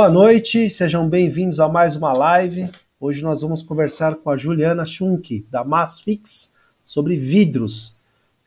Boa 0.00 0.08
noite, 0.08 0.70
sejam 0.70 1.06
bem-vindos 1.06 1.60
a 1.60 1.68
mais 1.68 1.94
uma 1.94 2.14
live. 2.14 2.70
Hoje 2.98 3.22
nós 3.22 3.42
vamos 3.42 3.62
conversar 3.62 4.14
com 4.14 4.30
a 4.30 4.36
Juliana 4.36 4.86
Schunk, 4.86 5.46
da 5.50 5.62
Masfix, 5.62 6.54
sobre 6.82 7.16
vidros. 7.16 7.94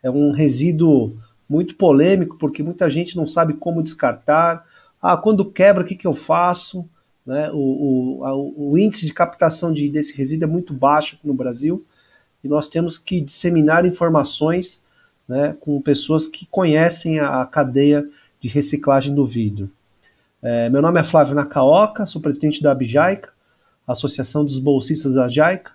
É 0.02 0.10
um 0.10 0.32
resíduo 0.32 1.16
muito 1.48 1.76
polêmico, 1.76 2.40
porque 2.40 2.64
muita 2.64 2.90
gente 2.90 3.16
não 3.16 3.28
sabe 3.28 3.54
como 3.54 3.84
descartar. 3.84 4.66
Ah, 5.00 5.16
quando 5.16 5.46
quebra, 5.46 5.84
o 5.84 5.86
que, 5.86 5.96
que 5.96 6.08
eu 6.08 6.16
faço? 6.16 6.90
Né? 7.24 7.52
O, 7.52 8.18
o, 8.18 8.26
a, 8.26 8.36
o 8.36 8.76
índice 8.76 9.06
de 9.06 9.14
captação 9.14 9.72
de, 9.72 9.88
desse 9.90 10.18
resíduo 10.18 10.50
é 10.50 10.52
muito 10.52 10.74
baixo 10.74 11.20
no 11.24 11.36
Brasil 11.36 11.86
e 12.44 12.48
nós 12.48 12.68
temos 12.68 12.98
que 12.98 13.22
disseminar 13.22 13.86
informações 13.86 14.84
né, 15.28 15.56
com 15.60 15.80
pessoas 15.80 16.26
que 16.26 16.48
conhecem 16.48 17.20
a, 17.20 17.44
a 17.44 17.46
cadeia 17.46 18.10
de 18.42 18.48
reciclagem 18.48 19.14
do 19.14 19.28
vidro. 19.28 19.70
É, 20.46 20.70
meu 20.70 20.82
nome 20.82 21.00
é 21.00 21.04
Flávio 21.06 21.34
Nakaoka, 21.34 22.06
sou 22.06 22.22
presidente 22.22 22.62
da 22.62 22.74
Abjaica, 22.74 23.32
Associação 23.88 24.44
dos 24.44 24.60
Bolsistas 24.60 25.14
da 25.14 25.30
Jaica. 25.30 25.72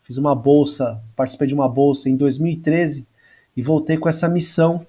Fiz 0.00 0.16
uma 0.16 0.32
bolsa, 0.32 1.02
participei 1.16 1.48
de 1.48 1.54
uma 1.54 1.68
bolsa 1.68 2.08
em 2.08 2.14
2013 2.14 3.04
e 3.56 3.60
voltei 3.60 3.98
com 3.98 4.08
essa 4.08 4.28
missão 4.28 4.86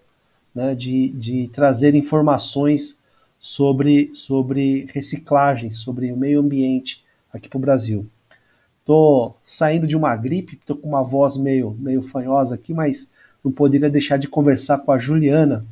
né, 0.53 0.75
de, 0.75 1.09
de 1.09 1.47
trazer 1.47 1.95
informações 1.95 2.99
sobre, 3.39 4.11
sobre 4.13 4.87
reciclagem, 4.93 5.71
sobre 5.71 6.11
o 6.11 6.15
meio 6.15 6.39
ambiente 6.39 7.03
aqui 7.33 7.49
para 7.49 7.57
o 7.57 7.61
Brasil. 7.61 8.05
Estou 8.81 9.35
saindo 9.43 9.87
de 9.87 9.97
uma 9.97 10.15
gripe, 10.15 10.57
estou 10.57 10.77
com 10.77 10.89
uma 10.89 11.01
voz 11.01 11.37
meio, 11.37 11.75
meio 11.79 12.03
fanhosa 12.03 12.53
aqui, 12.53 12.71
mas 12.71 13.09
não 13.43 13.51
poderia 13.51 13.89
deixar 13.89 14.17
de 14.17 14.27
conversar 14.27 14.77
com 14.77 14.91
a 14.91 14.99
Juliana. 14.99 15.65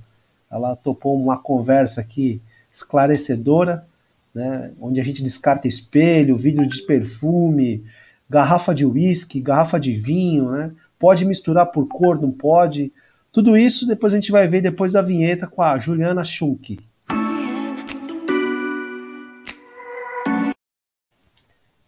Ela 0.49 0.75
topou 0.75 1.15
uma 1.15 1.37
conversa 1.37 2.01
aqui 2.01 2.41
esclarecedora, 2.75 3.87
né, 4.33 4.71
onde 4.81 4.99
a 4.99 5.03
gente 5.03 5.23
descarta 5.23 5.67
espelho, 5.67 6.35
vidro 6.35 6.67
de 6.67 6.81
perfume, 6.83 7.83
garrafa 8.29 8.75
de 8.75 8.85
uísque, 8.85 9.39
garrafa 9.39 9.79
de 9.79 9.93
vinho, 9.93 10.51
né? 10.51 10.71
Pode 10.99 11.23
misturar 11.25 11.67
por 11.67 11.87
cor, 11.87 12.19
não 12.19 12.31
pode. 12.31 12.91
Tudo 13.31 13.55
isso 13.55 13.87
depois 13.87 14.13
a 14.13 14.17
gente 14.17 14.31
vai 14.31 14.47
ver 14.47 14.61
depois 14.61 14.91
da 14.91 15.01
vinheta 15.01 15.47
com 15.47 15.61
a 15.61 15.77
Juliana 15.77 16.23
Schunk. 16.23 16.79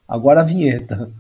Agora 0.08 0.42
a 0.42 0.44
vinheta. 0.44 1.12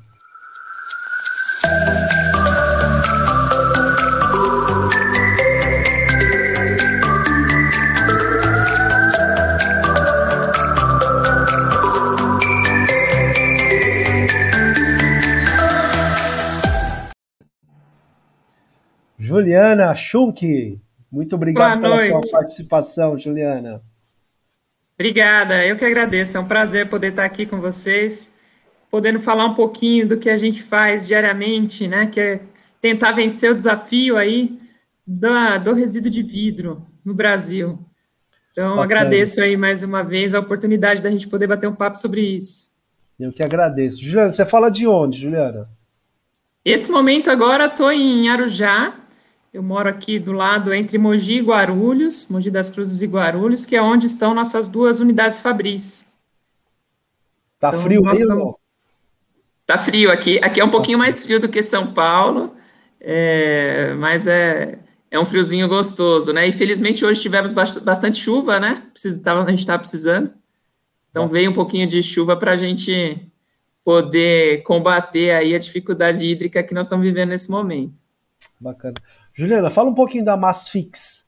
Juliana 19.48 19.96
Schunk, 19.96 20.78
muito 21.10 21.36
obrigado 21.36 21.80
pela 21.80 22.06
sua 22.06 22.22
participação, 22.30 23.18
Juliana. 23.18 23.82
Obrigada, 25.00 25.66
eu 25.66 25.78
que 25.78 25.86
agradeço. 25.86 26.36
É 26.36 26.40
um 26.42 26.48
prazer 26.48 26.90
poder 26.90 27.12
estar 27.12 27.24
aqui 27.24 27.46
com 27.46 27.62
vocês, 27.62 28.30
podendo 28.92 29.22
falar 29.22 29.46
um 29.46 29.54
pouquinho 29.54 30.06
do 30.06 30.18
que 30.18 30.30
a 30.30 30.36
gente 30.36 30.62
faz 30.62 31.08
diariamente, 31.08 31.88
né? 31.88 32.08
Que 32.08 32.20
é 32.20 32.42
tentar 32.82 33.14
vencer 33.14 33.50
o 33.50 33.56
desafio 33.56 34.18
aí 34.18 34.60
da, 35.06 35.58
do 35.58 35.74
resíduo 35.74 36.12
de 36.12 36.22
vidro 36.22 36.86
no 37.06 37.14
Brasil. 37.14 37.80
Então, 38.52 38.72
Bacana. 38.76 38.84
agradeço 38.84 39.40
aí 39.40 39.56
mais 39.56 39.82
uma 39.82 40.04
vez 40.04 40.34
a 40.34 40.42
oportunidade 40.42 41.02
da 41.02 41.10
gente 41.10 41.30
poder 41.30 41.48
bater 41.48 41.70
um 41.70 41.76
papo 41.76 41.98
sobre 41.98 42.20
isso. 42.20 42.70
Eu 43.18 43.32
que 43.32 43.42
agradeço. 43.42 44.04
Juliana, 44.04 44.34
você 44.34 44.46
fala 44.46 44.70
de 44.70 44.86
onde, 44.86 45.20
Juliana? 45.20 45.70
Esse 46.66 46.92
momento 46.92 47.32
agora 47.32 47.68
estou 47.68 47.90
em 47.90 48.28
Arujá, 48.28 49.07
eu 49.54 49.64
moro 49.64 49.90
aqui 49.90 50.20
do 50.20 50.32
lado 50.32 50.74
entre 50.74 50.98
Mogi 50.98 51.38
e 51.38 51.42
Guarulhos, 51.42 52.28
Mogi 52.30 52.52
das 52.52 52.70
Cruzes 52.70 53.02
e 53.02 53.08
Guarulhos, 53.08 53.66
que 53.66 53.76
é 53.76 53.82
onde 53.82 54.06
estão 54.06 54.34
nossas 54.34 54.68
duas 54.68 55.00
unidades 55.00 55.42
fabris. 55.42 56.08
Tá 57.60 57.70
então, 57.70 57.82
frio 57.82 58.02
mesmo? 58.02 58.24
Estamos... 58.24 58.62
Tá 59.66 59.78
frio 59.78 60.12
aqui. 60.12 60.40
Aqui 60.44 60.60
é 60.60 60.66
um 60.66 60.70
pouquinho 60.70 61.00
mais 61.00 61.24
frio 61.24 61.40
do 61.40 61.50
que 61.50 61.64
São 61.64 61.94
Paulo, 61.94 62.56
é... 63.00 63.94
mas 63.96 64.28
é... 64.28 64.80
é 65.10 65.20
um 65.20 65.26
friozinho 65.26 65.68
gostoso, 65.68 66.32
né? 66.32 66.48
E 66.48 66.52
felizmente 66.52 67.04
hoje 67.04 67.22
tivemos 67.22 67.54
bastante 67.54 68.20
chuva, 68.22 68.60
né? 68.60 68.84
Precisava, 68.92 69.44
a 69.44 69.50
gente 69.50 69.62
estava 69.62 69.80
precisando. 69.80 70.32
Então 71.10 71.28
veio 71.28 71.50
um 71.50 71.54
pouquinho 71.54 71.88
de 71.88 72.04
chuva 72.04 72.38
para 72.38 72.52
a 72.52 72.56
gente 72.58 73.28
poder 73.84 74.64
combater 74.64 75.32
aí 75.32 75.56
a 75.56 75.60
dificuldade 75.60 76.24
hídrica 76.24 76.62
que 76.62 76.74
nós 76.74 76.86
estamos 76.86 77.06
vivendo 77.06 77.30
nesse 77.30 77.50
momento. 77.50 77.96
Bacana. 78.60 78.94
Juliana, 79.38 79.70
fala 79.70 79.92
um 79.92 79.94
pouquinho 79.94 80.26
da 80.26 80.36
Masfix. 80.36 81.28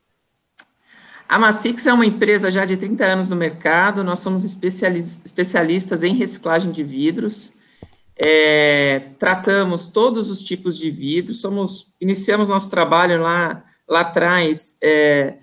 A 1.28 1.38
Masfix 1.38 1.86
é 1.86 1.92
uma 1.92 2.04
empresa 2.04 2.50
já 2.50 2.64
de 2.64 2.76
30 2.76 3.04
anos 3.04 3.30
no 3.30 3.36
mercado, 3.36 4.02
nós 4.02 4.18
somos 4.18 4.44
especialistas 4.44 6.02
em 6.02 6.16
reciclagem 6.16 6.72
de 6.72 6.82
vidros, 6.82 7.52
é, 8.16 9.10
tratamos 9.16 9.86
todos 9.86 10.28
os 10.28 10.42
tipos 10.42 10.76
de 10.76 10.90
vidros, 10.90 11.40
somos, 11.40 11.94
iniciamos 12.00 12.48
nosso 12.48 12.68
trabalho 12.68 13.22
lá, 13.22 13.62
lá 13.88 14.00
atrás 14.00 14.76
é, 14.82 15.38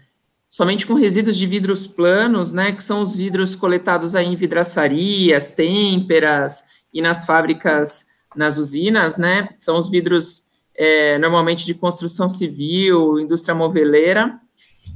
somente 0.50 0.86
com 0.86 0.94
resíduos 0.94 1.38
de 1.38 1.48
vidros 1.48 1.88
planos, 1.88 2.52
né, 2.52 2.74
que 2.74 2.84
são 2.84 3.02
os 3.02 3.16
vidros 3.16 3.56
coletados 3.56 4.14
aí 4.14 4.26
em 4.26 4.36
vidraçarias, 4.36 5.52
têmperas 5.52 6.66
e 6.94 7.02
nas 7.02 7.26
fábricas, 7.26 8.08
nas 8.36 8.58
usinas, 8.58 9.18
né, 9.18 9.48
são 9.58 9.80
os 9.80 9.90
vidros 9.90 10.47
é, 10.78 11.18
normalmente 11.18 11.66
de 11.66 11.74
construção 11.74 12.30
civil, 12.30 13.20
indústria 13.20 13.56
moveleira. 13.56 14.40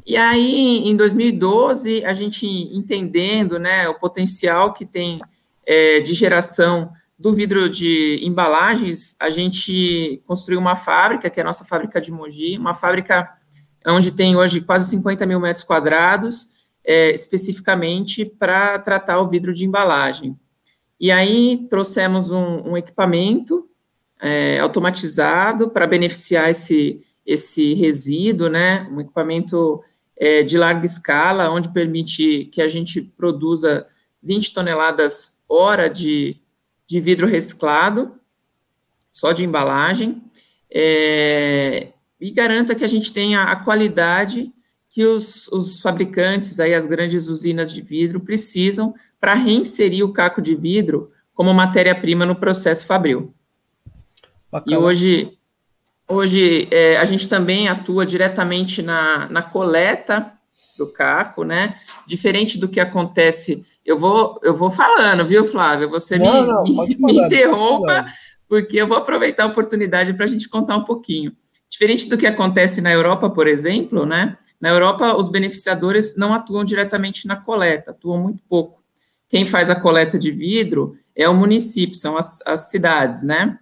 E 0.05 0.15
aí, 0.15 0.87
em 0.87 0.95
2012, 0.95 2.05
a 2.05 2.13
gente 2.13 2.45
entendendo 2.45 3.57
né, 3.57 3.89
o 3.89 3.99
potencial 3.99 4.73
que 4.73 4.85
tem 4.85 5.19
é, 5.65 5.99
de 5.99 6.13
geração 6.13 6.91
do 7.17 7.33
vidro 7.33 7.69
de 7.69 8.19
embalagens, 8.23 9.15
a 9.19 9.29
gente 9.29 10.23
construiu 10.25 10.59
uma 10.59 10.75
fábrica, 10.75 11.29
que 11.29 11.39
é 11.39 11.43
a 11.43 11.45
nossa 11.45 11.63
fábrica 11.63 12.01
de 12.01 12.11
Mogi, 12.11 12.57
uma 12.57 12.73
fábrica 12.73 13.29
onde 13.87 14.11
tem 14.11 14.35
hoje 14.35 14.61
quase 14.61 14.89
50 14.89 15.25
mil 15.25 15.39
metros 15.39 15.63
quadrados, 15.63 16.49
é, 16.83 17.11
especificamente 17.11 18.25
para 18.25 18.79
tratar 18.79 19.19
o 19.19 19.29
vidro 19.29 19.53
de 19.53 19.65
embalagem. 19.65 20.39
E 20.99 21.11
aí 21.11 21.67
trouxemos 21.69 22.31
um, 22.31 22.71
um 22.71 22.77
equipamento 22.77 23.70
é, 24.21 24.59
automatizado 24.59 25.69
para 25.69 25.87
beneficiar 25.87 26.49
esse, 26.49 27.03
esse 27.25 27.73
resíduo, 27.73 28.49
né? 28.49 28.87
Um 28.91 29.01
equipamento 29.01 29.83
é, 30.15 30.43
de 30.43 30.57
larga 30.57 30.85
escala, 30.85 31.49
onde 31.49 31.73
permite 31.73 32.45
que 32.45 32.61
a 32.61 32.67
gente 32.67 33.01
produza 33.01 33.87
20 34.21 34.53
toneladas 34.53 35.39
hora 35.49 35.89
de, 35.89 36.37
de 36.85 36.99
vidro 36.99 37.25
reciclado, 37.25 38.13
só 39.11 39.31
de 39.31 39.43
embalagem, 39.43 40.21
é, 40.69 41.89
e 42.19 42.31
garanta 42.31 42.75
que 42.75 42.85
a 42.85 42.87
gente 42.87 43.11
tenha 43.11 43.41
a 43.41 43.55
qualidade 43.55 44.53
que 44.89 45.05
os, 45.05 45.47
os 45.47 45.81
fabricantes, 45.81 46.59
aí, 46.59 46.73
as 46.73 46.85
grandes 46.85 47.27
usinas 47.27 47.71
de 47.71 47.81
vidro, 47.81 48.19
precisam 48.19 48.93
para 49.19 49.33
reinserir 49.33 50.05
o 50.05 50.13
caco 50.13 50.41
de 50.41 50.53
vidro 50.53 51.11
como 51.33 51.53
matéria-prima 51.53 52.25
no 52.25 52.35
processo 52.35 52.85
fabril. 52.85 53.33
Bacana. 54.51 54.75
E 54.75 54.79
hoje, 54.79 55.37
hoje 56.07 56.67
é, 56.71 56.97
a 56.97 57.05
gente 57.05 57.27
também 57.27 57.69
atua 57.69 58.05
diretamente 58.05 58.81
na, 58.81 59.29
na 59.29 59.41
coleta 59.41 60.33
do 60.77 60.87
caco, 60.87 61.43
né? 61.43 61.75
Diferente 62.05 62.57
do 62.57 62.67
que 62.67 62.79
acontece. 62.79 63.63
Eu 63.85 63.97
vou, 63.97 64.39
eu 64.43 64.55
vou 64.55 64.71
falando, 64.71 65.25
viu, 65.25 65.45
Flávia? 65.45 65.87
Você 65.87 66.17
não, 66.17 66.41
me, 66.41 66.47
não, 66.47 66.63
me, 66.85 66.97
me 66.99 67.19
interrompa, 67.19 68.05
porque 68.47 68.77
eu 68.77 68.87
vou 68.87 68.97
aproveitar 68.97 69.43
a 69.43 69.47
oportunidade 69.47 70.13
para 70.13 70.25
a 70.25 70.27
gente 70.27 70.49
contar 70.49 70.75
um 70.75 70.83
pouquinho. 70.83 71.31
Diferente 71.69 72.09
do 72.09 72.17
que 72.17 72.27
acontece 72.27 72.81
na 72.81 72.91
Europa, 72.91 73.29
por 73.29 73.47
exemplo, 73.47 74.05
né? 74.05 74.35
Na 74.59 74.69
Europa, 74.69 75.15
os 75.15 75.29
beneficiadores 75.29 76.15
não 76.17 76.33
atuam 76.33 76.63
diretamente 76.63 77.25
na 77.25 77.35
coleta, 77.35 77.91
atuam 77.91 78.21
muito 78.21 78.43
pouco. 78.49 78.81
Quem 79.29 79.45
faz 79.45 79.69
a 79.69 79.75
coleta 79.75 80.19
de 80.19 80.29
vidro 80.29 80.97
é 81.15 81.27
o 81.29 81.33
município, 81.33 81.95
são 81.95 82.17
as, 82.17 82.45
as 82.45 82.69
cidades, 82.69 83.23
né? 83.23 83.57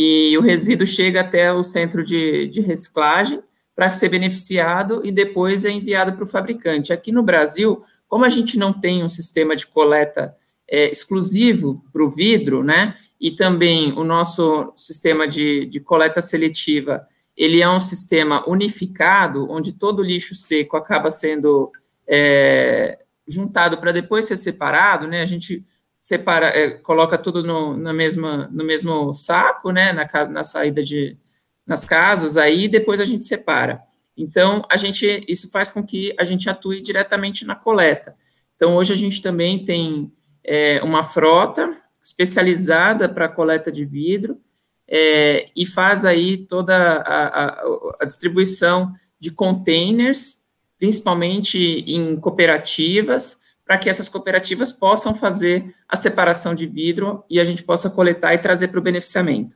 E 0.00 0.38
o 0.38 0.40
resíduo 0.40 0.86
chega 0.86 1.22
até 1.22 1.52
o 1.52 1.64
centro 1.64 2.04
de, 2.04 2.46
de 2.46 2.60
reciclagem 2.60 3.42
para 3.74 3.90
ser 3.90 4.08
beneficiado 4.08 5.02
e 5.04 5.10
depois 5.10 5.64
é 5.64 5.72
enviado 5.72 6.12
para 6.12 6.22
o 6.22 6.28
fabricante. 6.28 6.92
Aqui 6.92 7.10
no 7.10 7.20
Brasil, 7.20 7.82
como 8.06 8.24
a 8.24 8.28
gente 8.28 8.56
não 8.56 8.72
tem 8.72 9.02
um 9.02 9.08
sistema 9.08 9.56
de 9.56 9.66
coleta 9.66 10.36
é, 10.70 10.88
exclusivo 10.88 11.84
para 11.92 12.04
o 12.04 12.10
vidro, 12.10 12.62
né, 12.62 12.94
e 13.20 13.32
também 13.32 13.92
o 13.94 14.04
nosso 14.04 14.72
sistema 14.76 15.26
de, 15.26 15.66
de 15.66 15.80
coleta 15.80 16.22
seletiva, 16.22 17.04
ele 17.36 17.60
é 17.60 17.68
um 17.68 17.80
sistema 17.80 18.48
unificado, 18.48 19.50
onde 19.50 19.72
todo 19.72 20.00
lixo 20.00 20.32
seco 20.32 20.76
acaba 20.76 21.10
sendo 21.10 21.72
é, 22.06 23.00
juntado 23.26 23.78
para 23.78 23.90
depois 23.90 24.26
ser 24.26 24.36
separado, 24.36 25.08
né? 25.08 25.22
A 25.22 25.26
gente 25.26 25.64
separa, 26.08 26.46
é, 26.46 26.70
coloca 26.70 27.18
tudo 27.18 27.42
no, 27.42 27.76
na 27.76 27.92
mesma, 27.92 28.48
no 28.50 28.64
mesmo 28.64 29.12
saco, 29.12 29.70
né? 29.70 29.92
Na, 29.92 30.24
na 30.24 30.42
saída 30.42 30.82
de 30.82 31.18
nas 31.66 31.84
casas, 31.84 32.38
aí 32.38 32.66
depois 32.66 32.98
a 32.98 33.04
gente 33.04 33.26
separa. 33.26 33.82
Então, 34.16 34.62
a 34.70 34.78
gente, 34.78 35.22
isso 35.28 35.50
faz 35.50 35.70
com 35.70 35.84
que 35.84 36.14
a 36.18 36.24
gente 36.24 36.48
atue 36.48 36.80
diretamente 36.80 37.44
na 37.44 37.54
coleta. 37.54 38.16
Então, 38.56 38.74
hoje 38.74 38.90
a 38.90 38.96
gente 38.96 39.20
também 39.20 39.66
tem 39.66 40.10
é, 40.42 40.80
uma 40.82 41.04
frota 41.04 41.76
especializada 42.02 43.06
para 43.06 43.28
coleta 43.28 43.70
de 43.70 43.84
vidro 43.84 44.40
é, 44.88 45.50
e 45.54 45.66
faz 45.66 46.06
aí 46.06 46.38
toda 46.38 46.74
a, 46.74 47.44
a, 47.44 47.62
a 48.00 48.06
distribuição 48.06 48.94
de 49.20 49.30
containers, 49.30 50.44
principalmente 50.78 51.58
em 51.86 52.16
cooperativas, 52.16 53.40
para 53.68 53.76
que 53.76 53.90
essas 53.90 54.08
cooperativas 54.08 54.72
possam 54.72 55.14
fazer 55.14 55.74
a 55.86 55.94
separação 55.94 56.54
de 56.54 56.66
vidro 56.66 57.22
e 57.28 57.38
a 57.38 57.44
gente 57.44 57.62
possa 57.62 57.90
coletar 57.90 58.32
e 58.32 58.38
trazer 58.38 58.68
para 58.68 58.80
o 58.80 58.82
beneficiamento. 58.82 59.54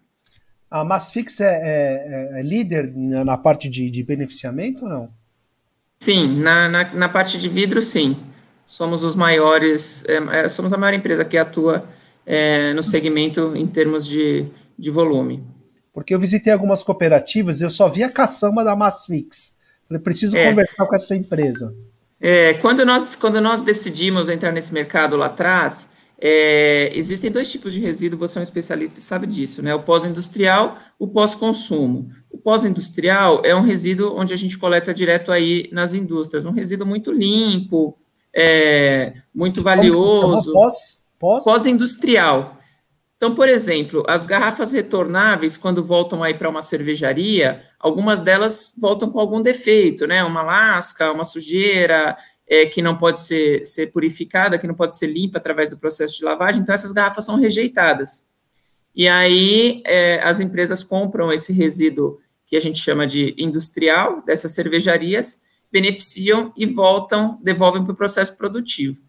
A 0.70 0.84
Massfix 0.84 1.40
é, 1.40 1.46
é, 1.46 2.38
é, 2.38 2.42
líder 2.42 2.92
na 2.94 3.38
parte 3.38 3.70
de, 3.70 3.90
de, 3.90 4.02
beneficiamento 4.02 4.84
ou 4.84 4.90
não? 4.90 5.08
Sim, 5.98 6.40
na, 6.42 6.68
na, 6.68 6.94
na, 6.94 7.08
parte 7.08 7.38
de 7.38 7.48
vidro, 7.48 7.80
sim. 7.80 8.18
Somos 8.66 9.02
os 9.02 9.16
maiores, 9.16 10.04
é, 10.06 10.44
é, 10.44 10.48
somos 10.50 10.74
a 10.74 10.76
maior 10.76 10.92
empresa 10.92 11.24
que 11.24 11.38
atua 11.38 11.88
é, 12.26 12.74
no 12.74 12.82
segmento 12.82 13.54
em 13.56 13.66
termos 13.66 14.06
de, 14.06 14.46
de 14.78 14.90
volume. 14.90 15.42
Porque 15.90 16.14
eu 16.14 16.20
visitei 16.20 16.52
algumas 16.52 16.82
cooperativas 16.82 17.62
e 17.62 17.64
eu 17.64 17.70
só 17.70 17.88
vi 17.88 18.02
a 18.02 18.10
caçamba 18.10 18.62
da 18.62 18.76
Massfix. 18.76 19.56
Falei, 19.88 20.02
preciso 20.02 20.36
conversar 20.36 20.84
com 20.84 20.94
essa 20.94 21.16
empresa. 21.16 21.74
É, 22.24 22.54
quando, 22.54 22.84
nós, 22.84 23.16
quando 23.16 23.40
nós 23.40 23.62
decidimos 23.62 24.28
entrar 24.28 24.52
nesse 24.52 24.72
mercado 24.72 25.16
lá 25.16 25.26
atrás, 25.26 25.90
é, 26.20 26.92
existem 26.94 27.32
dois 27.32 27.50
tipos 27.50 27.72
de 27.72 27.80
resíduo, 27.80 28.16
você 28.16 28.38
é 28.38 28.40
um 28.40 28.44
especialista 28.44 29.00
e 29.00 29.02
sabe 29.02 29.26
disso, 29.26 29.60
né? 29.60 29.74
O 29.74 29.82
pós-industrial, 29.82 30.78
o 31.00 31.08
pós-consumo. 31.08 32.10
O 32.30 32.38
pós-industrial 32.38 33.42
é 33.44 33.56
um 33.56 33.60
resíduo 33.60 34.16
onde 34.16 34.32
a 34.32 34.36
gente 34.36 34.56
coleta 34.56 34.94
direto 34.94 35.32
aí 35.32 35.68
nas 35.72 35.94
indústrias, 35.94 36.44
um 36.44 36.52
resíduo 36.52 36.86
muito 36.86 37.10
limpo, 37.10 37.98
é, 38.32 39.14
muito 39.34 39.60
valioso. 39.60 40.52
Pós-industrial. 41.18 42.44
Pós 42.44 42.61
então, 43.22 43.36
por 43.36 43.48
exemplo, 43.48 44.02
as 44.08 44.24
garrafas 44.24 44.72
retornáveis, 44.72 45.56
quando 45.56 45.84
voltam 45.84 46.24
aí 46.24 46.34
para 46.34 46.48
uma 46.48 46.60
cervejaria, 46.60 47.62
algumas 47.78 48.20
delas 48.20 48.74
voltam 48.76 49.08
com 49.08 49.20
algum 49.20 49.40
defeito, 49.40 50.08
né? 50.08 50.24
Uma 50.24 50.42
lasca, 50.42 51.12
uma 51.12 51.24
sujeira, 51.24 52.18
é, 52.48 52.66
que 52.66 52.82
não 52.82 52.98
pode 52.98 53.20
ser, 53.20 53.64
ser 53.64 53.92
purificada, 53.92 54.58
que 54.58 54.66
não 54.66 54.74
pode 54.74 54.96
ser 54.96 55.06
limpa 55.06 55.38
através 55.38 55.70
do 55.70 55.78
processo 55.78 56.18
de 56.18 56.24
lavagem, 56.24 56.62
então 56.62 56.74
essas 56.74 56.90
garrafas 56.90 57.24
são 57.24 57.36
rejeitadas. 57.36 58.26
E 58.92 59.06
aí 59.06 59.84
é, 59.86 60.20
as 60.24 60.40
empresas 60.40 60.82
compram 60.82 61.32
esse 61.32 61.52
resíduo 61.52 62.18
que 62.44 62.56
a 62.56 62.60
gente 62.60 62.80
chama 62.80 63.06
de 63.06 63.36
industrial, 63.38 64.20
dessas 64.26 64.50
cervejarias, 64.50 65.42
beneficiam 65.70 66.52
e 66.56 66.66
voltam, 66.66 67.38
devolvem 67.40 67.84
para 67.84 67.92
o 67.92 67.96
processo 67.96 68.36
produtivo. 68.36 69.00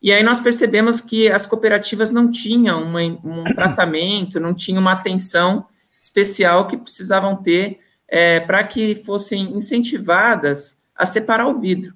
E 0.00 0.12
aí 0.12 0.22
nós 0.22 0.38
percebemos 0.38 1.00
que 1.00 1.28
as 1.28 1.44
cooperativas 1.44 2.10
não 2.10 2.30
tinham 2.30 2.82
uma, 2.82 3.02
um 3.02 3.44
tratamento, 3.54 4.40
não 4.40 4.54
tinham 4.54 4.80
uma 4.80 4.92
atenção 4.92 5.66
especial 6.00 6.66
que 6.68 6.76
precisavam 6.76 7.36
ter 7.36 7.80
é, 8.08 8.40
para 8.40 8.62
que 8.64 8.94
fossem 8.94 9.56
incentivadas 9.56 10.82
a 10.94 11.04
separar 11.04 11.48
o 11.48 11.60
vidro. 11.60 11.94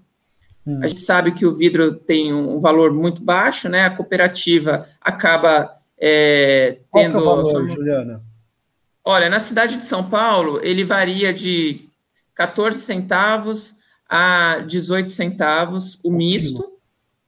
Hum. 0.66 0.80
A 0.82 0.88
gente 0.88 1.00
sabe 1.00 1.32
que 1.32 1.46
o 1.46 1.54
vidro 1.54 1.94
tem 1.94 2.32
um 2.32 2.60
valor 2.60 2.92
muito 2.92 3.22
baixo, 3.22 3.68
né? 3.68 3.84
A 3.84 3.90
cooperativa 3.90 4.86
acaba 5.00 5.72
é, 5.98 6.78
tendo. 6.92 7.20
Qual 7.20 7.38
é 7.38 7.42
o 7.42 7.44
valor, 7.44 7.68
Juliana? 7.68 8.22
Olha, 9.04 9.28
na 9.28 9.40
cidade 9.40 9.76
de 9.76 9.82
São 9.82 10.08
Paulo, 10.08 10.60
ele 10.62 10.84
varia 10.84 11.32
de 11.32 11.88
14 12.34 12.78
centavos 12.78 13.80
a 14.08 14.58
18 14.60 15.10
centavos 15.10 15.98
o, 16.04 16.08
o 16.08 16.12
misto 16.12 16.71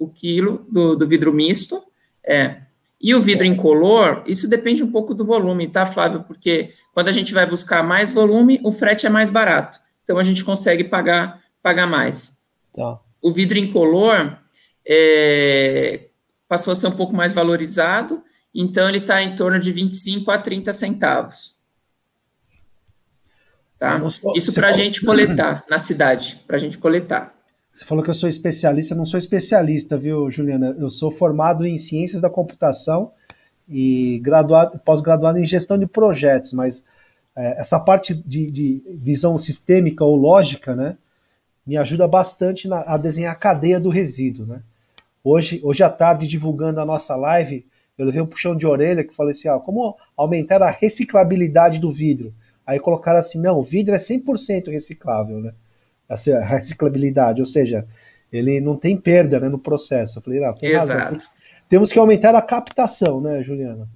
o 0.04 0.10
quilo 0.10 0.66
do, 0.70 0.96
do 0.96 1.08
vidro 1.08 1.32
misto. 1.32 1.82
É. 2.22 2.62
E 3.00 3.14
o 3.14 3.20
vidro 3.20 3.44
incolor, 3.44 4.22
isso 4.26 4.48
depende 4.48 4.82
um 4.82 4.90
pouco 4.90 5.12
do 5.14 5.24
volume, 5.26 5.68
tá, 5.68 5.84
Flávio? 5.84 6.24
Porque 6.24 6.72
quando 6.94 7.08
a 7.08 7.12
gente 7.12 7.34
vai 7.34 7.46
buscar 7.46 7.82
mais 7.82 8.12
volume, 8.12 8.60
o 8.64 8.72
frete 8.72 9.06
é 9.06 9.10
mais 9.10 9.28
barato. 9.28 9.78
Então 10.02 10.18
a 10.18 10.22
gente 10.22 10.42
consegue 10.42 10.84
pagar, 10.84 11.42
pagar 11.62 11.86
mais. 11.86 12.38
Tá. 12.72 12.98
O 13.20 13.30
vidro 13.30 13.58
incolor 13.58 14.38
é, 14.86 16.08
passou 16.48 16.72
a 16.72 16.76
ser 16.76 16.86
um 16.86 16.92
pouco 16.92 17.14
mais 17.14 17.32
valorizado, 17.32 18.22
então 18.54 18.88
ele 18.88 18.98
está 18.98 19.22
em 19.22 19.34
torno 19.34 19.58
de 19.58 19.72
25 19.72 20.30
a 20.30 20.38
30 20.38 20.72
centavos. 20.72 21.58
Tá? 23.78 24.00
Isso 24.34 24.52
para 24.54 24.68
a 24.68 24.72
gente 24.72 25.04
coletar 25.04 25.64
na 25.68 25.78
cidade, 25.78 26.40
para 26.46 26.56
a 26.56 26.58
gente 26.58 26.78
coletar. 26.78 27.34
Você 27.74 27.84
falou 27.84 28.04
que 28.04 28.10
eu 28.10 28.14
sou 28.14 28.28
especialista, 28.28 28.94
eu 28.94 28.98
não 28.98 29.04
sou 29.04 29.18
especialista, 29.18 29.98
viu, 29.98 30.30
Juliana? 30.30 30.76
Eu 30.78 30.88
sou 30.88 31.10
formado 31.10 31.66
em 31.66 31.76
ciências 31.76 32.22
da 32.22 32.30
computação 32.30 33.10
e 33.68 34.20
graduado, 34.20 34.78
pós-graduado 34.78 35.38
em 35.38 35.44
gestão 35.44 35.76
de 35.76 35.84
projetos, 35.84 36.52
mas 36.52 36.84
é, 37.34 37.58
essa 37.58 37.80
parte 37.80 38.14
de, 38.14 38.48
de, 38.48 38.80
visão 38.86 39.36
sistêmica 39.36 40.04
ou 40.04 40.14
lógica, 40.14 40.76
né, 40.76 40.96
me 41.66 41.76
ajuda 41.76 42.06
bastante 42.06 42.68
na, 42.68 42.82
a 42.82 42.96
desenhar 42.96 43.32
a 43.32 43.36
cadeia 43.36 43.80
do 43.80 43.88
resíduo, 43.88 44.46
né? 44.46 44.62
Hoje, 45.24 45.60
hoje 45.64 45.82
à 45.82 45.90
tarde, 45.90 46.28
divulgando 46.28 46.78
a 46.78 46.86
nossa 46.86 47.16
live, 47.16 47.66
eu 47.98 48.06
levei 48.06 48.20
um 48.20 48.26
puxão 48.26 48.54
de 48.54 48.66
orelha 48.68 49.02
que 49.02 49.14
falei 49.14 49.32
assim, 49.32 49.48
ah, 49.48 49.58
como 49.58 49.96
aumentar 50.16 50.62
a 50.62 50.70
reciclabilidade 50.70 51.80
do 51.80 51.90
vidro? 51.90 52.32
Aí 52.64 52.78
colocaram 52.78 53.18
assim, 53.18 53.40
não, 53.40 53.58
o 53.58 53.64
vidro 53.64 53.96
é 53.96 53.98
100% 53.98 54.70
reciclável, 54.70 55.40
né? 55.40 55.54
A 56.08 56.44
reciclabilidade, 56.44 57.40
ou 57.40 57.46
seja, 57.46 57.86
ele 58.32 58.60
não 58.60 58.76
tem 58.76 58.96
perda 58.96 59.40
né, 59.40 59.48
no 59.48 59.58
processo. 59.58 60.18
Eu 60.18 60.22
falei, 60.22 60.44
ah, 60.44 60.52
tem 60.52 60.70
Exato. 60.70 60.98
razão. 60.98 61.18
Temos 61.68 61.92
que 61.92 61.98
aumentar 61.98 62.34
a 62.34 62.42
captação, 62.42 63.20
né, 63.20 63.42
Juliana? 63.42 63.88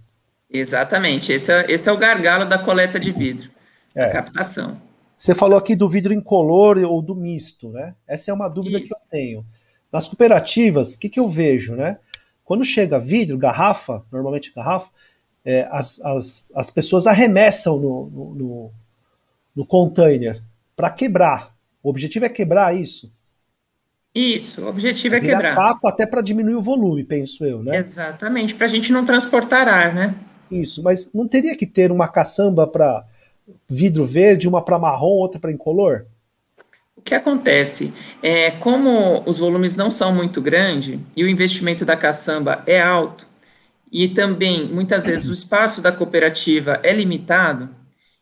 Exatamente, 0.51 1.33
esse 1.33 1.53
é, 1.53 1.71
esse 1.71 1.89
é 1.89 1.93
o 1.93 1.99
gargalo 1.99 2.47
da 2.47 2.59
coleta 2.59 2.99
de 2.99 3.13
vidro, 3.13 3.51
é. 3.95 4.05
a 4.05 4.11
captação. 4.11 4.81
Você 5.17 5.35
falou 5.35 5.59
aqui 5.59 5.75
do 5.75 5.89
vidro 5.89 6.13
incolor 6.13 6.79
ou 6.79 7.03
do 7.03 7.15
misto, 7.15 7.71
né? 7.71 7.95
Essa 8.07 8.31
é 8.31 8.35
uma 8.35 8.49
dúvida 8.49 8.79
Isso. 8.79 8.87
que 8.87 8.95
eu 8.95 8.99
tenho. 9.11 9.47
Nas 9.93 10.07
cooperativas, 10.07 10.95
o 10.95 10.99
que, 10.99 11.09
que 11.09 11.19
eu 11.19 11.29
vejo, 11.29 11.75
né? 11.75 11.99
Quando 12.45 12.65
chega 12.65 12.99
vidro, 13.01 13.37
garrafa, 13.37 14.03
normalmente 14.11 14.53
garrafa, 14.55 14.89
é, 15.45 15.69
as, 15.71 16.01
as, 16.01 16.49
as 16.55 16.71
pessoas 16.71 17.07
arremessam 17.07 17.79
no, 17.79 18.11
no, 18.11 18.35
no, 18.35 18.73
no 19.57 19.67
container 19.67 20.41
para 20.77 20.89
quebrar. 20.89 21.55
O 21.83 21.91
objetivo 21.91 22.25
é 22.25 22.29
quebrar 22.29 22.77
isso. 22.77 23.13
Isso, 24.15 24.65
o 24.65 24.69
objetivo 24.69 25.15
é, 25.15 25.19
é 25.19 25.21
quebrar. 25.21 25.55
Papo 25.55 25.87
até 25.87 26.07
para 26.07 26.23
diminuir 26.23 26.55
o 26.55 26.63
volume, 26.63 27.05
penso 27.05 27.45
eu, 27.45 27.63
né? 27.63 27.77
Exatamente, 27.77 28.55
para 28.55 28.67
a 28.67 28.69
gente 28.69 28.93
não 28.93 29.05
transportar 29.05 29.69
ar, 29.69 29.95
né? 29.95 30.15
Isso, 30.51 30.83
mas 30.83 31.13
não 31.13 31.29
teria 31.29 31.57
que 31.57 31.67
ter 31.67 31.93
uma 31.93 32.09
caçamba 32.09 32.67
para 32.67 33.05
vidro 33.69 34.05
verde, 34.05 34.49
uma 34.49 34.63
para 34.63 34.79
marrom, 34.79 35.19
outra 35.19 35.41
para 35.41 35.53
incolor? 35.53 36.07
O 36.97 37.03
que 37.03 37.15
acontece 37.15 37.93
é, 38.23 38.51
como 38.51 39.23
os 39.25 39.39
volumes 39.39 39.77
não 39.77 39.91
são 39.91 40.13
muito 40.13 40.43
grandes 40.43 40.99
e 41.17 41.23
o 41.23 41.29
investimento 41.29 41.85
da 41.85 41.97
caçamba 41.97 42.63
é 42.67 42.81
alto, 42.81 43.27
e 43.91 44.09
também 44.09 44.67
muitas 44.67 45.07
vezes 45.07 45.29
o 45.29 45.33
espaço 45.33 45.81
da 45.81 45.93
cooperativa 45.93 46.81
é 46.83 46.93
limitado, 46.93 47.71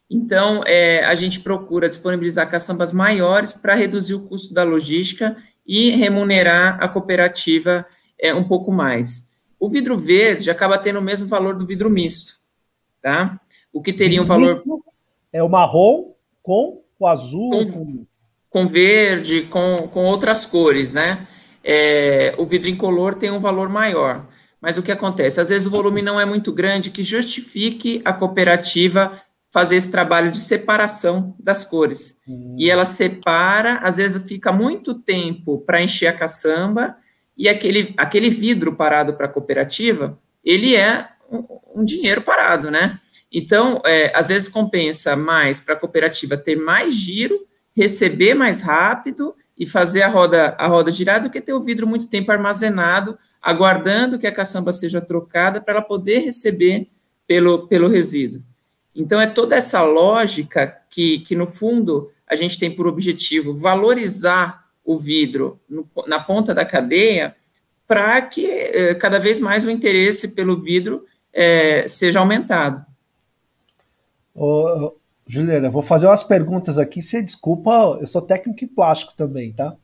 então, 0.09 0.63
é, 0.65 1.05
a 1.05 1.15
gente 1.15 1.41
procura 1.41 1.89
disponibilizar 1.89 2.49
caçambas 2.49 2.93
maiores 2.93 3.53
para 3.53 3.75
reduzir 3.75 4.15
o 4.15 4.25
custo 4.27 4.55
da 4.55 4.63
logística 4.63 5.37
e 5.67 5.91
remunerar 5.91 6.79
a 6.81 6.89
cooperativa 6.89 7.85
é, 8.19 8.33
um 8.33 8.45
pouco 8.45 8.71
mais. 8.71 9.35
O 9.59 9.69
vidro 9.69 9.99
verde 9.99 10.51
acaba 10.51 10.79
tendo 10.79 11.01
o 11.01 11.03
mesmo 11.03 11.27
valor 11.27 11.57
do 11.57 11.67
vidro 11.67 11.91
misto, 11.91 12.35
tá? 13.03 13.41
O 13.73 13.83
que 13.83 13.93
teria 13.93 14.23
um 14.23 14.27
valor... 14.27 14.63
É 15.33 15.43
o 15.43 15.49
marrom 15.49 16.15
com 16.43 16.83
o 16.99 17.07
azul... 17.07 17.67
Com, 17.67 18.07
com 18.49 18.67
verde, 18.69 19.43
com, 19.43 19.89
com 19.93 20.05
outras 20.05 20.47
cores, 20.47 20.95
né? 20.95 21.27
É, 21.65 22.35
o 22.39 22.47
vidro 22.47 22.69
incolor 22.69 23.17
tem 23.17 23.31
um 23.31 23.41
valor 23.41 23.69
maior. 23.69 24.29
Mas 24.61 24.79
o 24.79 24.83
que 24.83 24.93
acontece? 24.93 25.41
Às 25.41 25.49
vezes 25.49 25.67
o 25.67 25.71
volume 25.71 26.01
não 26.01 26.19
é 26.19 26.25
muito 26.25 26.53
grande 26.53 26.91
que 26.91 27.03
justifique 27.03 28.01
a 28.05 28.13
cooperativa 28.13 29.21
fazer 29.50 29.76
esse 29.76 29.91
trabalho 29.91 30.31
de 30.31 30.38
separação 30.38 31.35
das 31.38 31.65
cores. 31.65 32.19
Uhum. 32.26 32.57
E 32.59 32.69
ela 32.71 32.85
separa, 32.85 33.75
às 33.79 33.97
vezes 33.97 34.23
fica 34.29 34.53
muito 34.53 34.95
tempo 34.95 35.59
para 35.61 35.83
encher 35.83 36.09
a 36.09 36.12
caçamba, 36.12 36.97
e 37.37 37.49
aquele, 37.49 37.95
aquele 37.97 38.31
vidro 38.31 38.75
parado 38.75 39.15
para 39.15 39.26
a 39.26 39.31
cooperativa, 39.31 40.19
ele 40.45 40.75
é 40.75 41.09
um, 41.31 41.81
um, 41.81 41.85
dinheiro 41.85 42.23
parado, 42.23 42.71
né? 42.71 42.99
Então, 43.31 43.83
é, 43.85 44.12
às 44.17 44.29
vezes 44.29 44.49
compensa 44.49 45.15
mais 45.17 45.61
para 45.61 45.75
a 45.75 45.79
cooperativa 45.79 46.37
ter 46.37 46.57
mais 46.57 46.95
giro, 46.95 47.47
receber 47.75 48.35
mais 48.35 48.62
rápido 48.62 49.35
e 49.59 49.67
fazer 49.67 50.03
a 50.03 50.09
roda, 50.09 50.55
a 50.59 50.67
roda 50.67 50.91
girar 50.91 51.23
do 51.23 51.29
que 51.29 51.41
ter 51.41 51.53
o 51.53 51.62
vidro 51.62 51.87
muito 51.87 52.09
tempo 52.09 52.33
armazenado, 52.33 53.19
aguardando 53.43 54.19
que 54.19 54.26
a 54.26 54.33
caçamba 54.33 54.73
seja 54.73 55.00
trocada 55.00 55.61
para 55.61 55.75
ela 55.75 55.83
poder 55.83 56.21
receber 56.21 56.88
pelo, 57.26 57.67
pelo 57.69 57.88
resíduo. 57.88 58.43
Então, 58.97 59.21
é 59.21 59.26
toda 59.26 59.55
essa 59.55 59.83
lógica 59.83 60.81
que, 60.88 61.19
que, 61.21 61.37
no 61.37 61.47
fundo, 61.47 62.11
a 62.26 62.35
gente 62.35 62.59
tem 62.59 62.71
por 62.71 62.87
objetivo 62.87 63.55
valorizar 63.55 64.65
o 64.85 64.97
vidro 64.97 65.61
no, 65.69 65.87
na 66.07 66.19
ponta 66.19 66.55
da 66.55 66.65
cadeia 66.65 67.37
para 67.87 68.21
que 68.23 68.47
eh, 68.47 68.95
cada 68.95 69.19
vez 69.19 69.38
mais 69.38 69.65
o 69.65 69.71
interesse 69.71 70.29
pelo 70.29 70.61
vidro 70.61 71.05
eh, 71.33 71.87
seja 71.87 72.21
aumentado. 72.21 72.85
Ô, 74.35 74.93
Juliana, 75.26 75.71
vou 75.71 75.83
fazer 75.83 76.07
umas 76.07 76.23
perguntas 76.23 76.79
aqui. 76.79 77.03
Você 77.03 77.23
desculpa, 77.23 77.99
eu 78.00 78.07
sou 78.07 78.23
técnico 78.23 78.65
em 78.65 78.69
plástico 78.69 79.15
também, 79.15 79.53
tá? 79.53 79.76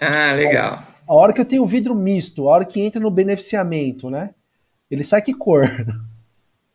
Ah, 0.00 0.32
legal. 0.34 0.82
A 1.06 1.14
hora 1.14 1.32
que 1.32 1.40
eu 1.40 1.44
tenho 1.44 1.66
vidro 1.66 1.94
misto, 1.94 2.48
a 2.48 2.52
hora 2.52 2.64
que 2.64 2.80
entra 2.80 3.00
no 3.00 3.10
beneficiamento, 3.10 4.10
né? 4.10 4.34
Ele 4.90 5.04
sai 5.04 5.22
que 5.22 5.34
cor? 5.34 5.62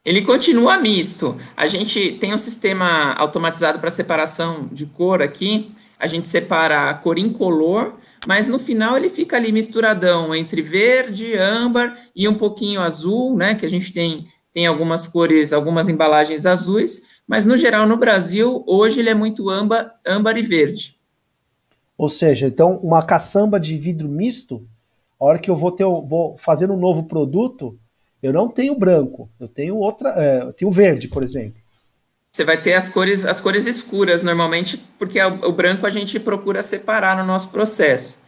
Ele 0.06 0.22
continua 0.22 0.78
misto. 0.78 1.38
A 1.56 1.66
gente 1.66 2.18
tem 2.20 2.34
um 2.34 2.38
sistema 2.38 3.14
automatizado 3.14 3.80
para 3.80 3.90
separação 3.90 4.68
de 4.70 4.86
cor 4.86 5.22
aqui. 5.22 5.72
A 5.98 6.08
gente 6.08 6.28
separa 6.28 6.90
a 6.90 6.94
cor 6.94 7.18
incolor, 7.18 7.94
mas 8.28 8.50
no 8.50 8.60
final 8.60 8.98
ele 8.98 9.10
fica 9.10 9.38
ali 9.38 9.52
misturadão 9.52 10.36
entre 10.36 10.62
verde, 10.62 11.38
âmbar 11.38 11.98
e 12.14 12.28
um 12.28 12.36
pouquinho 12.36 12.82
azul, 12.82 13.38
né? 13.38 13.56
Que 13.56 13.66
a 13.66 13.70
gente 13.70 13.94
tem, 13.94 14.28
tem 14.54 14.68
algumas 14.68 15.08
cores, 15.08 15.54
algumas 15.54 15.88
embalagens 15.88 16.46
azuis, 16.46 17.14
mas 17.26 17.46
no 17.46 17.56
geral 17.56 17.88
no 17.88 17.96
Brasil, 17.96 18.62
hoje 18.68 19.00
ele 19.00 19.10
é 19.10 19.14
muito 19.14 19.50
âmbar, 19.50 19.94
âmbar 20.06 20.38
e 20.38 20.42
verde. 20.42 20.98
Ou 21.98 22.10
seja, 22.10 22.48
então 22.48 22.78
uma 22.84 23.06
caçamba 23.06 23.58
de 23.58 23.78
vidro 23.78 24.10
misto, 24.10 24.68
a 25.18 25.24
hora 25.24 25.40
que 25.40 25.50
eu 25.50 25.56
vou 25.56 25.72
ter, 25.72 25.86
vou 25.86 26.36
fazer 26.38 26.70
um 26.70 26.78
novo 26.78 27.04
produto, 27.04 27.80
eu 28.24 28.32
não 28.32 28.48
tenho 28.48 28.74
branco, 28.74 29.30
eu 29.38 29.50
tenho 29.50 29.76
outra, 29.76 30.10
é, 30.16 30.42
eu 30.44 30.54
tenho 30.54 30.72
verde, 30.72 31.10
por 31.10 31.26
exemplo. 31.26 31.62
Você 32.32 32.46
vai 32.46 32.60
ter 32.60 32.74
as 32.74 32.88
cores, 32.88 33.26
as 33.26 33.42
cores 33.42 33.68
escuras 33.68 34.24
normalmente, 34.24 34.78
porque 34.98 35.22
o, 35.22 35.52
branco 35.52 35.86
a 35.86 35.90
gente 35.90 36.20
procura 36.20 36.64
separar 36.64 37.18
no 37.18 37.26
nosso 37.26 37.50
processo. 37.50 38.24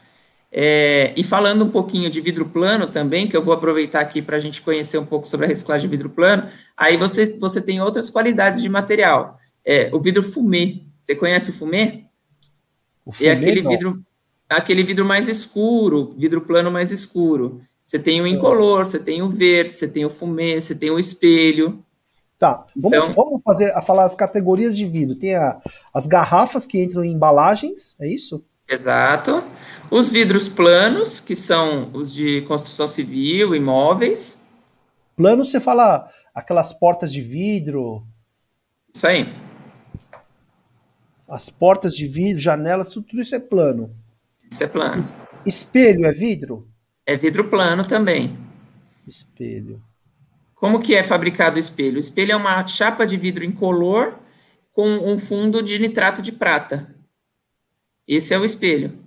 É, 0.51 1.13
e 1.17 1.23
falando 1.23 1.65
um 1.65 1.69
pouquinho 1.69 2.09
de 2.09 2.21
vidro 2.21 2.45
plano 2.45 2.87
também, 2.87 3.27
que 3.27 3.35
eu 3.35 3.43
vou 3.43 3.53
aproveitar 3.53 4.01
aqui 4.01 4.21
para 4.21 4.35
a 4.35 4.39
gente 4.39 4.61
conhecer 4.61 4.97
um 4.97 5.05
pouco 5.05 5.27
sobre 5.27 5.45
a 5.45 5.49
reciclagem 5.49 5.89
de 5.89 5.95
vidro 5.95 6.09
plano, 6.09 6.49
aí 6.77 6.97
você, 6.97 7.37
você 7.39 7.61
tem 7.61 7.81
outras 7.81 8.09
qualidades 8.09 8.61
de 8.61 8.69
material. 8.69 9.39
É, 9.65 9.89
o 9.91 9.99
vidro 9.99 10.21
fumê, 10.21 10.83
você 10.99 11.15
conhece 11.15 11.49
o 11.49 11.53
fumê? 11.53 12.03
O 13.05 13.11
fumê 13.11 13.29
é 13.29 13.33
aquele 13.33 13.61
não. 13.61 13.71
vidro, 13.71 14.05
aquele 14.49 14.83
vidro 14.83 15.05
mais 15.05 15.27
escuro, 15.27 16.13
vidro 16.17 16.41
plano 16.41 16.69
mais 16.69 16.91
escuro. 16.91 17.61
Você 17.85 17.99
tem 17.99 18.19
o 18.19 18.25
incolor, 18.25 18.87
você 18.87 18.97
tem 18.97 19.21
o 19.21 19.29
verde, 19.29 19.71
você 19.71 19.87
tem 19.87 20.03
o 20.03 20.09
fumê, 20.09 20.59
você 20.59 20.73
tem 20.73 20.89
o 20.89 20.97
espelho. 20.97 21.85
Tá, 22.39 22.65
vamos, 22.75 22.97
então, 22.97 23.13
vamos 23.13 23.43
fazer 23.43 23.71
a 23.77 23.81
falar 23.81 24.05
as 24.05 24.15
categorias 24.15 24.75
de 24.75 24.85
vidro. 24.87 25.15
Tem 25.15 25.35
a, 25.35 25.61
as 25.93 26.07
garrafas 26.07 26.65
que 26.65 26.83
entram 26.83 27.03
em 27.03 27.13
embalagens, 27.13 27.95
é 28.01 28.07
isso? 28.07 28.43
Exato. 28.67 29.43
Os 29.91 30.09
vidros 30.09 30.49
planos, 30.49 31.19
que 31.19 31.35
são 31.35 31.91
os 31.93 32.11
de 32.11 32.41
construção 32.41 32.87
civil, 32.87 33.55
imóveis. 33.55 34.41
Plano, 35.15 35.45
você 35.45 35.59
fala 35.59 36.09
aquelas 36.33 36.73
portas 36.73 37.13
de 37.13 37.21
vidro. 37.21 38.03
Isso 38.93 39.05
aí. 39.05 39.31
As 41.29 41.51
portas 41.51 41.95
de 41.95 42.07
vidro, 42.07 42.41
janelas, 42.41 42.91
tudo 42.91 43.21
isso 43.21 43.35
é 43.35 43.39
plano. 43.39 43.95
Isso 44.51 44.63
é 44.63 44.67
plano. 44.67 45.03
Espelho 45.45 46.05
é 46.05 46.11
vidro? 46.11 46.67
É 47.05 47.15
vidro 47.15 47.49
plano 47.49 47.83
também. 47.85 48.33
Espelho. 49.07 49.81
Como 50.55 50.81
que 50.81 50.95
é 50.95 51.03
fabricado 51.03 51.57
o 51.57 51.59
espelho? 51.59 51.97
O 51.97 51.99
espelho 51.99 52.31
é 52.31 52.35
uma 52.35 52.65
chapa 52.65 53.05
de 53.05 53.17
vidro 53.17 53.43
incolor 53.43 54.17
com 54.73 54.87
um 54.87 55.17
fundo 55.17 55.61
de 55.61 55.77
nitrato 55.77 56.21
de 56.21 56.31
prata. 56.31 56.95
Esse 58.07 58.33
é 58.33 58.39
o 58.39 58.45
espelho. 58.45 58.97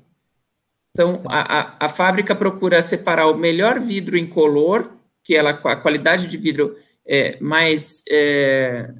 Então, 0.92 1.22
a, 1.26 1.60
a, 1.60 1.86
a 1.86 1.88
fábrica 1.88 2.34
procura 2.34 2.82
separar 2.82 3.26
o 3.26 3.36
melhor 3.36 3.80
vidro 3.80 4.16
incolor, 4.16 4.90
que 5.22 5.34
ela 5.34 5.52
com 5.52 5.68
a 5.68 5.76
qualidade 5.76 6.26
de 6.26 6.36
vidro 6.36 6.76
é, 7.06 7.38
mais 7.40 8.02
é, 8.10 8.92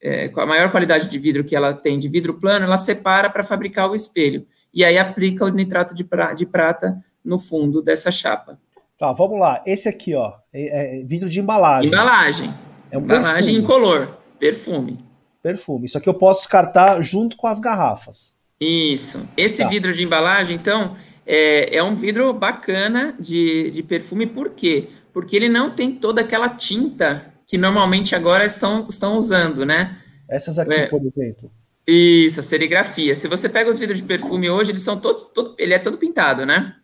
é, 0.00 0.28
com 0.28 0.40
a 0.40 0.46
maior 0.46 0.70
qualidade 0.70 1.08
de 1.08 1.18
vidro 1.18 1.44
que 1.44 1.56
ela 1.56 1.74
tem 1.74 1.98
de 1.98 2.08
vidro 2.08 2.34
plano, 2.34 2.64
ela 2.64 2.78
separa 2.78 3.28
para 3.28 3.44
fabricar 3.44 3.90
o 3.90 3.94
espelho. 3.94 4.46
E 4.72 4.84
aí 4.84 4.98
aplica 4.98 5.44
o 5.44 5.48
nitrato 5.48 5.94
de, 5.94 6.04
pra, 6.04 6.34
de 6.34 6.46
prata 6.46 7.02
no 7.28 7.38
fundo 7.38 7.82
dessa 7.82 8.10
chapa. 8.10 8.58
Tá, 8.98 9.12
vamos 9.12 9.38
lá. 9.38 9.62
Esse 9.64 9.88
aqui, 9.88 10.14
ó, 10.14 10.32
é, 10.52 11.00
é 11.00 11.04
vidro 11.04 11.28
de 11.28 11.38
embalagem. 11.38 11.88
Embalagem. 11.88 12.54
É 12.90 12.98
um 12.98 13.02
embalagem 13.02 13.54
perfume. 13.54 13.58
incolor, 13.58 14.16
perfume. 14.40 14.98
Perfume. 15.42 15.86
Isso 15.86 15.98
aqui 15.98 16.08
eu 16.08 16.14
posso 16.14 16.40
descartar 16.40 17.00
junto 17.02 17.36
com 17.36 17.46
as 17.46 17.60
garrafas. 17.60 18.36
Isso. 18.60 19.28
Esse 19.36 19.62
tá. 19.62 19.68
vidro 19.68 19.94
de 19.94 20.02
embalagem, 20.02 20.56
então, 20.56 20.96
é, 21.24 21.76
é 21.76 21.82
um 21.82 21.94
vidro 21.94 22.32
bacana 22.32 23.14
de, 23.20 23.70
de 23.70 23.82
perfume, 23.82 24.26
por 24.26 24.50
quê? 24.50 24.88
Porque 25.12 25.36
ele 25.36 25.48
não 25.48 25.70
tem 25.70 25.92
toda 25.92 26.22
aquela 26.22 26.48
tinta 26.48 27.32
que 27.46 27.56
normalmente 27.56 28.16
agora 28.16 28.44
estão, 28.44 28.86
estão 28.88 29.16
usando, 29.16 29.64
né? 29.64 29.98
Essas 30.28 30.58
aqui, 30.58 30.74
é. 30.74 30.86
por 30.86 31.00
exemplo. 31.00 31.50
Isso, 31.86 32.40
a 32.40 32.42
serigrafia. 32.42 33.14
Se 33.14 33.28
você 33.28 33.48
pega 33.48 33.70
os 33.70 33.78
vidros 33.78 33.98
de 33.98 34.04
perfume 34.04 34.50
hoje, 34.50 34.72
eles 34.72 34.82
são 34.82 34.98
todos, 34.98 35.22
todo, 35.32 35.54
ele 35.58 35.72
é 35.72 35.78
todo 35.78 35.96
pintado, 35.96 36.44
né? 36.44 36.74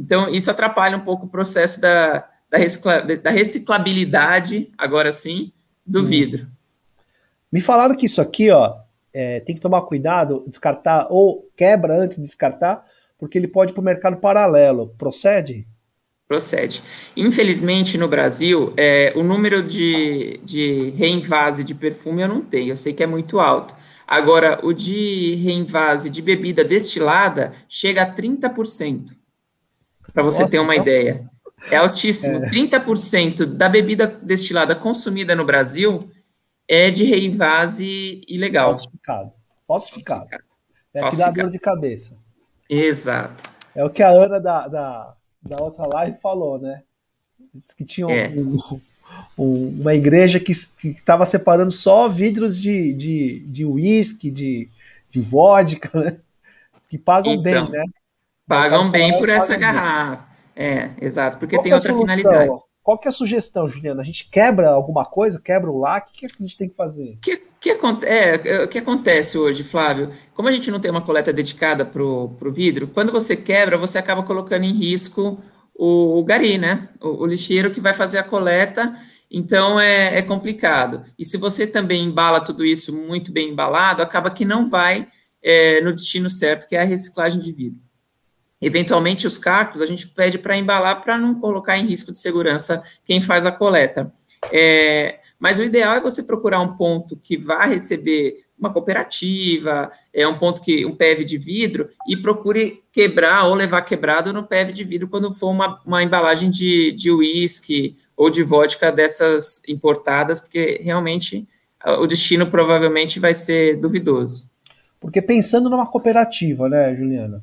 Então, 0.00 0.30
isso 0.30 0.50
atrapalha 0.50 0.96
um 0.96 1.00
pouco 1.00 1.26
o 1.26 1.28
processo 1.28 1.78
da, 1.78 2.26
da, 2.48 2.56
recicla, 2.56 3.02
da 3.02 3.30
reciclabilidade, 3.30 4.72
agora 4.78 5.12
sim, 5.12 5.52
do 5.86 6.00
hum. 6.00 6.06
vidro. 6.06 6.46
Me 7.52 7.60
falaram 7.60 7.94
que 7.94 8.06
isso 8.06 8.18
aqui, 8.18 8.50
ó, 8.50 8.76
é, 9.12 9.40
tem 9.40 9.54
que 9.54 9.60
tomar 9.60 9.82
cuidado, 9.82 10.42
descartar, 10.46 11.06
ou 11.10 11.46
quebra 11.54 12.00
antes 12.00 12.16
de 12.16 12.22
descartar, 12.22 12.82
porque 13.18 13.36
ele 13.36 13.46
pode 13.46 13.72
ir 13.72 13.74
para 13.74 13.82
o 13.82 13.84
mercado 13.84 14.16
paralelo. 14.16 14.94
Procede? 14.96 15.66
Procede. 16.26 16.82
Infelizmente, 17.14 17.98
no 17.98 18.08
Brasil, 18.08 18.72
é, 18.78 19.12
o 19.14 19.22
número 19.22 19.62
de, 19.62 20.40
de 20.42 20.94
reinvase 20.96 21.62
de 21.62 21.74
perfume 21.74 22.22
eu 22.22 22.28
não 22.28 22.40
tenho, 22.40 22.70
eu 22.70 22.76
sei 22.76 22.94
que 22.94 23.02
é 23.02 23.06
muito 23.06 23.38
alto. 23.38 23.74
Agora, 24.06 24.60
o 24.62 24.72
de 24.72 25.34
reinvase 25.34 26.08
de 26.08 26.22
bebida 26.22 26.64
destilada 26.64 27.52
chega 27.68 28.02
a 28.02 28.14
30%. 28.14 29.19
Para 30.12 30.22
você 30.22 30.42
Nossa, 30.42 30.50
ter 30.50 30.58
uma 30.58 30.74
então... 30.74 30.86
ideia. 30.86 31.30
É 31.70 31.76
altíssimo. 31.76 32.44
É. 32.44 32.50
30% 32.50 33.44
da 33.44 33.68
bebida 33.68 34.06
destilada 34.06 34.74
consumida 34.74 35.34
no 35.34 35.44
Brasil 35.44 36.10
é 36.66 36.90
de 36.90 37.04
reinvase 37.04 38.22
ilegal. 38.28 38.66
Falsificado. 38.74 39.32
Falsificado. 39.66 40.28
Falsificado. 40.28 40.46
É 40.94 41.10
que 41.10 41.16
dá 41.16 41.30
dor 41.30 41.50
de 41.50 41.58
cabeça. 41.58 42.16
Exato. 42.68 43.50
É 43.74 43.84
o 43.84 43.90
que 43.90 44.02
a 44.02 44.08
Ana 44.08 44.40
da, 44.40 44.68
da, 44.68 45.14
da 45.42 45.62
outra 45.62 45.86
live 45.86 46.16
falou, 46.20 46.58
né? 46.58 46.82
Diz 47.54 47.72
que 47.72 47.84
tinha 47.84 48.06
é. 48.08 48.28
um, 48.28 48.80
um, 49.36 49.80
uma 49.80 49.94
igreja 49.94 50.38
que 50.38 50.52
estava 50.52 51.26
separando 51.26 51.72
só 51.72 52.08
vidros 52.08 52.60
de, 52.60 52.92
de, 52.94 53.40
de 53.46 53.64
uísque, 53.64 54.30
de, 54.30 54.68
de 55.10 55.20
vodka, 55.20 55.90
né? 55.98 56.16
Que 56.88 56.98
pagam 56.98 57.32
então, 57.32 57.42
bem, 57.42 57.70
né? 57.70 57.84
Pagam 58.50 58.90
bem 58.90 59.16
por 59.16 59.28
essa 59.28 59.56
garrafa. 59.56 60.24
É, 60.56 60.90
exato, 61.00 61.38
porque 61.38 61.54
Qual 61.54 61.62
tem 61.62 61.70
é 61.70 61.74
outra 61.76 61.92
solução? 61.92 62.16
finalidade. 62.16 62.60
Qual 62.82 62.98
que 62.98 63.06
é 63.06 63.10
a 63.10 63.12
sugestão, 63.12 63.68
Juliana? 63.68 64.02
A 64.02 64.04
gente 64.04 64.28
quebra 64.28 64.70
alguma 64.70 65.04
coisa, 65.04 65.40
quebra 65.40 65.70
o 65.70 65.78
lá? 65.78 65.98
O 65.98 66.04
que, 66.12 66.26
que 66.26 66.26
a 66.26 66.44
gente 66.44 66.58
tem 66.58 66.68
que 66.68 66.74
fazer? 66.74 67.12
O 67.12 67.20
que, 67.20 67.36
que, 67.60 67.70
é, 67.70 68.62
é, 68.62 68.66
que 68.66 68.78
acontece 68.78 69.38
hoje, 69.38 69.62
Flávio? 69.62 70.10
Como 70.34 70.48
a 70.48 70.52
gente 70.52 70.68
não 70.68 70.80
tem 70.80 70.90
uma 70.90 71.00
coleta 71.00 71.32
dedicada 71.32 71.84
para 71.84 72.02
o 72.02 72.52
vidro, 72.52 72.88
quando 72.88 73.12
você 73.12 73.36
quebra, 73.36 73.78
você 73.78 73.98
acaba 73.98 74.24
colocando 74.24 74.64
em 74.64 74.72
risco 74.72 75.40
o, 75.72 76.18
o 76.18 76.24
gari, 76.24 76.58
né? 76.58 76.88
O, 77.00 77.22
o, 77.22 77.26
lixeiro 77.26 77.70
que 77.70 77.80
vai 77.80 77.94
fazer 77.94 78.18
a 78.18 78.24
coleta, 78.24 78.96
então 79.30 79.78
é, 79.78 80.18
é 80.18 80.22
complicado. 80.22 81.04
E 81.16 81.24
se 81.24 81.36
você 81.36 81.68
também 81.68 82.04
embala 82.04 82.40
tudo 82.40 82.64
isso 82.64 82.92
muito 82.92 83.30
bem 83.30 83.50
embalado, 83.50 84.02
acaba 84.02 84.30
que 84.30 84.44
não 84.44 84.68
vai 84.68 85.06
é, 85.40 85.80
no 85.82 85.92
destino 85.92 86.28
certo, 86.28 86.66
que 86.66 86.74
é 86.74 86.80
a 86.80 86.84
reciclagem 86.84 87.40
de 87.40 87.52
vidro. 87.52 87.89
Eventualmente, 88.60 89.26
os 89.26 89.38
cacos 89.38 89.80
a 89.80 89.86
gente 89.86 90.06
pede 90.08 90.38
para 90.38 90.56
embalar 90.56 91.02
para 91.02 91.16
não 91.16 91.34
colocar 91.40 91.78
em 91.78 91.86
risco 91.86 92.12
de 92.12 92.18
segurança 92.18 92.82
quem 93.04 93.22
faz 93.22 93.46
a 93.46 93.52
coleta. 93.52 94.12
É, 94.52 95.20
mas 95.38 95.58
o 95.58 95.62
ideal 95.62 95.96
é 95.96 96.00
você 96.00 96.22
procurar 96.22 96.60
um 96.60 96.76
ponto 96.76 97.16
que 97.16 97.36
vá 97.36 97.64
receber 97.64 98.44
uma 98.58 98.70
cooperativa, 98.70 99.90
é 100.12 100.28
um 100.28 100.36
ponto 100.36 100.60
que 100.60 100.84
um 100.84 100.94
PEV 100.94 101.24
de 101.24 101.38
vidro 101.38 101.88
e 102.06 102.14
procure 102.14 102.82
quebrar 102.92 103.46
ou 103.46 103.54
levar 103.54 103.80
quebrado 103.80 104.32
no 104.34 104.44
PEV 104.44 104.74
de 104.74 104.84
vidro 104.84 105.08
quando 105.08 105.32
for 105.32 105.50
uma, 105.50 105.80
uma 105.86 106.02
embalagem 106.02 106.50
de, 106.50 106.92
de 106.92 107.10
uísque 107.10 107.96
ou 108.14 108.28
de 108.28 108.42
vodka 108.42 108.92
dessas 108.92 109.62
importadas, 109.66 110.38
porque 110.38 110.78
realmente 110.82 111.48
o 111.98 112.06
destino 112.06 112.46
provavelmente 112.46 113.18
vai 113.18 113.32
ser 113.32 113.76
duvidoso. 113.76 114.50
Porque 115.00 115.22
pensando 115.22 115.70
numa 115.70 115.86
cooperativa, 115.86 116.68
né, 116.68 116.94
Juliana? 116.94 117.42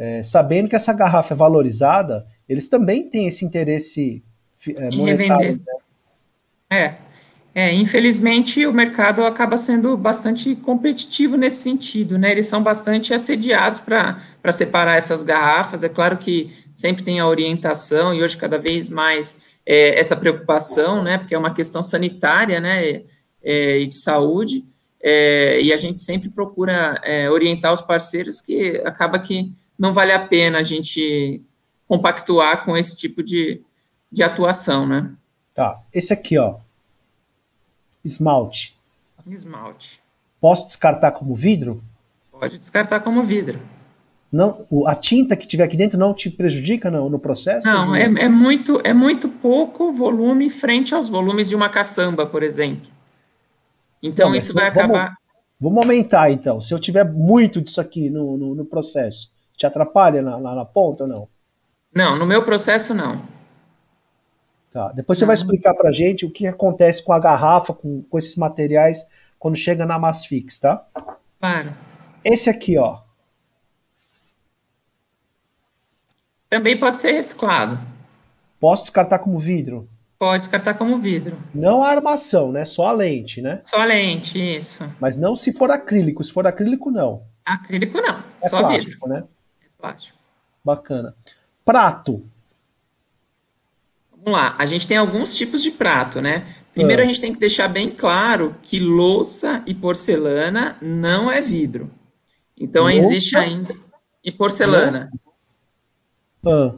É, 0.00 0.22
sabendo 0.22 0.66
que 0.66 0.74
essa 0.74 0.94
garrafa 0.94 1.34
é 1.34 1.36
valorizada, 1.36 2.24
eles 2.48 2.70
também 2.70 3.10
têm 3.10 3.26
esse 3.26 3.44
interesse 3.44 4.24
é, 4.66 4.90
monetário. 4.96 5.60
Né? 6.70 6.78
É. 6.78 6.94
É, 7.52 7.74
infelizmente 7.74 8.64
o 8.64 8.72
mercado 8.72 9.24
acaba 9.24 9.58
sendo 9.58 9.96
bastante 9.96 10.54
competitivo 10.54 11.36
nesse 11.36 11.62
sentido, 11.62 12.16
né? 12.16 12.30
Eles 12.30 12.46
são 12.46 12.62
bastante 12.62 13.12
assediados 13.12 13.80
para 13.80 14.52
separar 14.52 14.96
essas 14.96 15.22
garrafas. 15.22 15.82
É 15.82 15.88
claro 15.88 16.16
que 16.16 16.50
sempre 16.74 17.02
tem 17.02 17.18
a 17.18 17.26
orientação 17.26 18.14
e 18.14 18.22
hoje 18.22 18.36
cada 18.36 18.56
vez 18.56 18.88
mais 18.88 19.42
é, 19.66 19.98
essa 19.98 20.16
preocupação, 20.16 21.02
né? 21.02 21.18
Porque 21.18 21.34
é 21.34 21.38
uma 21.38 21.52
questão 21.52 21.82
sanitária, 21.82 22.60
né? 22.60 23.02
É, 23.42 23.80
e 23.80 23.86
de 23.86 23.96
saúde. 23.96 24.64
É, 25.02 25.60
e 25.60 25.72
a 25.72 25.76
gente 25.76 25.98
sempre 25.98 26.30
procura 26.30 27.00
é, 27.02 27.28
orientar 27.28 27.72
os 27.72 27.80
parceiros 27.80 28.40
que 28.40 28.80
acaba 28.84 29.18
que 29.18 29.52
não 29.80 29.94
vale 29.94 30.12
a 30.12 30.28
pena 30.28 30.58
a 30.58 30.62
gente 30.62 31.42
compactuar 31.88 32.66
com 32.66 32.76
esse 32.76 32.94
tipo 32.94 33.22
de, 33.22 33.62
de 34.12 34.22
atuação, 34.22 34.86
né? 34.86 35.10
Tá. 35.54 35.80
Esse 35.92 36.12
aqui, 36.12 36.38
ó 36.38 36.58
Esmalte. 38.04 38.78
Esmalte. 39.26 40.00
Posso 40.40 40.66
descartar 40.66 41.12
como 41.12 41.34
vidro? 41.34 41.82
Pode 42.30 42.58
descartar 42.58 43.00
como 43.00 43.22
vidro. 43.22 43.60
Não, 44.32 44.66
a 44.86 44.94
tinta 44.94 45.36
que 45.36 45.46
tiver 45.46 45.64
aqui 45.64 45.76
dentro 45.76 45.98
não 45.98 46.14
te 46.14 46.30
prejudica 46.30 46.90
no, 46.90 47.10
no 47.10 47.18
processo? 47.18 47.66
Não, 47.66 47.94
é, 47.94 48.04
é, 48.04 48.28
muito, 48.28 48.80
é 48.84 48.94
muito 48.94 49.28
pouco 49.28 49.92
volume 49.92 50.48
frente 50.48 50.94
aos 50.94 51.08
volumes 51.08 51.48
de 51.48 51.56
uma 51.56 51.68
caçamba, 51.68 52.24
por 52.24 52.42
exemplo. 52.42 52.88
Então 54.02 54.30
não, 54.30 54.36
isso 54.36 54.54
vai 54.54 54.70
vamos, 54.70 54.96
acabar. 54.96 55.16
Vamos 55.60 55.78
aumentar 55.78 56.30
então. 56.30 56.60
Se 56.60 56.72
eu 56.72 56.78
tiver 56.78 57.04
muito 57.04 57.60
disso 57.60 57.80
aqui 57.80 58.08
no, 58.08 58.36
no, 58.36 58.54
no 58.54 58.64
processo, 58.64 59.30
te 59.60 59.66
atrapalha 59.66 60.22
na, 60.22 60.38
na, 60.38 60.54
na 60.54 60.64
ponta 60.64 61.04
ou 61.04 61.08
não? 61.08 61.28
Não, 61.94 62.16
no 62.16 62.24
meu 62.24 62.42
processo 62.42 62.94
não. 62.94 63.20
Tá. 64.72 64.90
Depois 64.92 65.18
você 65.18 65.26
vai 65.26 65.34
explicar 65.34 65.74
para 65.74 65.92
gente 65.92 66.24
o 66.24 66.30
que 66.30 66.46
acontece 66.46 67.04
com 67.04 67.12
a 67.12 67.18
garrafa, 67.18 67.74
com, 67.74 68.02
com 68.02 68.18
esses 68.18 68.36
materiais, 68.36 69.04
quando 69.38 69.56
chega 69.56 69.84
na 69.84 69.98
Masfix, 69.98 70.60
tá? 70.60 70.86
Claro. 71.38 71.74
Esse 72.24 72.48
aqui, 72.48 72.78
ó. 72.78 73.02
Também 76.48 76.78
pode 76.78 76.96
ser 76.96 77.12
reciclado. 77.12 77.78
Posso 78.58 78.84
descartar 78.84 79.18
como 79.18 79.38
vidro? 79.38 79.86
Pode 80.18 80.44
descartar 80.44 80.74
como 80.74 80.98
vidro. 80.98 81.36
Não 81.54 81.82
a 81.82 81.88
armação, 81.90 82.50
né? 82.50 82.64
Só 82.64 82.86
a 82.86 82.92
lente, 82.92 83.42
né? 83.42 83.58
Só 83.62 83.80
a 83.80 83.84
lente, 83.84 84.38
isso. 84.38 84.90
Mas 84.98 85.18
não 85.18 85.36
se 85.36 85.52
for 85.52 85.70
acrílico. 85.70 86.24
Se 86.24 86.32
for 86.32 86.46
acrílico, 86.46 86.90
não. 86.90 87.24
Acrílico, 87.44 88.00
não. 88.00 88.22
É 88.42 88.48
Só 88.48 88.60
plástico, 88.60 89.06
vidro. 89.06 89.08
né? 89.08 89.28
Plástico. 89.80 90.18
Bacana. 90.64 91.14
Prato. 91.64 92.24
Vamos 94.12 94.38
lá, 94.38 94.54
a 94.58 94.66
gente 94.66 94.86
tem 94.86 94.98
alguns 94.98 95.34
tipos 95.34 95.62
de 95.62 95.70
prato, 95.70 96.20
né? 96.20 96.46
Primeiro, 96.74 97.00
é. 97.00 97.04
a 97.04 97.08
gente 97.08 97.20
tem 97.20 97.32
que 97.32 97.40
deixar 97.40 97.68
bem 97.68 97.90
claro 97.90 98.54
que 98.62 98.78
louça 98.78 99.62
e 99.66 99.74
porcelana 99.74 100.76
não 100.80 101.30
é 101.30 101.40
vidro. 101.40 101.90
Então, 102.56 102.84
louça? 102.84 102.98
existe 102.98 103.36
ainda. 103.36 103.74
E 104.22 104.30
porcelana. 104.30 105.10
Ah. 106.44 106.74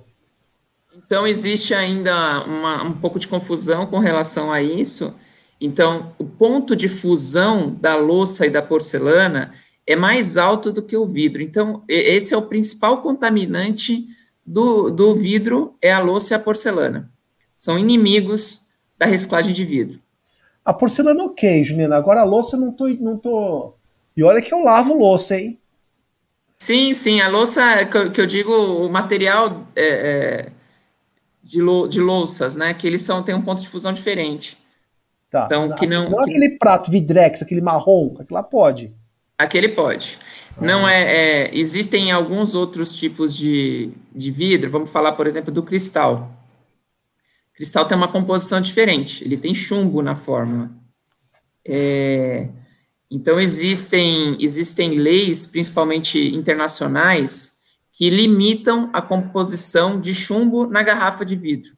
Então, 0.97 1.27
existe 1.27 1.75
ainda 1.75 2.45
uma, 2.45 2.85
um 2.85 2.93
pouco 2.93 3.19
de 3.19 3.27
confusão 3.27 3.87
com 3.87 3.99
relação 3.99 4.53
a 4.53 4.63
isso. 4.63 5.15
Então, 5.61 6.15
o 6.19 6.25
ponto 6.25 6.75
de 6.77 6.89
fusão 6.89 7.75
da 7.75 7.97
louça 7.97 8.47
e 8.47 8.51
da 8.51 8.63
porcelana 8.63 9.53
é 9.87 9.97
mais 9.97 10.37
alto 10.37 10.71
do 10.71 10.83
que 10.83 10.97
o 10.97 11.07
vidro. 11.07 11.43
Então, 11.43 11.83
esse 11.89 12.35
é 12.35 12.37
o 12.37 12.43
principal 12.43 13.03
contaminante 13.03 14.07
do, 14.45 14.91
do 14.91 15.15
vidro, 15.15 15.77
é 15.81 15.93
a 15.93 16.01
louça 16.01 16.35
e 16.35 16.37
a 16.37 16.39
porcelana 16.39 17.13
são 17.63 17.79
inimigos 17.79 18.69
da 18.99 19.07
reciclagem 19.07 19.53
de 19.53 19.65
vidro. 19.65 20.01
A 20.65 20.73
porcelana 20.73 21.23
ok, 21.23 21.63
Juliana. 21.63 21.95
Agora 21.95 22.21
a 22.21 22.25
louça 22.25 22.57
não 22.57 22.73
tô, 22.73 22.89
não 22.89 23.17
tô. 23.17 23.75
E 24.17 24.23
olha 24.25 24.43
que 24.43 24.53
eu 24.53 24.65
lavo 24.65 24.99
louça, 24.99 25.39
hein? 25.39 25.61
Sim, 26.59 26.93
sim. 26.93 27.21
A 27.21 27.29
louça, 27.29 27.63
que 28.13 28.21
eu 28.21 28.27
digo, 28.27 28.53
o 28.53 28.89
material 28.89 29.65
é, 29.77 29.87
é, 29.87 30.53
de, 31.41 31.63
lou, 31.63 31.87
de 31.87 32.01
louças, 32.01 32.57
né? 32.57 32.75
Que 32.75 32.85
eles 32.85 33.03
são, 33.03 33.23
têm 33.23 33.33
um 33.33 33.43
ponto 33.43 33.63
de 33.63 33.69
fusão 33.69 33.93
diferente. 33.93 34.59
Tá. 35.31 35.45
Então, 35.47 35.73
que 35.77 35.87
não, 35.87 36.11
não 36.11 36.25
que... 36.25 36.31
aquele 36.31 36.59
prato 36.59 36.91
vidrex, 36.91 37.43
aquele 37.43 37.61
marrom, 37.61 38.15
aquele 38.15 38.27
lá 38.35 38.43
pode. 38.43 38.93
Aquele 39.43 39.69
pode. 39.69 40.19
Ah. 40.57 40.65
Não 40.65 40.89
é, 40.89 41.03
é, 41.03 41.59
Existem 41.59 42.11
alguns 42.13 42.55
outros 42.55 42.95
tipos 42.95 43.37
de, 43.37 43.91
de 44.15 44.31
vidro. 44.31 44.71
Vamos 44.71 44.91
falar, 44.91 45.13
por 45.13 45.27
exemplo, 45.27 45.53
do 45.53 45.63
cristal 45.63 46.39
cristal 47.63 47.85
tem 47.85 47.97
uma 47.97 48.11
composição 48.11 48.61
diferente, 48.61 49.23
ele 49.23 49.37
tem 49.37 49.55
chumbo 49.55 50.03
na 50.03 50.17
fórmula. 50.17 50.69
É, 51.65 52.49
então, 53.09 53.39
existem, 53.39 54.37
existem 54.41 54.97
leis, 54.97 55.47
principalmente 55.47 56.19
internacionais, 56.35 57.61
que 57.93 58.11
limitam 58.11 58.91
a 58.93 59.01
composição 59.01 60.01
de 60.01 60.13
chumbo 60.13 60.67
na 60.67 60.83
garrafa 60.83 61.25
de 61.25 61.37
vidro. 61.37 61.71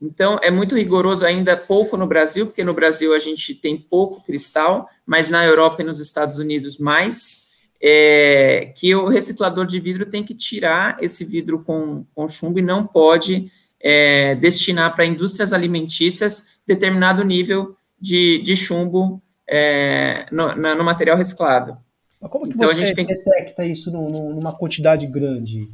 Então, 0.00 0.38
é 0.42 0.50
muito 0.50 0.76
rigoroso 0.76 1.24
ainda, 1.24 1.56
pouco 1.56 1.96
no 1.96 2.06
Brasil, 2.06 2.46
porque 2.46 2.64
no 2.64 2.74
Brasil 2.74 3.14
a 3.14 3.18
gente 3.18 3.54
tem 3.54 3.76
pouco 3.76 4.22
cristal, 4.24 4.88
mas 5.06 5.28
na 5.28 5.44
Europa 5.44 5.82
e 5.82 5.84
nos 5.84 5.98
Estados 5.98 6.38
Unidos 6.38 6.78
mais, 6.78 7.44
é, 7.80 8.72
que 8.76 8.94
o 8.94 9.08
reciclador 9.08 9.66
de 9.66 9.78
vidro 9.78 10.06
tem 10.06 10.24
que 10.24 10.34
tirar 10.34 10.96
esse 11.00 11.24
vidro 11.24 11.62
com, 11.62 12.04
com 12.14 12.28
chumbo 12.28 12.58
e 12.58 12.62
não 12.62 12.86
pode 12.86 13.50
é, 13.80 14.34
destinar 14.36 14.94
para 14.94 15.04
indústrias 15.04 15.52
alimentícias 15.52 16.60
determinado 16.66 17.22
nível 17.22 17.76
de, 18.00 18.40
de 18.42 18.56
chumbo 18.56 19.22
é, 19.48 20.26
no, 20.32 20.54
no, 20.54 20.84
material 20.84 21.16
reciclável. 21.16 21.76
Mas 22.20 22.30
como 22.30 22.46
que 22.46 22.54
então, 22.54 22.68
você 22.68 22.94
detecta 22.94 23.66
isso 23.66 23.90
no, 23.92 24.08
no, 24.08 24.34
numa 24.34 24.52
quantidade 24.52 25.06
grande? 25.06 25.68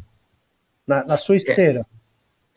Na, 0.84 1.04
na 1.04 1.16
sua 1.16 1.36
esteira? 1.36 1.80
É, 1.80 1.99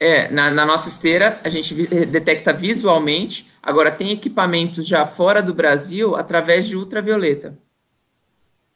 é 0.04 0.32
na, 0.32 0.52
na, 0.52 0.66
nossa 0.66 0.90
esteira 0.90 1.40
a 1.44 1.50
gente 1.50 1.74
detecta 2.06 2.52
visualmente. 2.52 3.48
Agora, 3.62 3.92
tem 3.92 4.12
equipamentos 4.12 4.86
já 4.86 5.06
fora 5.06 5.42
do 5.42 5.54
Brasil 5.54 6.16
através 6.16 6.68
de 6.68 6.76
ultravioleta 6.76 7.58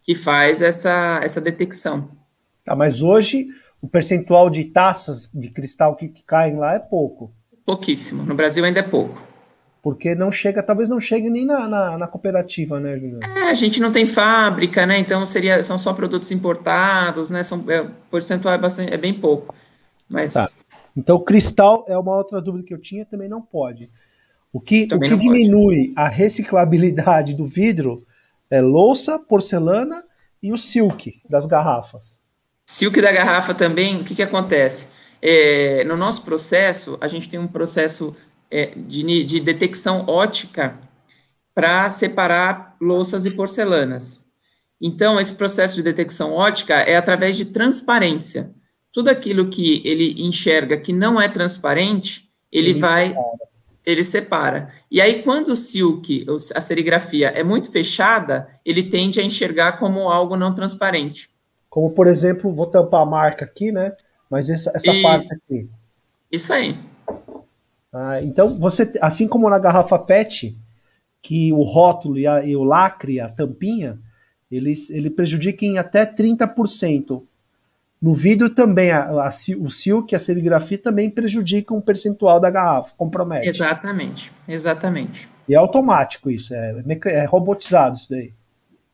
que 0.02 0.16
faz 0.16 0.62
essa, 0.62 1.20
essa 1.22 1.42
detecção. 1.42 2.10
Tá, 2.64 2.74
mas 2.76 3.02
hoje 3.02 3.48
o 3.82 3.88
percentual 3.90 4.50
de 4.50 4.64
taças 4.64 5.30
de 5.34 5.50
cristal 5.50 5.96
que, 5.98 6.08
que 6.08 6.24
caem 6.24 6.56
lá 6.56 6.76
é 6.76 6.80
pouco. 6.80 7.34
Pouquíssimo. 7.66 8.24
No 8.24 8.34
Brasil 8.34 8.64
ainda 8.64 8.80
é 8.80 8.84
pouco. 8.84 9.22
Porque 9.84 10.16
não 10.16 10.32
chega, 10.32 10.64
talvez 10.64 10.90
não 10.90 11.00
chegue 11.00 11.30
nem 11.30 11.46
na, 11.46 11.68
na, 11.68 11.98
na 11.98 12.08
cooperativa, 12.08 12.80
né, 12.80 12.98
Juliano? 12.98 13.20
É, 13.24 13.50
a 13.50 13.54
gente 13.54 13.80
não 13.80 13.92
tem 13.92 14.08
fábrica, 14.08 14.86
né? 14.86 14.98
Então 14.98 15.26
seria, 15.26 15.62
são 15.62 15.78
só 15.78 15.94
produtos 15.94 16.32
importados, 16.32 17.30
né? 17.30 17.44
São, 17.44 17.64
é, 17.68 17.82
o 17.82 17.92
percentual 18.10 18.54
é, 18.54 18.58
bastante, 18.58 18.94
é 18.94 18.98
bem 18.98 19.14
pouco. 19.14 19.54
Mas. 20.10 20.34
Tá. 20.34 20.48
Então, 20.98 21.24
cristal 21.24 21.86
é 21.88 21.96
uma 21.96 22.18
outra 22.18 22.42
dúvida 22.42 22.66
que 22.66 22.74
eu 22.74 22.82
tinha, 22.82 23.06
também 23.06 23.30
não 23.30 23.40
pode. 23.40 23.88
O 24.52 24.60
que, 24.60 24.88
o 24.92 25.00
que 25.00 25.16
diminui 25.16 25.90
pode. 25.90 25.94
a 25.96 26.08
reciclabilidade 26.08 27.36
do 27.36 27.46
vidro 27.46 28.02
é 28.50 28.60
louça, 28.62 29.20
porcelana 29.20 30.04
e 30.42 30.52
o 30.52 30.58
silk 30.58 31.22
das 31.30 31.46
garrafas. 31.46 32.20
Silk 32.66 33.00
da 33.00 33.12
garrafa 33.12 33.54
também, 33.54 34.02
o 34.02 34.04
que, 34.04 34.16
que 34.16 34.24
acontece? 34.24 34.88
É, 35.22 35.84
no 35.84 35.96
nosso 35.96 36.24
processo, 36.24 36.98
a 37.00 37.08
gente 37.08 37.30
tem 37.30 37.40
um 37.40 37.48
processo 37.48 38.16
é, 38.50 38.74
de, 38.76 39.24
de 39.24 39.40
detecção 39.40 40.06
ótica 40.08 40.80
para 41.54 41.92
separar 41.92 42.76
louças 42.82 43.24
e 43.24 43.32
porcelanas. 43.32 44.26
Então, 44.82 45.20
esse 45.20 45.34
processo 45.34 45.76
de 45.76 45.84
detecção 45.84 46.34
ótica 46.34 46.76
é 46.76 46.96
através 46.96 47.38
de 47.38 47.46
transparência. 47.46 48.52
Tudo 48.98 49.10
aquilo 49.10 49.48
que 49.48 49.80
ele 49.86 50.24
enxerga 50.24 50.76
que 50.76 50.92
não 50.92 51.22
é 51.22 51.30
transparente, 51.30 52.28
ele, 52.52 52.72
ele 52.72 52.80
vai, 52.80 53.10
separa. 53.10 53.28
ele 53.86 54.04
separa. 54.04 54.74
E 54.90 55.00
aí, 55.00 55.22
quando 55.22 55.50
o 55.50 55.56
silk, 55.56 56.26
a 56.56 56.60
serigrafia, 56.60 57.28
é 57.28 57.44
muito 57.44 57.72
fechada, 57.72 58.50
ele 58.66 58.82
tende 58.82 59.20
a 59.20 59.24
enxergar 59.24 59.74
como 59.74 60.10
algo 60.10 60.36
não 60.36 60.52
transparente. 60.52 61.30
Como, 61.70 61.92
por 61.92 62.08
exemplo, 62.08 62.52
vou 62.52 62.66
tampar 62.66 63.04
a 63.04 63.06
marca 63.06 63.46
aqui, 63.46 63.72
né? 63.72 63.96
Mas 64.32 64.50
essa, 64.50 64.72
essa 64.74 64.92
e... 64.92 65.04
parte 65.04 65.32
aqui. 65.32 65.70
Isso 66.32 66.52
aí. 66.52 66.80
Ah, 67.94 68.20
então, 68.24 68.58
você, 68.58 68.92
assim 69.00 69.28
como 69.28 69.48
na 69.48 69.60
garrafa 69.60 70.00
PET, 70.00 70.58
que 71.22 71.54
o 71.54 71.62
rótulo 71.62 72.18
e, 72.18 72.26
a, 72.26 72.44
e 72.44 72.56
o 72.56 72.64
lacre, 72.64 73.20
a 73.20 73.30
tampinha, 73.30 74.00
eles, 74.50 74.90
ele 74.90 75.12
prejudica 75.12 75.64
em 75.64 75.78
até 75.78 76.04
30%. 76.04 77.22
No 78.02 78.14
vidro 78.14 78.50
também, 78.50 78.92
a, 78.92 79.06
a, 79.10 79.30
o 79.60 79.70
silk, 79.70 80.14
a 80.14 80.20
serigrafia 80.20 80.78
também 80.78 81.10
prejudica 81.10 81.74
um 81.74 81.82
percentual 81.82 82.40
da 82.40 82.50
garrafa, 82.50 82.94
compromete. 82.96 83.48
Exatamente, 83.48 84.32
exatamente. 84.48 85.28
E 85.50 85.56
é 85.56 85.58
automático 85.58 86.30
isso, 86.30 86.54
é, 86.54 86.84
é 87.06 87.26
robotizado 87.26 87.96
isso 87.96 88.10
daí. 88.10 88.34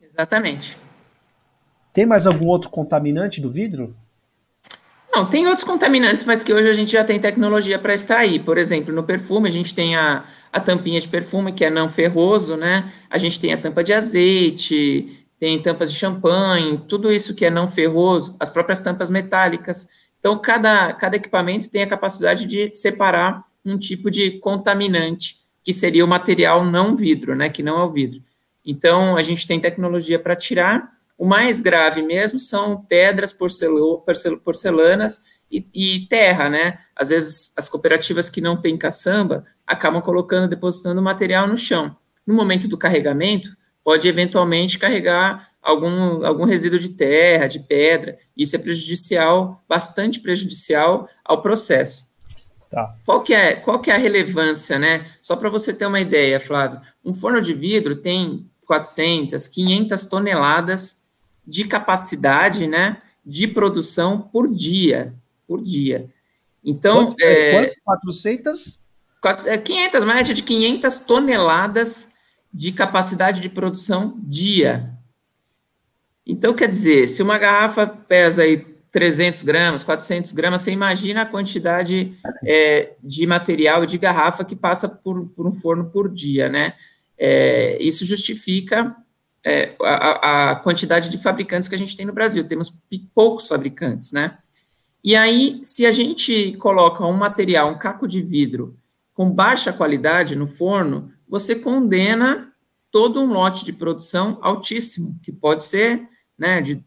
Exatamente. 0.02 0.78
Tem 1.92 2.06
mais 2.06 2.26
algum 2.26 2.48
outro 2.48 2.70
contaminante 2.70 3.42
do 3.42 3.50
vidro? 3.50 3.96
Não, 5.14 5.30
tem 5.30 5.46
outros 5.46 5.64
contaminantes, 5.64 6.24
mas 6.24 6.42
que 6.42 6.52
hoje 6.52 6.68
a 6.68 6.74
gente 6.74 6.92
já 6.92 7.04
tem 7.04 7.20
tecnologia 7.20 7.78
para 7.78 7.94
extrair. 7.94 8.44
Por 8.44 8.58
exemplo, 8.58 8.92
no 8.94 9.04
perfume, 9.04 9.48
a 9.48 9.52
gente 9.52 9.76
tem 9.76 9.96
a, 9.96 10.24
a 10.52 10.60
tampinha 10.60 11.00
de 11.00 11.08
perfume, 11.08 11.52
que 11.52 11.64
é 11.64 11.70
não 11.70 11.88
ferroso, 11.88 12.58
né? 12.58 12.92
A 13.12 13.20
gente 13.20 13.40
tem 13.40 13.54
a 13.54 13.58
tampa 13.58 13.84
de 13.84 13.94
azeite, 13.94 15.23
tem 15.44 15.62
tampas 15.62 15.92
de 15.92 16.00
champanhe, 16.00 16.78
tudo 16.88 17.12
isso 17.12 17.36
que 17.36 17.44
é 17.44 17.50
não 17.50 17.68
ferroso, 17.68 18.34
as 18.40 18.50
próprias 18.50 18.80
tampas 18.80 19.12
metálicas. 19.12 19.90
Então, 20.18 20.38
cada, 20.38 20.94
cada 20.94 21.18
equipamento 21.18 21.70
tem 21.70 21.84
a 21.84 21.88
capacidade 21.88 22.46
de 22.46 22.74
separar 22.74 23.44
um 23.66 23.78
tipo 23.78 24.10
de 24.10 24.40
contaminante, 24.40 25.42
que 25.62 25.74
seria 25.74 26.06
o 26.06 26.08
material 26.08 26.64
não 26.64 26.96
vidro, 26.96 27.36
né? 27.36 27.50
Que 27.50 27.62
não 27.62 27.78
é 27.78 27.84
o 27.84 27.92
vidro. 27.92 28.24
Então, 28.66 29.18
a 29.18 29.22
gente 29.22 29.46
tem 29.46 29.60
tecnologia 29.60 30.18
para 30.18 30.34
tirar 30.34 30.94
o 31.18 31.26
mais 31.26 31.60
grave 31.60 32.02
mesmo 32.02 32.40
são 32.40 32.82
pedras, 32.82 33.34
porcelo, 33.34 34.02
porcelanas 34.46 35.24
e, 35.52 35.68
e, 35.74 36.08
terra, 36.08 36.50
né? 36.50 36.78
Às 36.96 37.10
vezes 37.10 37.54
as 37.58 37.68
cooperativas 37.68 38.30
que 38.30 38.40
não 38.40 38.56
têm 38.56 38.78
caçamba 38.78 39.46
acabam 39.68 40.02
colocando, 40.02 40.48
depositando 40.48 41.02
material 41.02 41.50
no 41.50 41.58
chão. 41.58 41.98
No 42.26 42.34
momento 42.34 42.66
do 42.66 42.78
carregamento, 42.78 43.50
pode 43.84 44.08
eventualmente 44.08 44.80
carregar 44.80 45.50
algum, 45.62 46.26
algum 46.26 46.46
resíduo 46.46 46.80
de 46.80 46.90
terra, 46.90 47.48
de 47.48 47.60
pedra. 47.60 48.18
Isso 48.36 48.56
é 48.56 48.60
prejudicial, 48.60 49.64
bastante 49.68 50.20
prejudicial 50.20 51.08
ao 51.24 51.42
processo. 51.42 52.12
Tá. 52.70 52.96
Qual, 53.06 53.22
que 53.22 53.34
é, 53.34 53.56
qual 53.56 53.80
que 53.80 53.92
é 53.92 53.96
a 53.96 54.00
relevância, 54.00 54.80
né? 54.80 55.06
Só 55.22 55.36
para 55.36 55.50
você 55.50 55.72
ter 55.72 55.86
uma 55.86 56.00
ideia, 56.00 56.40
Flávio, 56.40 56.82
um 57.06 57.14
forno 57.14 57.40
de 57.40 57.54
vidro 57.54 57.96
tem 57.96 58.50
400, 58.66 59.48
500 59.48 60.06
toneladas 60.06 61.02
de 61.46 61.66
capacidade, 61.66 62.68
né, 62.68 63.02
de 63.26 63.48
produção 63.48 64.20
por 64.20 64.50
dia, 64.50 65.14
por 65.48 65.62
dia. 65.62 66.08
Então, 66.64 67.08
quanto, 67.08 67.22
é, 67.22 67.52
quanto? 67.52 67.82
400? 67.84 68.80
500, 69.64 70.02
é, 70.02 70.06
média 70.06 70.34
de 70.34 70.42
500 70.42 71.00
toneladas 71.00 72.13
de 72.54 72.72
capacidade 72.72 73.42
de 73.42 73.50
produção 73.50 74.20
dia. 74.20 74.94
Então, 76.26 76.54
quer 76.54 76.68
dizer, 76.68 77.08
se 77.08 77.24
uma 77.24 77.38
garrafa 77.38 77.88
pesa 77.88 78.44
aí 78.44 78.74
300 78.92 79.42
gramas, 79.42 79.84
400 79.84 80.32
gramas, 80.34 80.62
você 80.62 80.72
imagina 80.72 81.24
a 81.24 81.26
quantidade 81.26 82.16
é, 82.46 82.94
de 83.04 83.26
material 83.26 83.86
de 83.86 83.98
garrafa 83.98 84.46
que 84.46 84.56
passa 84.56 84.88
por, 84.88 85.28
por 85.30 85.48
um 85.48 85.52
forno 85.52 85.90
por 85.90 86.08
dia, 86.08 86.48
né? 86.48 86.76
É, 87.18 87.82
isso 87.82 88.06
justifica 88.06 88.96
é, 89.44 89.76
a, 89.82 90.52
a, 90.52 90.56
quantidade 90.56 91.10
de 91.10 91.18
fabricantes 91.18 91.68
que 91.68 91.76
a 91.76 91.78
gente 91.78 91.98
tem 91.98 92.06
no 92.06 92.14
Brasil. 92.14 92.48
Temos 92.48 92.72
poucos 93.14 93.48
fabricantes, 93.48 94.12
né? 94.12 94.38
E 95.04 95.16
aí, 95.16 95.60
se 95.64 95.86
a 95.86 95.92
gente 95.92 96.54
coloca 96.58 97.06
um 97.06 97.14
material, 97.14 97.70
um 97.70 97.78
caco 97.78 98.08
de 98.08 98.22
vidro, 98.22 98.78
com 99.14 99.30
baixa 99.30 99.74
qualidade 99.74 100.36
no 100.36 100.48
forno, 100.48 101.12
você 101.34 101.56
condena 101.56 102.54
todo 102.92 103.20
um 103.20 103.26
lote 103.26 103.66
de 103.66 103.74
produção 103.74 104.38
altíssimo, 104.40 105.20
que 105.24 105.32
pode 105.32 105.66
ser 105.66 106.08
né, 106.38 106.62
de 106.62 106.80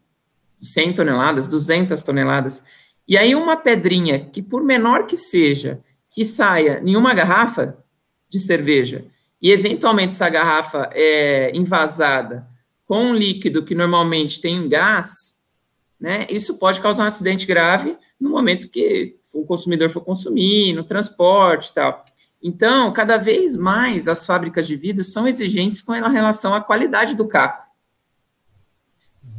100 0.63 0.93
toneladas, 0.93 1.49
200 1.49 2.01
toneladas. 2.01 2.65
E 3.09 3.19
aí, 3.19 3.35
uma 3.35 3.57
pedrinha, 3.57 4.25
que 4.25 4.41
por 4.41 4.63
menor 4.63 5.05
que 5.05 5.17
seja, 5.17 5.83
que 6.09 6.25
saia 6.25 6.81
em 6.87 6.95
uma 6.95 7.13
garrafa 7.13 7.77
de 8.29 8.39
cerveja, 8.39 9.07
e 9.43 9.51
eventualmente 9.51 10.13
essa 10.13 10.29
garrafa 10.29 10.91
é 10.93 11.51
invasada 11.53 12.47
com 12.85 13.07
um 13.07 13.15
líquido 13.17 13.65
que 13.65 13.75
normalmente 13.75 14.41
tem 14.41 14.69
gás, 14.69 15.41
né, 15.99 16.25
isso 16.31 16.57
pode 16.57 16.81
causar 16.81 17.03
um 17.03 17.09
acidente 17.09 17.47
grave 17.47 17.99
no 18.21 18.31
momento 18.31 18.69
que 18.69 19.17
o 19.35 19.45
consumidor 19.45 19.91
for 19.91 20.05
consumir, 20.05 20.73
no 20.73 20.85
transporte 20.85 21.71
e 21.71 21.75
tal. 21.75 22.05
Então, 22.47 22.93
cada 22.93 23.17
vez 23.17 23.57
mais 23.57 24.07
as 24.07 24.25
fábricas 24.25 24.69
de 24.69 24.77
vidro 24.77 25.05
são 25.05 25.27
exigentes 25.27 25.83
com 25.83 25.93
relação 25.95 26.55
à 26.55 26.61
qualidade 26.61 27.17
do 27.17 27.27
caco, 27.27 27.67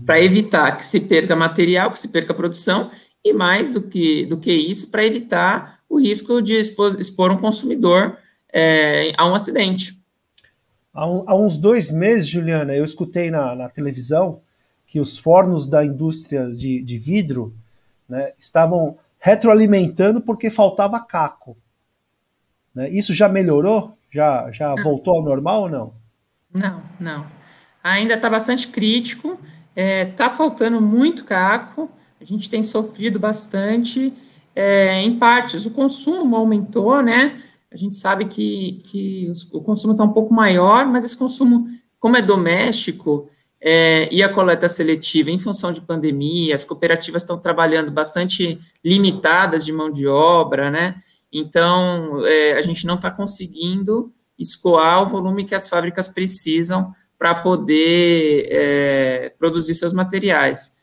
para 0.05 0.21
evitar 0.21 0.73
que 0.77 0.85
se 0.85 0.99
perca 0.99 1.33
material, 1.33 1.89
que 1.89 1.97
se 1.97 2.09
perca 2.09 2.33
produção, 2.33 2.91
e 3.23 3.31
mais 3.31 3.71
do 3.71 3.81
que, 3.81 4.25
do 4.25 4.37
que 4.37 4.51
isso, 4.51 4.91
para 4.91 5.05
evitar 5.05 5.79
o 5.87 5.97
risco 6.01 6.41
de 6.41 6.55
expor, 6.55 6.99
expor 6.99 7.31
um 7.31 7.37
consumidor 7.37 8.17
é, 8.51 9.13
a 9.17 9.25
um 9.25 9.33
acidente. 9.33 9.97
Há, 10.93 11.09
um, 11.09 11.23
há, 11.27 11.33
uns 11.33 11.55
dois 11.55 11.89
meses, 11.89 12.27
Juliana, 12.27 12.75
eu 12.75 12.83
escutei 12.83 13.31
na, 13.31 13.55
na 13.55 13.69
televisão 13.69 14.41
que 14.85 14.99
os 14.99 15.17
fornos 15.17 15.65
da 15.65 15.85
indústria 15.85 16.51
de, 16.51 16.81
de 16.83 16.97
vidro 16.97 17.55
né, 18.09 18.33
estavam 18.37 18.97
retroalimentando 19.17 20.19
porque 20.19 20.49
faltava 20.49 20.99
caco. 20.99 21.55
Né? 22.77 22.91
Isso 22.91 23.11
já 23.11 23.27
melhorou? 23.27 23.91
Já, 24.13 24.51
já 24.51 24.75
voltou 24.75 25.15
ao 25.15 25.23
normal 25.23 25.63
ou 25.63 25.69
não? 25.69 25.93
Não, 26.53 26.83
não. 26.99 27.25
Ainda 27.83 28.13
está 28.13 28.29
bastante 28.29 28.67
crítico, 28.67 29.31
está 29.31 29.41
é, 29.75 30.05
tá 30.05 30.29
faltando 30.29 30.79
muito 30.79 31.25
caco, 31.25 31.89
a 32.21 32.23
gente 32.23 32.47
tem 32.47 32.61
sofrido 32.61 33.17
bastante. 33.17 34.13
É, 34.55 35.01
em 35.01 35.17
partes, 35.17 35.65
o 35.65 35.71
consumo 35.71 36.35
aumentou, 36.35 37.01
né? 37.01 37.41
A 37.71 37.75
gente 37.75 37.95
sabe 37.95 38.25
que, 38.25 38.79
que 38.83 39.33
o 39.51 39.61
consumo 39.61 39.93
está 39.93 40.03
um 40.03 40.13
pouco 40.13 40.31
maior, 40.31 40.85
mas 40.85 41.03
esse 41.03 41.17
consumo, 41.17 41.67
como 41.99 42.15
é 42.15 42.21
doméstico, 42.21 43.27
é, 43.59 44.07
e 44.13 44.21
a 44.21 44.31
coleta 44.31 44.69
seletiva, 44.69 45.31
em 45.31 45.39
função 45.39 45.71
de 45.71 45.81
pandemia, 45.81 46.53
as 46.53 46.63
cooperativas 46.63 47.23
estão 47.23 47.39
trabalhando 47.39 47.89
bastante 47.89 48.59
limitadas 48.85 49.65
de 49.65 49.73
mão 49.73 49.91
de 49.91 50.07
obra, 50.07 50.69
né? 50.69 51.01
Então, 51.31 52.25
é, 52.25 52.53
a 52.53 52.61
gente 52.61 52.85
não 52.85 52.95
está 52.95 53.11
conseguindo 53.11 54.13
escoar 54.37 55.03
o 55.03 55.07
volume 55.07 55.45
que 55.45 55.55
as 55.55 55.67
fábricas 55.67 56.07
precisam 56.07 56.93
para 57.17 57.35
poder 57.35 58.47
é, 58.49 59.29
produzir 59.37 59.75
seus 59.75 59.93
materiais. 59.93 60.73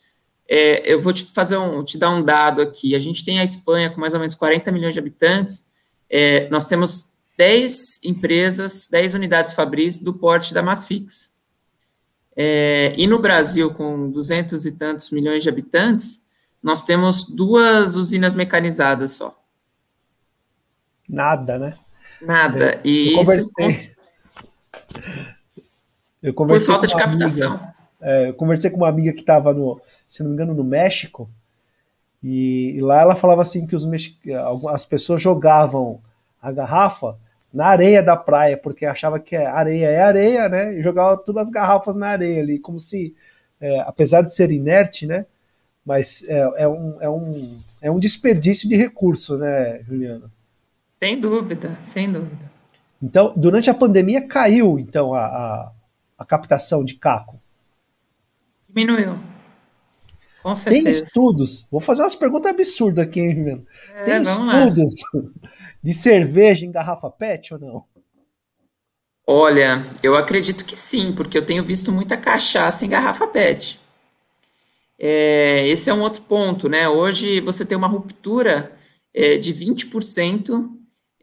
É, 0.49 0.93
eu 0.93 1.01
vou 1.01 1.13
te 1.13 1.25
fazer 1.33 1.57
um, 1.57 1.85
te 1.85 1.97
dar 1.97 2.11
um 2.11 2.23
dado 2.23 2.61
aqui. 2.61 2.95
A 2.95 2.99
gente 2.99 3.25
tem 3.25 3.39
a 3.39 3.45
Espanha 3.45 3.91
com 3.91 4.01
mais 4.01 4.13
ou 4.13 4.21
menos 4.21 4.35
40 4.35 4.71
milhões 4.73 4.95
de 4.95 5.01
habitantes 5.01 5.73
é, 6.17 6.49
nós 6.49 6.67
temos 6.67 7.15
10 7.37 8.05
empresas, 8.05 8.87
10 8.89 9.15
unidades 9.15 9.53
Fabris 9.53 9.99
do 9.99 10.15
porte 10.15 10.55
da 10.55 10.63
Masfix. 10.63 11.35
É, 12.37 12.95
e 12.97 13.07
no 13.07 13.19
Brasil, 13.19 13.73
com 13.75 14.11
200 14.11 14.67
e 14.67 14.73
tantos 14.73 15.11
milhões 15.11 15.43
de 15.43 15.49
habitantes, 15.49 16.25
nós 16.63 16.83
temos 16.83 17.25
duas 17.25 17.97
usinas 17.97 18.35
mecanizadas 18.35 19.13
só. 19.13 19.37
Nada, 21.09 21.59
né? 21.59 21.75
Nada. 22.21 22.81
E 22.85 23.13
eu 23.13 23.19
conversei, 23.19 23.67
isso... 23.67 23.91
eu 26.23 26.35
conversei 26.35 26.67
por 26.67 26.73
falta 26.73 26.87
de 26.87 26.95
captação. 26.95 27.53
Amiga, 27.53 27.75
é, 28.01 28.29
eu 28.29 28.35
conversei 28.35 28.71
com 28.71 28.79
uma 28.79 28.89
amiga 28.89 29.13
que 29.13 29.21
estava 29.21 29.53
no, 29.53 29.81
se 30.09 30.23
não 30.23 30.31
me 30.31 30.35
engano, 30.35 30.55
no 30.55 30.65
México, 30.65 31.29
e, 32.23 32.75
e 32.77 32.81
lá 32.81 33.01
ela 33.01 33.17
falava 33.17 33.43
assim 33.43 33.67
que 33.67 33.77
os 33.77 33.87
as 34.71 34.85
pessoas 34.85 35.21
jogavam 35.21 36.01
a 36.41 36.51
garrafa 36.51 37.19
na 37.53 37.67
areia 37.67 38.03
da 38.03 38.17
praia, 38.17 38.57
porque 38.57 38.85
achava 38.85 39.21
que 39.21 39.37
areia 39.37 39.87
é 39.87 40.01
areia, 40.01 40.49
né? 40.49 40.75
E 40.75 40.83
jogava 40.83 41.17
todas 41.17 41.45
as 41.45 41.51
garrafas 41.51 41.95
na 41.95 42.09
areia 42.09 42.43
ali, 42.43 42.59
como 42.59 42.81
se, 42.81 43.15
é, 43.61 43.81
apesar 43.81 44.23
de 44.23 44.35
ser 44.35 44.51
inerte, 44.51 45.07
né? 45.07 45.25
Mas 45.87 46.25
é, 46.27 46.65
é, 46.65 46.69
um, 46.69 46.97
é, 47.01 47.09
um, 47.09 47.59
é 47.83 47.91
um 47.91 47.99
desperdício 47.99 48.69
de 48.69 48.75
recurso, 48.75 49.39
né, 49.39 49.81
Juliana? 49.83 50.31
Sem 51.05 51.21
dúvida, 51.21 51.79
sem 51.83 52.11
dúvida. 52.11 52.51
Então, 53.03 53.35
durante 53.37 53.69
a 53.69 53.75
pandemia 53.75 54.27
caiu, 54.27 54.79
então, 54.79 55.13
a, 55.13 55.27
a, 55.27 55.73
a 56.17 56.25
captação 56.25 56.83
de 56.83 56.95
caco. 56.95 57.39
Diminuiu. 58.67 59.19
Com 60.43 60.57
certeza. 60.57 60.85
Tem 60.85 60.91
estudos, 60.91 61.67
vou 61.71 61.79
fazer 61.79 62.01
umas 62.01 62.15
perguntas 62.15 62.51
absurdas 62.51 63.07
aqui, 63.07 63.21
hein, 63.21 63.37
Juliana? 63.37 63.63
É, 63.97 64.05
Tem 64.05 64.23
estudos 64.23 64.95
de 65.83 65.93
cerveja 65.93 66.65
em 66.65 66.73
garrafa 66.73 67.11
PET 67.11 67.53
ou 67.53 67.61
não? 67.61 67.85
Olha, 69.27 69.85
eu 70.03 70.17
acredito 70.17 70.65
que 70.65 70.75
sim, 70.75 71.13
porque 71.15 71.37
eu 71.37 71.45
tenho 71.45 71.63
visto 71.63 71.93
muita 71.93 72.17
cachaça 72.17 72.87
em 72.87 72.89
garrafa 72.89 73.27
PET. 73.27 73.79
É, 74.99 75.69
esse 75.69 75.91
é 75.91 75.93
um 75.93 76.01
outro 76.01 76.23
ponto, 76.23 76.67
né? 76.67 76.89
Hoje 76.89 77.43
você 77.43 77.63
tem 77.63 77.77
uma 77.77 77.89
ruptura 77.89 78.73
é, 79.13 79.37
de 79.37 79.53
20% 79.53 80.74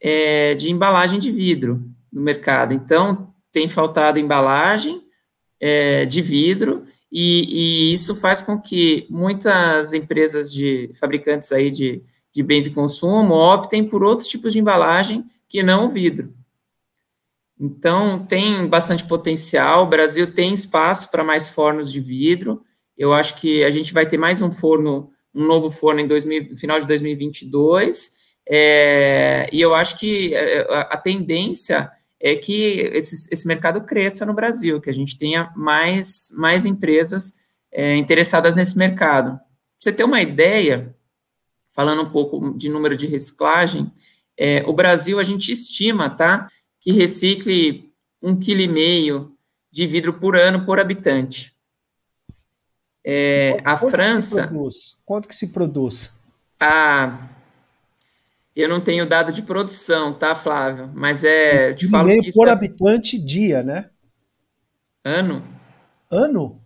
é, 0.01 0.55
de 0.55 0.71
embalagem 0.71 1.19
de 1.19 1.31
vidro 1.31 1.83
no 2.11 2.21
mercado. 2.21 2.73
Então, 2.73 3.33
tem 3.51 3.69
faltado 3.69 4.19
embalagem 4.19 5.03
é, 5.59 6.05
de 6.05 6.21
vidro 6.21 6.85
e, 7.11 7.91
e, 7.91 7.93
isso 7.93 8.15
faz 8.15 8.41
com 8.41 8.59
que 8.59 9.05
muitas 9.09 9.93
empresas 9.93 10.51
de 10.51 10.89
fabricantes 10.95 11.51
aí 11.51 11.69
de, 11.69 12.01
de 12.33 12.41
bens 12.41 12.63
de 12.63 12.71
consumo 12.71 13.33
optem 13.33 13.87
por 13.87 14.03
outros 14.03 14.27
tipos 14.27 14.53
de 14.53 14.59
embalagem 14.59 15.25
que 15.47 15.61
não 15.61 15.85
o 15.85 15.89
vidro. 15.89 16.33
Então, 17.59 18.25
tem 18.25 18.65
bastante 18.65 19.03
potencial. 19.03 19.83
O 19.83 19.89
Brasil 19.89 20.33
tem 20.33 20.53
espaço 20.53 21.11
para 21.11 21.23
mais 21.23 21.47
fornos 21.47 21.91
de 21.91 21.99
vidro. 21.99 22.63
Eu 22.97 23.13
acho 23.13 23.39
que 23.39 23.63
a 23.63 23.69
gente 23.69 23.93
vai 23.93 24.05
ter 24.05 24.17
mais 24.17 24.41
um 24.41 24.51
forno 24.51 25.11
um 25.33 25.45
novo 25.45 25.69
forno 25.71 26.01
em 26.01 26.07
2000, 26.07 26.57
final 26.57 26.79
de 26.79 26.85
2022, 26.85 28.20
é, 28.47 29.49
e 29.51 29.62
eu 29.62 29.73
acho 29.73 29.97
que 29.99 30.34
é, 30.34 30.62
a, 30.73 30.82
a 30.82 30.97
tendência 30.97 31.91
é 32.19 32.36
que 32.36 32.82
esse, 32.93 33.34
esse, 33.34 33.47
mercado 33.47 33.82
cresça 33.82 34.25
no 34.25 34.34
Brasil, 34.34 34.80
que 34.80 34.89
a 34.89 34.93
gente 34.93 35.17
tenha 35.17 35.51
mais, 35.56 36.32
mais 36.38 36.65
empresas 36.65 37.41
é, 37.71 37.95
interessadas 37.95 38.56
nesse 38.56 38.77
mercado. 38.77 39.32
Pra 39.32 39.41
você 39.80 39.91
ter 39.91 40.04
uma 40.04 40.21
ideia, 40.21 40.95
falando 41.71 42.04
um 42.04 42.10
pouco 42.10 42.54
de 42.58 42.69
número 42.69 42.95
de 42.95 43.08
reciclagem, 43.08 43.91
é, 44.38 44.63
o 44.67 44.73
Brasil, 44.73 45.19
a 45.19 45.23
gente 45.23 45.51
estima, 45.51 46.10
tá, 46.10 46.49
que 46.80 46.91
recicle 46.91 47.91
um 48.21 48.36
quilo 48.36 48.62
e 48.62 48.67
meio 48.67 49.36
de 49.71 49.88
vidro 49.88 50.13
por 50.13 50.36
ano 50.36 50.65
por 50.65 50.80
habitante. 50.80 51.56
É, 53.04 53.54
quanto, 53.54 53.67
a 53.67 53.77
quanto 53.77 53.91
França. 53.91 54.47
Que 54.47 54.54
quanto 55.06 55.27
que 55.27 55.36
se 55.36 55.47
produz? 55.47 56.19
A, 56.60 57.30
eu 58.55 58.67
não 58.67 58.81
tenho 58.81 59.07
dado 59.07 59.31
de 59.31 59.41
produção, 59.41 60.13
tá, 60.13 60.35
Flávio? 60.35 60.89
Mas 60.93 61.23
é. 61.23 61.75
Um 61.83 61.89
falo 61.89 62.07
meio 62.07 62.33
por 62.33 62.47
é... 62.47 62.51
habitante 62.51 63.17
dia, 63.17 63.63
né? 63.63 63.89
Ano. 65.03 65.43
Ano? 66.09 66.61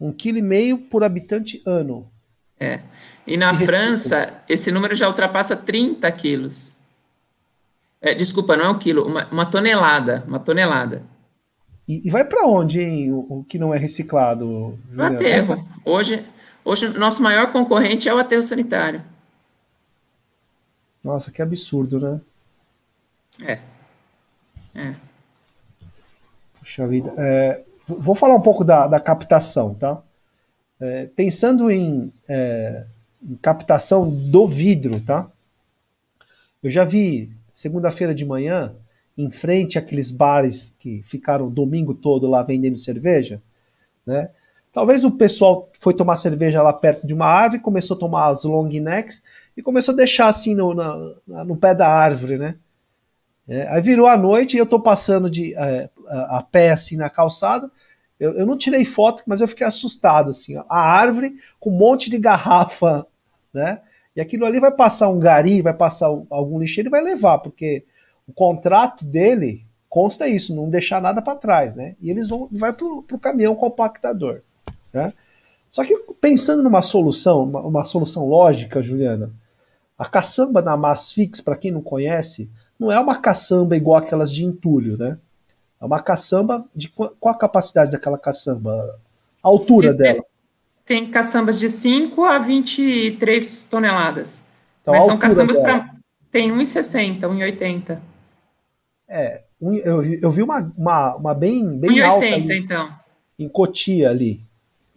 Um 0.00 0.12
quilo 0.12 0.38
e 0.38 0.42
meio 0.42 0.78
por 0.78 1.02
habitante 1.02 1.62
ano. 1.66 2.10
É. 2.60 2.80
E 3.26 3.36
na 3.36 3.54
Se 3.54 3.66
França, 3.66 4.18
respeita. 4.18 4.44
esse 4.48 4.70
número 4.70 4.94
já 4.94 5.08
ultrapassa 5.08 5.56
30 5.56 6.10
quilos. 6.12 6.74
É, 8.00 8.14
desculpa, 8.14 8.56
não 8.56 8.66
é 8.66 8.68
um 8.68 8.78
quilo, 8.78 9.06
uma, 9.06 9.26
uma 9.30 9.46
tonelada. 9.46 10.24
Uma 10.26 10.38
tonelada. 10.38 11.02
E, 11.88 12.06
e 12.06 12.10
vai 12.10 12.24
para 12.24 12.46
onde, 12.46 12.80
hein, 12.80 13.12
o, 13.12 13.26
o, 13.28 13.44
que 13.44 13.58
não 13.58 13.74
é 13.74 13.78
reciclado? 13.78 14.46
O 14.46 15.02
aterro. 15.02 15.66
Hoje, 15.84 16.24
hoje, 16.64 16.88
nosso 16.98 17.22
maior 17.22 17.50
concorrente 17.50 18.08
é 18.08 18.14
o 18.14 18.18
aterro 18.18 18.42
sanitário. 18.42 19.02
Nossa, 21.02 21.30
que 21.30 21.40
absurdo, 21.40 22.00
né? 22.00 22.20
É. 23.42 23.60
É. 24.74 24.94
Puxa 26.58 26.86
vida. 26.86 27.12
É, 27.16 27.62
vou 27.86 28.14
falar 28.14 28.34
um 28.34 28.42
pouco 28.42 28.64
da, 28.64 28.86
da 28.86 29.00
captação, 29.00 29.74
tá? 29.74 30.02
É, 30.80 31.06
pensando 31.06 31.70
em, 31.70 32.12
é, 32.28 32.84
em, 33.22 33.34
captação 33.36 34.08
do 34.08 34.46
vidro, 34.46 35.00
tá? 35.00 35.30
Eu 36.62 36.70
já 36.70 36.84
vi 36.84 37.32
segunda-feira 37.52 38.14
de 38.14 38.24
manhã, 38.24 38.74
em 39.16 39.30
frente 39.30 39.78
àqueles 39.78 40.10
bares 40.10 40.76
que 40.78 41.02
ficaram 41.02 41.48
o 41.48 41.50
domingo 41.50 41.94
todo 41.94 42.28
lá 42.28 42.42
vendendo 42.42 42.76
cerveja, 42.76 43.42
né? 44.06 44.30
Talvez 44.72 45.02
o 45.02 45.12
pessoal 45.12 45.68
foi 45.80 45.94
tomar 45.94 46.16
cerveja 46.16 46.62
lá 46.62 46.72
perto 46.72 47.06
de 47.06 47.14
uma 47.14 47.26
árvore, 47.26 47.62
começou 47.62 47.96
a 47.96 48.00
tomar 48.00 48.28
as 48.28 48.44
long 48.44 48.68
necks 48.68 49.22
e 49.58 49.62
começou 49.62 49.92
a 49.92 49.96
deixar 49.96 50.28
assim 50.28 50.54
no, 50.54 50.72
na, 50.72 51.44
no 51.44 51.56
pé 51.56 51.74
da 51.74 51.88
árvore, 51.88 52.38
né? 52.38 52.54
É, 53.48 53.66
aí 53.66 53.82
virou 53.82 54.06
a 54.06 54.16
noite 54.16 54.54
e 54.54 54.58
eu 54.60 54.66
tô 54.66 54.78
passando 54.78 55.28
de 55.28 55.52
é, 55.56 55.90
a, 56.06 56.40
pé 56.48 56.70
assim 56.70 56.96
na 56.96 57.10
calçada. 57.10 57.68
Eu, 58.20 58.34
eu, 58.34 58.46
não 58.46 58.56
tirei 58.56 58.84
foto, 58.84 59.24
mas 59.26 59.40
eu 59.40 59.48
fiquei 59.48 59.66
assustado 59.66 60.30
assim. 60.30 60.56
Ó, 60.56 60.64
a 60.68 60.78
árvore 60.80 61.34
com 61.58 61.70
um 61.70 61.76
monte 61.76 62.08
de 62.08 62.18
garrafa, 62.18 63.04
né? 63.52 63.80
E 64.14 64.20
aquilo 64.20 64.46
ali 64.46 64.60
vai 64.60 64.70
passar 64.70 65.08
um 65.08 65.18
gari, 65.18 65.60
vai 65.60 65.74
passar 65.74 66.06
algum 66.06 66.60
lixeiro 66.60 66.88
e 66.88 66.90
vai 66.90 67.02
levar, 67.02 67.38
porque 67.38 67.84
o 68.28 68.32
contrato 68.32 69.04
dele 69.04 69.66
consta 69.88 70.28
isso, 70.28 70.54
não 70.54 70.70
deixar 70.70 71.02
nada 71.02 71.20
para 71.20 71.34
trás, 71.34 71.74
né? 71.74 71.96
E 72.00 72.10
eles 72.10 72.28
vão 72.28 72.48
vai 72.52 72.72
pro, 72.72 73.02
pro 73.02 73.18
caminhão 73.18 73.56
compactador, 73.56 74.40
né? 74.92 75.12
Só 75.68 75.84
que 75.84 75.96
pensando 76.20 76.62
numa 76.62 76.80
solução, 76.80 77.42
uma, 77.42 77.60
uma 77.60 77.84
solução 77.84 78.24
lógica, 78.28 78.80
Juliana, 78.80 79.32
a 79.98 80.06
caçamba 80.06 80.62
da 80.62 80.76
Masfix, 80.76 81.40
para 81.40 81.56
quem 81.56 81.72
não 81.72 81.82
conhece, 81.82 82.48
não 82.78 82.92
é 82.92 83.00
uma 83.00 83.16
caçamba 83.16 83.76
igual 83.76 83.96
aquelas 83.96 84.30
de 84.30 84.44
entulho, 84.44 84.96
né? 84.96 85.18
É 85.80 85.84
uma 85.84 86.00
caçamba 86.00 86.64
de 86.74 86.88
qual 86.88 87.34
a 87.34 87.38
capacidade 87.38 87.90
daquela 87.90 88.16
caçamba? 88.16 89.00
A 89.42 89.48
altura 89.48 89.92
dela. 89.92 90.24
Tem 90.84 91.10
caçambas 91.10 91.58
de 91.58 91.68
5 91.68 92.24
a 92.24 92.38
23 92.38 93.64
toneladas. 93.64 94.44
Então, 94.82 94.94
Mas 94.94 95.04
são 95.04 95.18
caçambas 95.18 95.58
para. 95.58 95.94
Tem 96.30 96.50
1,60, 96.50 97.20
1,80. 97.20 98.00
É, 99.08 99.42
um, 99.60 99.74
eu, 99.74 100.02
eu 100.02 100.30
vi 100.30 100.42
uma, 100.42 100.72
uma, 100.76 101.16
uma 101.16 101.34
bem, 101.34 101.78
bem 101.78 102.02
1, 102.02 102.06
alta. 102.06 102.26
1,80 102.26 102.56
então. 102.56 102.98
Em 103.38 103.48
Cotia 103.48 104.10
ali. 104.10 104.40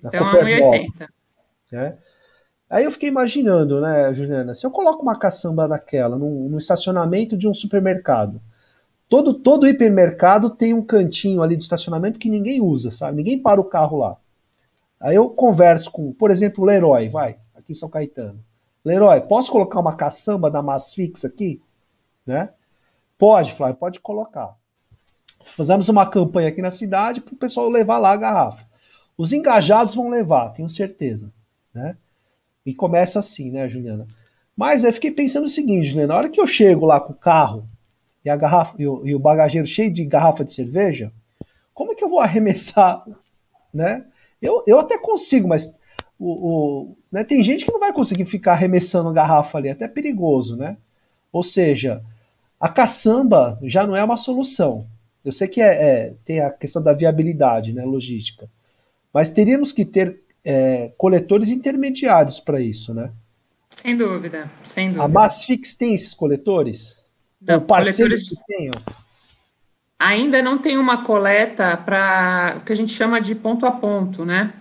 Na 0.01 0.09
então 0.09 0.29
é 0.31 0.59
1,80. 0.59 1.09
Né? 1.71 1.97
Aí 2.71 2.85
eu 2.85 2.91
fiquei 2.91 3.09
imaginando, 3.09 3.81
né, 3.81 4.13
Juliana, 4.13 4.55
se 4.55 4.65
eu 4.65 4.71
coloco 4.71 5.01
uma 5.01 5.19
caçamba 5.19 5.67
daquela 5.67 6.17
no, 6.17 6.47
no 6.47 6.57
estacionamento 6.57 7.35
de 7.35 7.45
um 7.45 7.53
supermercado, 7.53 8.41
todo, 9.09 9.33
todo 9.33 9.67
hipermercado 9.67 10.49
tem 10.49 10.73
um 10.73 10.81
cantinho 10.81 11.43
ali 11.43 11.57
de 11.57 11.63
estacionamento 11.63 12.17
que 12.17 12.29
ninguém 12.29 12.61
usa, 12.61 12.89
sabe? 12.89 13.17
Ninguém 13.17 13.41
para 13.41 13.59
o 13.59 13.65
carro 13.65 13.97
lá. 13.97 14.15
Aí 15.01 15.17
eu 15.17 15.29
converso 15.29 15.91
com, 15.91 16.13
por 16.13 16.31
exemplo, 16.31 16.63
o 16.63 16.65
Leroy, 16.65 17.09
vai, 17.09 17.35
aqui 17.53 17.73
em 17.73 17.75
São 17.75 17.89
Caetano. 17.89 18.41
Leroy, 18.85 19.19
posso 19.19 19.51
colocar 19.51 19.81
uma 19.81 19.97
caçamba 19.97 20.49
da 20.49 20.61
Masfix 20.61 21.25
aqui? 21.25 21.61
Né? 22.25 22.51
Pode, 23.17 23.51
Flávio, 23.51 23.75
pode 23.75 23.99
colocar. 23.99 24.55
Fazemos 25.43 25.89
uma 25.89 26.09
campanha 26.09 26.47
aqui 26.47 26.61
na 26.61 26.71
cidade 26.71 27.19
para 27.19 27.33
o 27.33 27.37
pessoal 27.37 27.67
levar 27.67 27.97
lá 27.97 28.13
a 28.13 28.17
garrafa. 28.17 28.65
Os 29.17 29.33
engajados 29.33 29.93
vão 29.93 30.07
levar, 30.07 30.51
tenho 30.51 30.69
certeza. 30.69 31.29
Né? 31.73 31.97
E 32.65 32.73
começa 32.73 33.19
assim, 33.19 33.51
né, 33.51 33.67
Juliana? 33.67 34.07
Mas 34.55 34.83
eu 34.83 34.93
fiquei 34.93 35.11
pensando 35.11 35.45
o 35.45 35.49
seguinte, 35.49 35.87
Juliana, 35.87 36.13
na 36.13 36.19
hora 36.19 36.29
que 36.29 36.39
eu 36.39 36.47
chego 36.47 36.85
lá 36.85 36.99
com 36.99 37.13
o 37.13 37.15
carro 37.15 37.67
e 38.23 38.29
a 38.29 38.35
garrafa 38.35 38.75
e 38.77 38.87
o, 38.87 39.05
e 39.05 39.15
o 39.15 39.19
bagageiro 39.19 39.65
cheio 39.65 39.91
de 39.91 40.05
garrafa 40.05 40.43
de 40.43 40.53
cerveja, 40.53 41.11
como 41.73 41.91
é 41.91 41.95
que 41.95 42.03
eu 42.03 42.09
vou 42.09 42.19
arremessar, 42.19 43.03
né? 43.73 44.05
Eu, 44.41 44.63
eu 44.67 44.79
até 44.79 44.97
consigo, 44.97 45.47
mas 45.47 45.75
o, 46.19 46.29
o 46.29 46.97
né, 47.11 47.23
tem 47.23 47.43
gente 47.43 47.65
que 47.65 47.71
não 47.71 47.79
vai 47.79 47.91
conseguir 47.91 48.25
ficar 48.25 48.53
arremessando 48.53 49.11
garrafa 49.11 49.57
ali, 49.57 49.69
é 49.69 49.71
até 49.71 49.87
perigoso, 49.87 50.55
né? 50.55 50.77
Ou 51.31 51.41
seja, 51.41 52.03
a 52.59 52.69
caçamba 52.69 53.57
já 53.63 53.87
não 53.87 53.95
é 53.95 54.03
uma 54.03 54.17
solução. 54.17 54.85
Eu 55.23 55.31
sei 55.31 55.47
que 55.47 55.61
é, 55.61 55.73
é 55.73 56.13
tem 56.25 56.39
a 56.39 56.51
questão 56.51 56.81
da 56.81 56.93
viabilidade, 56.93 57.73
né, 57.73 57.83
logística, 57.83 58.49
mas 59.13 59.31
teríamos 59.31 59.71
que 59.71 59.85
ter 59.85 60.21
é, 60.43 60.93
coletores 60.97 61.49
intermediários 61.49 62.39
para 62.39 62.59
isso, 62.59 62.93
né? 62.93 63.11
Sem 63.69 63.95
dúvida, 63.95 64.51
sem 64.63 64.87
dúvida. 64.87 65.05
A 65.05 65.07
Masfix 65.07 65.75
tem 65.75 65.95
esses 65.95 66.13
coletores? 66.13 66.97
Não, 67.41 67.61
parceiros 67.61 68.27
coletores... 68.27 68.29
que 68.29 68.57
tenham? 68.57 68.73
Ainda 69.97 70.41
não 70.41 70.57
tem 70.57 70.77
uma 70.77 71.03
coleta 71.03 71.77
para 71.77 72.57
o 72.57 72.65
que 72.65 72.73
a 72.73 72.75
gente 72.75 72.91
chama 72.91 73.21
de 73.21 73.35
ponto 73.35 73.65
a 73.65 73.71
ponto, 73.71 74.25
né? 74.25 74.53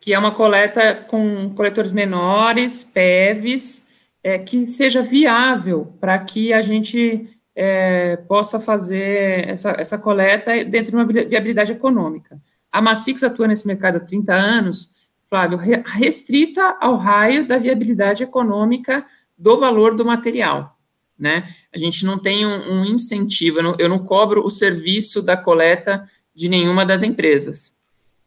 Que 0.00 0.12
é 0.12 0.18
uma 0.18 0.32
coleta 0.32 0.94
com 0.94 1.50
coletores 1.54 1.92
menores, 1.92 2.84
PEVs, 2.84 3.88
é, 4.22 4.38
que 4.38 4.66
seja 4.66 5.02
viável 5.02 5.94
para 6.00 6.18
que 6.18 6.52
a 6.52 6.60
gente 6.60 7.30
é, 7.54 8.16
possa 8.28 8.60
fazer 8.60 9.48
essa, 9.48 9.70
essa 9.78 9.98
coleta 9.98 10.64
dentro 10.64 10.90
de 10.90 10.96
uma 10.96 11.06
viabilidade 11.06 11.72
econômica. 11.72 12.40
A 12.70 12.82
Massix 12.82 13.22
atua 13.24 13.48
nesse 13.48 13.66
mercado 13.66 13.96
há 13.96 14.00
30 14.00 14.32
anos, 14.32 14.94
Flávio, 15.28 15.58
restrita 15.58 16.78
ao 16.80 16.96
raio 16.96 17.46
da 17.46 17.58
viabilidade 17.58 18.22
econômica 18.22 19.06
do 19.36 19.58
valor 19.58 19.94
do 19.94 20.04
material. 20.04 20.78
Né? 21.18 21.46
A 21.74 21.76
gente 21.76 22.06
não 22.06 22.18
tem 22.18 22.46
um, 22.46 22.72
um 22.72 22.84
incentivo, 22.84 23.58
eu 23.58 23.62
não, 23.62 23.76
eu 23.78 23.88
não, 23.88 23.98
cobro 23.98 24.44
o 24.44 24.48
serviço 24.48 25.20
da 25.20 25.36
coleta 25.36 26.08
de 26.34 26.48
nenhuma 26.48 26.86
das 26.86 27.02
empresas. 27.02 27.76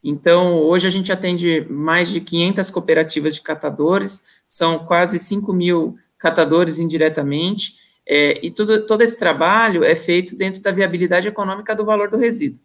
Então, 0.04 0.56
hoje 0.56 0.86
a 0.86 0.90
gente 0.90 1.12
atende 1.12 1.66
mais 1.70 2.10
de 2.10 2.22
500 2.22 2.70
cooperativas 2.70 3.34
de 3.34 3.42
catadores, 3.42 4.24
são 4.48 4.80
quase 4.86 5.18
5 5.18 5.52
mil 5.54 5.98
catadores 6.20 6.78
indiretamente, 6.78 7.78
é, 8.06 8.46
e 8.46 8.52
tudo, 8.52 8.86
todo 8.86 9.02
esse 9.02 9.18
trabalho 9.18 9.84
é 9.84 9.96
feito 9.96 10.36
dentro 10.36 10.62
da 10.62 10.72
viabilidade 10.72 11.28
econômica 11.28 11.76
do 11.76 11.86
valor 11.86 12.10
do 12.10 12.18
resíduo. 12.18 12.60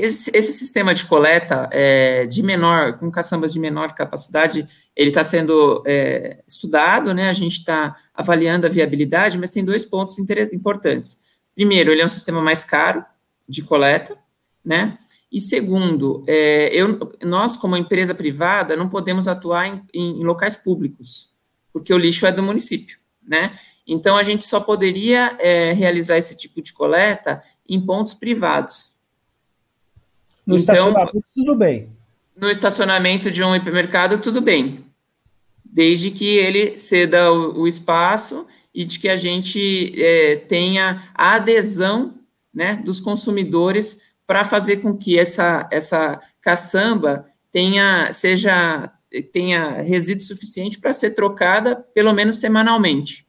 Esse, 0.00 0.30
esse 0.34 0.52
sistema 0.52 0.94
de 0.94 1.04
coleta 1.04 1.68
é, 1.72 2.26
de 2.26 2.42
menor, 2.42 2.98
com 2.98 3.10
caçambas 3.10 3.52
de 3.52 3.58
menor 3.58 3.94
capacidade, 3.94 4.66
ele 4.96 5.10
está 5.10 5.22
sendo 5.22 5.82
é, 5.86 6.42
estudado, 6.46 7.12
né? 7.14 7.28
A 7.28 7.32
gente 7.32 7.58
está 7.58 7.96
avaliando 8.14 8.66
a 8.66 8.70
viabilidade, 8.70 9.38
mas 9.38 9.50
tem 9.50 9.64
dois 9.64 9.84
pontos 9.84 10.18
importantes. 10.18 11.18
Primeiro, 11.54 11.92
ele 11.92 12.02
é 12.02 12.04
um 12.04 12.08
sistema 12.08 12.40
mais 12.40 12.64
caro 12.64 13.04
de 13.48 13.62
coleta, 13.62 14.16
né? 14.64 14.98
E 15.30 15.40
segundo, 15.40 16.24
é, 16.26 16.70
eu, 16.74 16.98
nós, 17.22 17.56
como 17.56 17.76
empresa 17.76 18.14
privada, 18.14 18.76
não 18.76 18.88
podemos 18.88 19.28
atuar 19.28 19.66
em, 19.66 19.82
em, 19.94 20.24
locais 20.24 20.56
públicos, 20.56 21.32
porque 21.72 21.94
o 21.94 21.98
lixo 21.98 22.26
é 22.26 22.32
do 22.32 22.42
município, 22.42 22.98
né? 23.22 23.56
Então, 23.86 24.16
a 24.16 24.22
gente 24.22 24.44
só 24.44 24.58
poderia 24.58 25.36
é, 25.38 25.72
realizar 25.72 26.16
esse 26.16 26.36
tipo 26.36 26.60
de 26.60 26.72
coleta 26.72 27.42
em 27.68 27.80
pontos 27.80 28.14
privados. 28.14 28.96
No 30.50 30.58
então, 30.58 30.74
estacionamento, 30.74 31.24
tudo 31.32 31.54
bem. 31.54 31.88
No 32.36 32.50
estacionamento 32.50 33.30
de 33.30 33.42
um 33.42 33.54
hipermercado, 33.54 34.18
tudo 34.18 34.40
bem, 34.40 34.84
desde 35.64 36.10
que 36.10 36.38
ele 36.38 36.76
ceda 36.76 37.32
o, 37.32 37.60
o 37.60 37.68
espaço 37.68 38.46
e 38.74 38.84
de 38.84 38.98
que 38.98 39.08
a 39.08 39.14
gente 39.14 39.92
é, 39.96 40.36
tenha 40.36 41.08
a 41.14 41.34
adesão 41.34 42.14
né, 42.52 42.80
dos 42.84 42.98
consumidores 42.98 44.02
para 44.26 44.44
fazer 44.44 44.78
com 44.78 44.96
que 44.96 45.16
essa, 45.18 45.68
essa 45.70 46.20
caçamba 46.40 47.26
tenha, 47.52 48.12
seja, 48.12 48.92
tenha 49.32 49.82
resíduo 49.82 50.24
suficiente 50.24 50.80
para 50.80 50.92
ser 50.92 51.10
trocada 51.10 51.76
pelo 51.94 52.12
menos 52.12 52.36
semanalmente. 52.36 53.24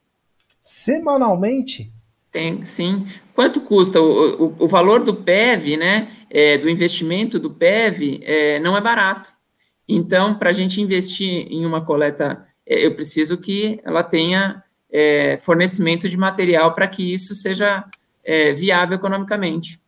Semanalmente? 0.60 1.92
Tem, 2.32 2.64
sim. 2.64 3.06
Quanto 3.34 3.60
custa? 3.60 4.00
O, 4.00 4.46
o, 4.46 4.56
o 4.60 4.66
valor 4.66 5.04
do 5.04 5.14
PEV, 5.14 5.76
né, 5.76 6.08
é, 6.30 6.56
do 6.56 6.68
investimento 6.68 7.38
do 7.38 7.50
PEV, 7.50 8.22
é, 8.24 8.58
não 8.58 8.74
é 8.74 8.80
barato. 8.80 9.30
Então, 9.86 10.34
para 10.38 10.48
a 10.48 10.52
gente 10.52 10.80
investir 10.80 11.46
em 11.50 11.66
uma 11.66 11.84
coleta, 11.84 12.46
é, 12.66 12.86
eu 12.86 12.94
preciso 12.94 13.36
que 13.36 13.78
ela 13.84 14.02
tenha 14.02 14.64
é, 14.90 15.36
fornecimento 15.36 16.08
de 16.08 16.16
material 16.16 16.74
para 16.74 16.88
que 16.88 17.12
isso 17.12 17.34
seja 17.34 17.84
é, 18.24 18.52
viável 18.52 18.96
economicamente. 18.96 19.78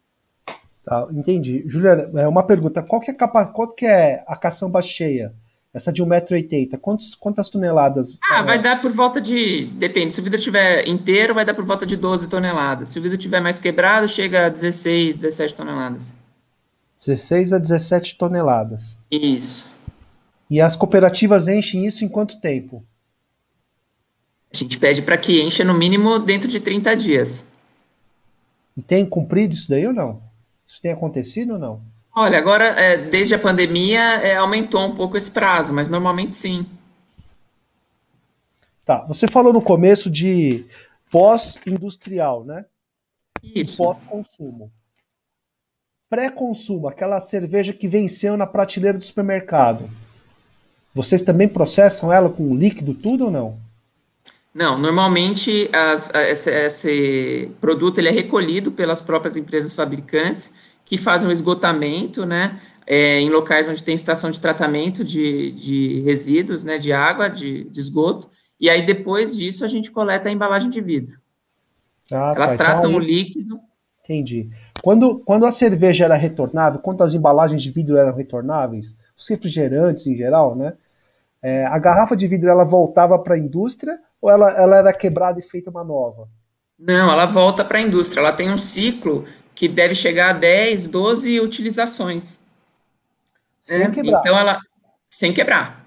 Tá, 0.85 1.09
entendi. 1.13 1.63
Juliana, 1.67 2.11
é 2.21 2.29
uma 2.29 2.47
pergunta. 2.47 2.85
Qual 2.87 3.01
que 3.01 3.11
é, 3.11 3.15
capa, 3.15 3.47
qual 3.47 3.73
que 3.73 3.87
é 3.87 4.23
a 4.27 4.37
caçamba 4.37 4.83
cheia? 4.83 5.33
Essa 5.75 5.93
de 5.93 6.05
1,80m, 6.05 6.79
quantas, 6.79 7.15
quantas 7.17 7.49
toneladas? 7.49 8.17
Ah, 8.23 8.43
vai 8.43 8.63
dar 8.63 8.81
por 8.81 8.93
volta 8.93 9.21
de. 9.21 9.67
Depende, 9.75 10.15
se 10.15 10.21
o 10.21 10.23
vidro 10.23 10.39
estiver 10.39 10.89
inteiro, 10.89 11.35
vai 11.35 11.45
dar 11.45 11.53
por 11.53 11.65
volta 11.65 11.85
de 11.85 11.97
12 11.97 12.29
toneladas. 12.29 12.91
Se 12.91 12.99
o 13.01 13.03
vidro 13.03 13.19
estiver 13.19 13.41
mais 13.41 13.59
quebrado, 13.59 14.09
chega 14.09 14.47
a 14.47 14.49
16, 14.49 15.17
17 15.17 15.55
toneladas. 15.57 16.15
16 16.97 17.53
a 17.55 17.59
17 17.59 18.17
toneladas. 18.17 19.01
Isso. 19.11 19.69
E 20.49 20.61
as 20.61 20.77
cooperativas 20.77 21.49
enchem 21.49 21.85
isso 21.85 22.05
em 22.05 22.09
quanto 22.09 22.41
tempo? 22.41 22.85
A 24.53 24.57
gente 24.57 24.79
pede 24.79 25.03
para 25.03 25.19
que 25.19 25.43
encha 25.43 25.65
no 25.65 25.75
mínimo 25.75 26.21
dentro 26.21 26.47
de 26.47 26.61
30 26.61 26.95
dias. 26.95 27.49
E 28.77 28.83
tem 28.83 29.05
cumprido 29.05 29.55
isso 29.55 29.69
daí 29.69 29.85
ou 29.85 29.93
não? 29.93 30.23
Isso 30.65 30.81
tem 30.81 30.93
acontecido 30.93 31.55
ou 31.55 31.59
não? 31.59 31.83
Olha, 32.17 32.39
agora, 32.39 32.65
é, 32.81 32.97
desde 32.97 33.35
a 33.35 33.39
pandemia, 33.39 34.01
é, 34.23 34.37
aumentou 34.37 34.87
um 34.87 34.95
pouco 34.95 35.17
esse 35.17 35.31
prazo, 35.31 35.73
mas 35.73 35.89
normalmente 35.89 36.35
sim. 36.35 36.65
Tá, 38.85 39.05
você 39.07 39.27
falou 39.27 39.53
no 39.53 39.61
começo 39.61 40.11
de 40.11 40.67
pós-industrial, 41.11 42.45
né? 42.45 42.67
Isso. 43.43 43.77
Pós-consumo. 43.79 44.71
Pré-consumo, 46.09 46.87
aquela 46.87 47.21
cerveja 47.21 47.73
que 47.73 47.89
venceu 47.89 48.37
na 48.37 48.47
prateleira 48.47 48.97
do 48.97 49.05
supermercado. 49.05 49.91
Vocês 50.95 51.23
também 51.23 51.49
processam 51.49 52.13
ela 52.13 52.31
com 52.31 52.55
líquido 52.55 52.95
tudo 52.95 53.25
ou 53.25 53.31
não? 53.31 53.59
Não, 54.55 54.79
normalmente 54.79 55.69
as, 55.73 56.15
esse, 56.15 56.49
esse, 56.49 57.51
produto 57.61 57.99
ele 57.99 58.09
é 58.09 58.13
recolhido 58.13 58.71
pelas 58.71 59.01
próprias 59.01 59.37
empresas 59.37 59.75
fabricantes 59.75 60.55
que 60.85 60.99
fazem 60.99 61.29
o 61.29 61.33
esgotamento, 61.33 62.27
né, 62.27 62.61
é, 62.87 63.21
em 63.21 63.31
locais 63.31 63.69
onde 63.69 63.83
tem 63.83 63.95
estação 63.95 64.31
de 64.31 64.41
tratamento 64.41 65.03
de, 65.03 65.53
de 65.53 66.01
resíduos, 66.03 66.63
né, 66.63 66.79
de 66.79 66.93
água, 66.93 67.29
de, 67.29 67.65
de, 67.65 67.81
esgoto, 67.81 68.29
e 68.61 68.69
aí 68.69 68.85
depois 68.85 69.37
disso 69.37 69.65
a 69.65 69.69
gente 69.69 69.91
coleta 69.91 70.29
a 70.29 70.33
embalagem 70.33 70.69
de 70.69 70.81
vidro. 70.81 71.19
Ah, 72.13 72.35
Elas 72.37 72.51
tá, 72.51 72.55
então 72.55 72.67
tratam 72.67 72.91
então, 72.91 73.01
o 73.01 73.05
líquido. 73.05 73.59
Entendi. 74.03 74.51
Quando, 74.83 75.19
quando 75.21 75.47
a 75.47 75.53
cerveja 75.53 76.05
era 76.05 76.15
retornável, 76.15 76.81
quando 76.81 77.03
as 77.03 77.15
embalagens 77.15 77.63
de 77.63 77.71
vidro 77.71 77.97
eram 77.97 78.15
retornáveis, 78.15 78.97
os 79.17 79.27
refrigerantes 79.29 80.07
em 80.07 80.15
geral, 80.15 80.55
né, 80.55 80.75
é, 81.43 81.65
a 81.67 81.79
garrafa 81.79 82.15
de 82.15 82.27
vidro 82.27 82.51
ela 82.51 82.65
voltava 82.65 83.19
para 83.19 83.35
a 83.35 83.39
indústria 83.39 83.99
ou 84.21 84.31
ela, 84.31 84.51
ela 84.53 84.77
era 84.77 84.93
quebrada 84.93 85.39
e 85.39 85.43
feita 85.43 85.71
uma 85.71 85.85
nova? 85.85 86.29
Não, 86.79 87.11
ela 87.11 87.27
volta 87.27 87.65
para 87.65 87.79
a 87.79 87.83
indústria. 87.83 88.21
Ela 88.21 88.33
tem 88.33 88.51
um 88.51 88.59
ciclo 88.59 89.25
que 89.55 89.69
deve 89.69 89.95
chegar 89.95 90.31
a 90.31 90.33
10, 90.33 90.89
12 90.89 91.41
utilizações. 91.41 92.41
Sem 93.63 93.91
quebrar. 93.91 94.21
Então, 94.21 94.39
ela. 94.39 94.59
Sem 95.09 95.33
quebrar. 95.33 95.85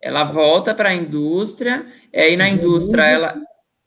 Ela 0.00 0.24
volta 0.24 0.74
para 0.74 0.90
a 0.90 0.94
indústria, 0.94 1.86
é, 2.12 2.24
aí 2.24 2.36
na 2.36 2.46
higieniza. 2.46 2.66
indústria 2.66 3.02
ela 3.02 3.34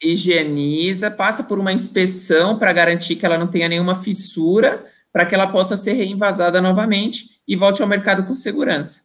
higieniza, 0.02 1.10
passa 1.10 1.44
por 1.44 1.60
uma 1.60 1.74
inspeção 1.74 2.58
para 2.58 2.72
garantir 2.72 3.16
que 3.16 3.26
ela 3.26 3.38
não 3.38 3.48
tenha 3.48 3.68
nenhuma 3.68 3.96
fissura, 3.96 4.86
para 5.12 5.26
que 5.26 5.34
ela 5.34 5.48
possa 5.48 5.76
ser 5.78 5.94
reinvasada 5.94 6.62
novamente 6.62 7.42
e 7.48 7.56
volte 7.56 7.82
ao 7.82 7.88
mercado 7.88 8.26
com 8.26 8.36
segurança. 8.36 9.04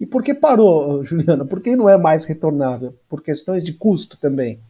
E 0.00 0.06
por 0.06 0.22
que 0.22 0.34
parou, 0.34 1.02
Juliana? 1.04 1.44
Por 1.44 1.60
que 1.60 1.74
não 1.74 1.88
é 1.88 1.96
mais 1.96 2.24
retornável? 2.24 2.94
Por 3.08 3.22
questões 3.22 3.64
de 3.64 3.72
custo 3.72 4.16
também. 4.16 4.60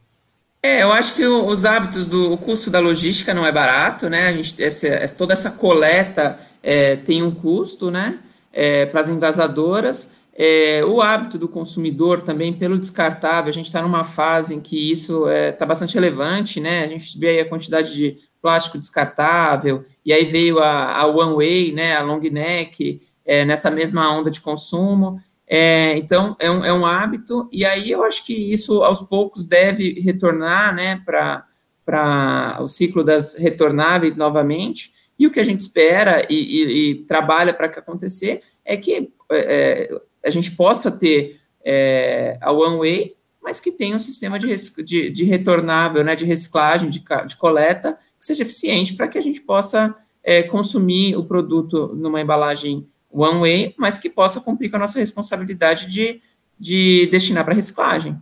É, 0.63 0.83
eu 0.83 0.93
acho 0.93 1.15
que 1.15 1.25
os 1.25 1.65
hábitos 1.65 2.07
do 2.09 2.33
o 2.33 2.37
custo 2.37 2.71
da 2.71 2.81
logística 2.81 3.33
não 3.33 3.47
é 3.47 3.53
barato, 3.53 4.09
né? 4.11 4.29
A 4.29 4.33
gente, 4.33 4.63
essa, 4.63 5.07
toda 5.15 5.33
essa 5.33 5.51
coleta 5.53 6.39
é, 6.63 6.97
tem 6.97 7.23
um 7.23 7.31
custo, 7.31 7.91
né? 7.91 8.19
É, 8.53 8.87
para 8.87 9.01
as 9.01 9.09
envasadoras. 9.09 10.17
É, 10.41 10.85
o 10.85 11.01
hábito 11.01 11.37
do 11.37 11.49
consumidor 11.49 12.21
também 12.21 12.53
pelo 12.53 12.79
descartável, 12.79 13.51
a 13.51 13.55
gente 13.55 13.67
está 13.67 13.83
numa 13.83 14.05
fase 14.05 14.55
em 14.55 14.61
que 14.61 14.91
isso 14.91 15.29
está 15.29 15.65
é, 15.65 15.69
bastante 15.69 15.95
relevante, 15.95 16.61
né? 16.61 16.85
A 16.85 16.87
gente 16.87 17.19
vê 17.19 17.29
aí 17.31 17.41
a 17.41 17.49
quantidade 17.49 17.93
de 17.93 18.19
plástico 18.41 18.79
descartável, 18.79 19.85
e 20.05 20.13
aí 20.13 20.25
veio 20.25 20.61
a, 20.61 20.97
a 20.97 21.07
One 21.07 21.35
Way, 21.37 21.73
né? 21.73 21.97
A 21.97 22.03
Long 22.03 22.21
Neck, 22.21 23.01
é, 23.25 23.45
nessa 23.45 23.71
mesma 23.71 24.11
onda 24.13 24.31
de 24.31 24.41
consumo. 24.41 25.21
É, 25.51 25.97
então, 25.97 26.37
é 26.39 26.51
um, 26.51 26.65
é 26.65 26.73
um 26.73 26.85
hábito, 26.85 27.49
e 27.51 27.65
aí 27.65 27.91
eu 27.91 28.05
acho 28.05 28.27
que 28.27 28.35
isso 28.35 28.83
aos 28.83 29.01
poucos 29.01 29.47
deve 29.47 29.99
retornar 29.99 30.75
né, 30.75 31.03
para 31.07 32.59
o 32.61 32.69
ciclo 32.69 33.03
das 33.03 33.37
retornáveis 33.37 34.17
novamente. 34.17 34.93
E 35.19 35.27
o 35.27 35.31
que 35.33 35.41
a 35.41 35.45
gente 35.45 35.61
espera 35.61 36.25
e, 36.29 36.35
e, 36.35 36.91
e 36.91 36.95
trabalha 37.07 37.55
para 37.55 37.69
que 37.69 37.79
acontecer 37.79 38.43
é 38.65 38.77
que 38.77 38.93
é, 38.93 39.09
é, 39.33 40.01
a 40.25 40.31
gente 40.31 40.53
possa 40.53 40.91
ter 40.91 41.41
é, 41.65 42.39
a 42.41 42.53
One 42.53 42.77
Way, 42.77 43.17
mas 43.43 43.59
que 43.59 43.73
tenha 43.73 43.97
um 43.97 44.01
sistema 44.01 44.39
de, 44.39 44.55
de, 44.85 45.11
de 45.11 45.25
retornável, 45.25 46.05
né, 46.05 46.15
de 46.15 46.27
reciclagem, 46.27 46.91
de, 46.91 47.03
de 47.27 47.37
coleta, 47.37 47.99
que 48.19 48.27
seja 48.27 48.43
eficiente 48.43 48.95
para 48.95 49.09
que 49.09 49.17
a 49.17 49.23
gente 49.23 49.41
possa 49.41 49.95
é, 50.23 50.43
consumir 50.43 51.17
o 51.17 51.25
produto 51.25 51.95
numa 51.97 52.21
embalagem 52.21 52.87
one 53.11 53.41
way, 53.41 53.75
mas 53.79 53.99
que 53.99 54.09
possa 54.09 54.41
cumprir 54.41 54.71
com 54.71 54.77
a 54.77 54.81
nossa 54.81 54.99
responsabilidade 54.99 55.87
de, 55.87 56.21
de 56.59 57.09
destinar 57.11 57.45
para 57.45 57.55
reciclagem. 57.55 58.17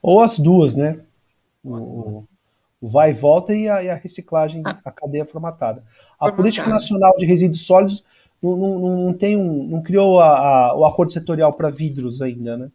Ou 0.00 0.20
as 0.20 0.38
duas, 0.38 0.74
né? 0.74 1.00
O, 1.62 2.24
o 2.80 2.88
vai 2.88 3.10
e 3.10 3.14
volta 3.14 3.54
e 3.54 3.68
a, 3.68 3.82
e 3.82 3.88
a 3.88 3.94
reciclagem, 3.94 4.62
ah. 4.64 4.78
a 4.84 4.90
cadeia 4.90 5.24
formatada. 5.24 5.80
A 5.80 6.26
formatada. 6.26 6.36
Política 6.36 6.68
Nacional 6.68 7.14
de 7.16 7.26
Resíduos 7.26 7.64
Sólidos 7.64 8.04
não, 8.42 8.56
não, 8.56 9.04
não 9.04 9.14
tem 9.14 9.36
um, 9.36 9.68
não 9.68 9.82
criou 9.82 10.20
a, 10.20 10.26
a, 10.26 10.76
o 10.76 10.84
acordo 10.84 11.12
setorial 11.12 11.52
para 11.52 11.70
vidros 11.70 12.20
ainda, 12.20 12.56
né? 12.56 12.68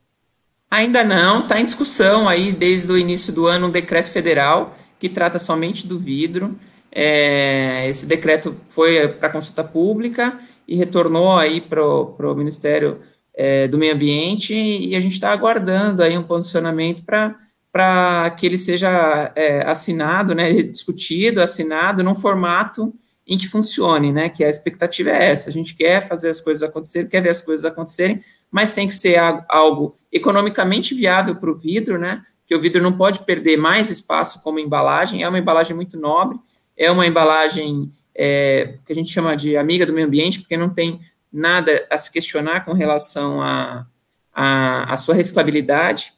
Ainda 0.70 1.04
não, 1.04 1.42
está 1.42 1.60
em 1.60 1.66
discussão 1.66 2.28
aí 2.28 2.52
desde 2.52 2.92
o 2.92 2.98
início 2.98 3.32
do 3.32 3.48
ano 3.48 3.68
um 3.68 3.72
decreto 3.72 4.10
federal 4.10 4.74
que 5.00 5.08
trata 5.08 5.40
somente 5.40 5.88
do 5.88 5.98
vidro. 5.98 6.58
É, 6.92 7.88
esse 7.88 8.06
decreto 8.06 8.56
foi 8.68 9.08
para 9.08 9.30
consulta 9.30 9.64
pública 9.64 10.40
e 10.68 10.76
retornou 10.76 11.38
aí 11.38 11.62
para 11.62 11.82
o 11.82 12.36
Ministério 12.36 13.00
é, 13.34 13.68
do 13.68 13.78
Meio 13.78 13.94
Ambiente 13.94 14.54
e 14.54 14.96
a 14.96 15.00
gente 15.00 15.14
está 15.14 15.32
aguardando 15.32 16.02
aí 16.02 16.18
um 16.18 16.24
posicionamento 16.24 17.04
para 17.06 18.30
que 18.32 18.46
ele 18.46 18.58
seja 18.58 19.32
é, 19.36 19.64
assinado, 19.66 20.34
né, 20.34 20.52
discutido, 20.64 21.42
assinado 21.42 22.04
num 22.04 22.16
formato 22.16 22.94
em 23.26 23.38
que 23.38 23.48
funcione, 23.48 24.12
né, 24.12 24.30
que 24.30 24.44
a 24.44 24.50
expectativa 24.50 25.12
é 25.12 25.32
essa, 25.32 25.50
a 25.50 25.54
gente 25.54 25.76
quer 25.76 26.08
fazer 26.08 26.30
as 26.30 26.42
coisas 26.42 26.68
acontecerem, 26.68 27.10
quer 27.10 27.22
ver 27.22 27.30
as 27.30 27.42
coisas 27.42 27.66
acontecerem, 27.66 28.22
mas 28.50 28.74
tem 28.74 28.88
que 28.88 28.96
ser 28.96 29.20
algo 29.50 29.96
economicamente 30.12 30.96
viável 30.96 31.36
para 31.36 31.52
o 31.52 31.56
vidro, 31.56 32.00
né, 32.00 32.24
que 32.48 32.56
o 32.56 32.62
vidro 32.62 32.82
não 32.82 32.94
pode 32.94 33.20
perder 33.20 33.58
mais 33.58 33.90
espaço 33.90 34.42
como 34.42 34.60
embalagem, 34.60 35.22
é 35.22 35.30
uma 35.30 35.38
embalagem 35.38 35.76
muito 35.76 36.00
nobre, 36.00 36.40
é 36.76 36.90
uma 36.90 37.06
embalagem 37.06 37.92
é, 38.18 38.74
que 38.86 38.92
a 38.92 38.96
gente 38.96 39.12
chama 39.12 39.38
de 39.38 39.56
amiga 39.56 39.86
do 39.86 39.94
meio 39.94 40.08
ambiente, 40.08 40.40
porque 40.40 40.58
não 40.58 40.70
tem 40.70 41.00
nada 41.32 41.86
a 41.90 41.98
se 41.98 42.12
questionar 42.12 42.66
com 42.66 42.74
relação 42.74 43.42
à 43.42 43.86
a, 44.34 44.44
a, 44.44 44.94
a, 44.94 44.98
sua 44.98 45.14
reciclabilidade, 45.14 46.14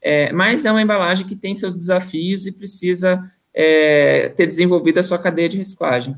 é, 0.00 0.32
mas 0.32 0.64
é 0.64 0.70
uma 0.70 0.80
embalagem 0.80 1.26
que 1.26 1.34
tem 1.34 1.54
seus 1.54 1.74
desafios 1.74 2.46
e 2.46 2.52
precisa 2.52 3.22
é, 3.52 4.28
ter 4.30 4.46
desenvolvido 4.46 4.98
a 4.98 5.02
sua 5.02 5.18
cadeia 5.18 5.48
de 5.48 5.58
reciclagem. 5.58 6.16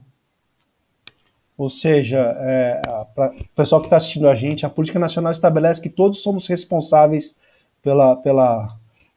Ou 1.56 1.68
seja, 1.68 2.18
é, 2.40 2.82
para 3.14 3.30
o 3.30 3.48
pessoal 3.54 3.80
que 3.80 3.86
está 3.86 3.96
assistindo 3.96 4.28
a 4.28 4.34
gente, 4.34 4.66
a 4.66 4.70
Política 4.70 4.98
Nacional 4.98 5.32
estabelece 5.32 5.80
que 5.80 5.90
todos 5.90 6.22
somos 6.22 6.46
responsáveis 6.46 7.36
pela, 7.82 8.16
pela, 8.16 8.68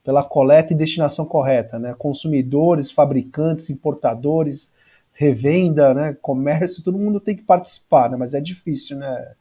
pela 0.04 0.24
coleta 0.24 0.74
e 0.74 0.78
destinação 0.78 1.26
correta, 1.26 1.80
né? 1.80 1.96
Consumidores, 1.98 2.92
fabricantes, 2.92 3.70
importadores, 3.70 4.72
revenda, 5.16 5.94
né? 5.94 6.16
Comércio, 6.22 6.84
todo 6.84 7.00
mundo 7.00 7.20
tem 7.20 7.36
que 7.36 7.42
participar, 7.42 8.10
né? 8.10 8.18
Mas 8.18 8.34
é 8.34 8.42
difícil, 8.42 8.98
né? 8.98 9.32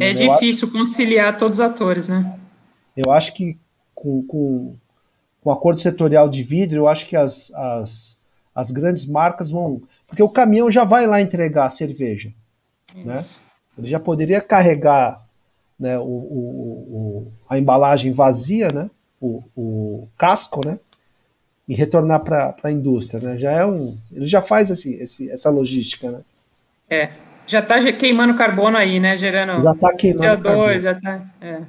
É 0.00 0.12
difícil 0.12 0.68
acho, 0.68 0.72
conciliar 0.76 1.36
todos 1.36 1.58
os 1.58 1.64
atores, 1.64 2.08
né? 2.08 2.38
Eu 2.96 3.12
acho 3.12 3.34
que 3.34 3.56
com, 3.94 4.22
com, 4.22 4.76
com 5.40 5.50
o 5.50 5.52
acordo 5.52 5.80
setorial 5.80 6.28
de 6.28 6.42
vidro, 6.42 6.78
eu 6.78 6.88
acho 6.88 7.06
que 7.06 7.16
as, 7.16 7.52
as, 7.54 8.20
as 8.54 8.70
grandes 8.70 9.06
marcas 9.06 9.50
vão. 9.50 9.82
Porque 10.06 10.22
o 10.22 10.28
caminhão 10.28 10.70
já 10.70 10.84
vai 10.84 11.06
lá 11.06 11.20
entregar 11.20 11.66
a 11.66 11.70
cerveja. 11.70 12.32
Né? 12.94 13.22
Ele 13.76 13.88
já 13.88 14.00
poderia 14.00 14.40
carregar 14.40 15.26
né, 15.78 15.98
o, 15.98 16.02
o, 16.02 16.88
o, 16.90 17.32
a 17.48 17.58
embalagem 17.58 18.10
vazia, 18.10 18.68
né, 18.74 18.90
o, 19.20 19.44
o 19.54 20.08
casco, 20.16 20.60
né, 20.66 20.80
e 21.68 21.74
retornar 21.74 22.20
para 22.24 22.56
a 22.62 22.72
indústria, 22.72 23.20
né? 23.20 23.38
Já 23.38 23.52
é 23.52 23.66
um, 23.66 23.96
ele 24.10 24.26
já 24.26 24.40
faz 24.40 24.70
esse, 24.70 24.94
esse, 24.94 25.30
essa 25.30 25.50
logística, 25.50 26.10
né? 26.10 26.20
É, 26.88 27.10
já 27.46 27.60
está 27.60 27.92
queimando 27.92 28.34
carbono 28.34 28.76
aí, 28.78 28.98
né? 28.98 29.16
Gerando 29.18 29.62
já 29.62 29.74
tá 29.74 29.94
queimando 29.94 30.24
CO2, 30.24 30.42
carbono. 30.42 30.80
já 30.80 30.92
está. 30.92 31.26
É. 31.42 31.60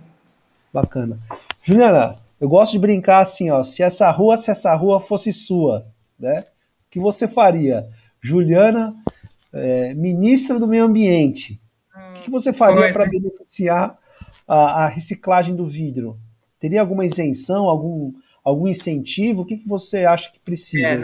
Bacana. 0.73 1.19
Juliana, 1.61 2.15
eu 2.39 2.47
gosto 2.47 2.71
de 2.73 2.79
brincar 2.79 3.19
assim, 3.19 3.51
ó. 3.51 3.61
Se 3.63 3.83
essa 3.83 4.09
rua, 4.09 4.37
se 4.37 4.49
essa 4.49 4.73
rua 4.73 5.01
fosse 5.01 5.33
sua, 5.33 5.85
né? 6.17 6.45
O 6.87 6.91
que 6.91 6.99
você 6.99 7.27
faria? 7.27 7.85
Juliana, 8.21 8.95
é, 9.51 9.93
ministra 9.93 10.57
do 10.57 10.67
Meio 10.67 10.85
Ambiente. 10.85 11.59
Hum, 11.95 12.13
o 12.17 12.21
que 12.21 12.31
você 12.31 12.53
faria 12.53 12.91
para 12.93 13.05
beneficiar 13.05 13.97
a, 14.47 14.85
a 14.85 14.87
reciclagem 14.87 15.55
do 15.55 15.65
vidro? 15.65 16.17
Teria 16.57 16.79
alguma 16.81 17.05
isenção, 17.05 17.65
algum 17.65 18.13
algum 18.43 18.67
incentivo? 18.67 19.41
O 19.41 19.45
que, 19.45 19.57
que 19.57 19.67
você 19.67 20.05
acha 20.05 20.31
que 20.31 20.39
precisa? 20.39 20.87
É, 20.87 20.97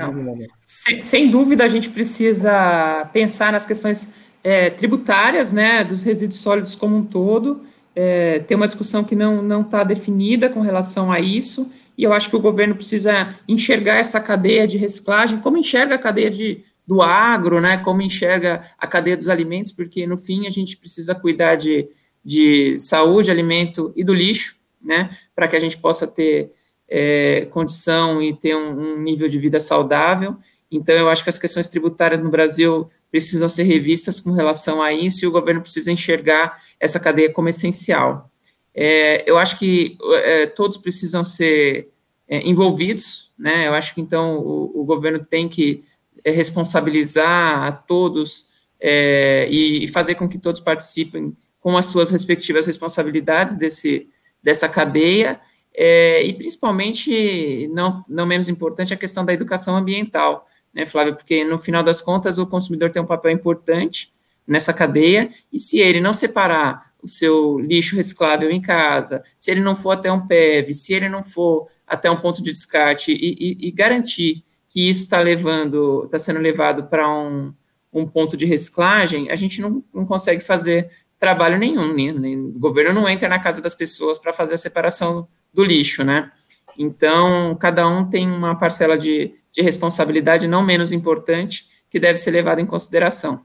sem, 0.60 1.00
sem, 1.00 1.30
dúvida, 1.30 1.64
a 1.64 1.68
gente 1.68 1.90
precisa 1.90 3.10
pensar 3.14 3.52
nas 3.52 3.66
questões 3.66 4.10
é, 4.44 4.70
tributárias, 4.70 5.52
né, 5.52 5.84
dos 5.84 6.04
resíduos 6.04 6.40
sólidos 6.40 6.76
como 6.76 6.96
um 6.96 7.04
todo. 7.04 7.64
É, 7.96 8.40
tem 8.40 8.58
uma 8.58 8.68
discussão 8.68 9.04
que 9.04 9.16
não 9.16 9.62
está 9.62 9.84
definida 9.84 10.50
com 10.50 10.60
relação 10.60 11.12
a 11.12 11.20
isso, 11.20 11.72
e 11.98 12.04
eu 12.04 12.12
acho 12.12 12.30
que 12.30 12.36
o 12.36 12.42
governo 12.42 12.76
precisa 12.76 13.34
enxergar 13.48 13.96
essa 13.96 14.20
cadeia 14.20 14.68
de 14.68 14.78
reciclagem, 14.78 15.40
como 15.40 15.58
enxerga 15.58 15.96
a 15.96 16.00
cadeia 16.00 16.30
de, 16.30 16.64
do 16.86 17.02
agro, 17.02 17.62
né, 17.62 17.78
como 17.78 18.02
enxerga 18.02 18.64
a 18.78 18.86
cadeia 18.86 19.16
dos 19.16 19.30
alimentos, 19.30 19.72
porque 19.72 20.06
no 20.06 20.18
fim 20.18 20.46
a 20.46 20.50
gente 20.50 20.78
precisa 20.78 21.16
cuidar 21.16 21.56
de, 21.56 21.88
de 22.24 22.78
saúde, 22.80 23.32
alimento 23.32 23.94
e 23.96 24.04
do 24.04 24.14
lixo, 24.14 24.58
né, 24.82 25.10
para 25.34 25.48
que 25.48 25.56
a 25.56 25.60
gente 25.60 25.78
possa 25.78 26.06
ter 26.06 26.52
é, 26.88 27.48
condição 27.52 28.22
e 28.22 28.34
ter 28.34 28.56
um, 28.56 28.94
um, 28.94 29.02
nível 29.02 29.28
de 29.28 29.40
vida 29.40 29.60
saudável. 29.60 30.38
Então, 30.72 30.96
eu 30.96 31.10
acho 31.10 31.24
que 31.24 31.30
as 31.30 31.38
questões 31.38 31.68
tributárias 31.68 32.22
no 32.22 32.30
Brasil 32.30 32.90
precisam 33.12 33.48
ser 33.48 33.64
revistas 33.64 34.20
com 34.20 34.32
relação 34.32 34.82
a 34.82 34.94
isso 34.94 35.24
e 35.24 35.28
o 35.28 35.32
governo 35.32 35.62
precisa 35.62 35.92
enxergar 35.92 36.62
essa 36.80 37.00
cadeia 37.00 37.32
como 37.32 37.50
essencial. 37.50 38.30
É, 38.74 39.24
eu 39.30 39.38
acho 39.38 39.58
que 39.58 39.98
é, 40.24 40.46
todos 40.48 40.78
precisam 40.78 41.24
ser 41.24 41.90
é, 42.28 42.48
envolvidos, 42.48 43.32
né? 43.38 43.68
Eu 43.68 43.74
acho 43.74 43.94
que 43.96 44.02
então 44.02 44.38
o, 44.40 44.82
o 44.82 44.84
governo 44.84 45.20
tem 45.20 45.48
que 45.48 45.84
é, 46.24 46.32
responsabilizar 46.32 47.64
a 47.64 47.72
todos 47.72 48.48
é, 48.80 49.48
e, 49.50 49.86
e 49.86 49.88
fazer 49.88 50.16
com 50.16 50.28
que 50.28 50.38
todos 50.38 50.60
participem 50.60 51.36
com 51.60 51.78
as 51.78 51.86
suas 51.86 52.10
respectivas 52.10 52.68
responsabilidades 52.68 53.56
desse, 53.58 54.10
dessa 54.44 54.68
cadeia 54.68 55.40
é, 55.78 56.24
e 56.24 56.34
principalmente, 56.34 57.68
não, 57.68 58.04
não 58.08 58.26
menos 58.26 58.48
importante, 58.48 58.94
a 58.94 58.98
questão 58.98 59.26
da 59.26 59.34
educação 59.34 59.76
ambiental, 59.76 60.48
né, 60.74 60.86
Flávio? 60.86 61.16
Porque 61.16 61.44
no 61.44 61.60
final 61.60 61.84
das 61.84 62.02
contas 62.02 62.38
o 62.38 62.48
consumidor 62.48 62.92
tem 62.92 63.02
um 63.02 63.06
papel 63.06 63.32
importante 63.32 64.14
nessa 64.48 64.74
cadeia, 64.74 65.30
e 65.52 65.60
se 65.60 65.80
ele 65.80 66.00
não 66.00 66.14
separar 66.14 66.94
o 67.02 67.08
seu 67.08 67.60
lixo 67.60 67.96
reciclável 67.96 68.50
em 68.50 68.62
casa, 68.62 69.24
se 69.38 69.52
ele 69.52 69.60
não 69.60 69.76
for 69.76 69.92
até 69.92 70.12
um 70.12 70.26
PEV, 70.26 70.74
se 70.74 70.94
ele 70.94 71.10
não 71.10 71.24
for 71.24 71.68
até 71.86 72.10
um 72.10 72.18
ponto 72.18 72.42
de 72.42 72.52
descarte 72.52 73.12
e, 73.12 73.36
e, 73.40 73.68
e 73.68 73.72
garantir 73.72 74.44
que 74.70 74.90
isso 74.90 75.04
está 75.04 75.20
levando, 75.20 76.06
está 76.06 76.18
sendo 76.18 76.40
levado 76.40 76.86
para 76.86 77.10
um, 77.10 77.54
um 77.94 78.08
ponto 78.08 78.36
de 78.38 78.46
reciclagem, 78.46 79.30
a 79.30 79.36
gente 79.36 79.62
não, 79.62 79.84
não 79.94 80.06
consegue 80.06 80.42
fazer 80.42 80.90
trabalho 81.20 81.58
nenhum, 81.58 81.94
né? 81.94 82.12
o 82.36 82.60
governo 82.60 82.94
não 82.94 83.10
entra 83.10 83.28
na 83.28 83.40
casa 83.40 83.62
das 83.62 83.74
pessoas 83.74 84.18
para 84.18 84.34
fazer 84.34 84.56
a 84.56 84.58
separação 84.58 85.28
do 85.56 85.64
lixo, 85.64 86.04
né? 86.04 86.32
Então, 86.78 87.56
cada 87.56 87.88
um 87.88 88.08
tem 88.08 88.30
uma 88.30 88.56
parcela 88.56 88.98
de, 88.98 89.34
de 89.52 89.62
responsabilidade 89.62 90.48
não 90.48 90.62
menos 90.62 90.92
importante 90.92 91.68
que 91.90 92.00
deve 92.00 92.20
ser 92.20 92.32
levada 92.32 92.62
em 92.62 92.66
consideração. 92.66 93.42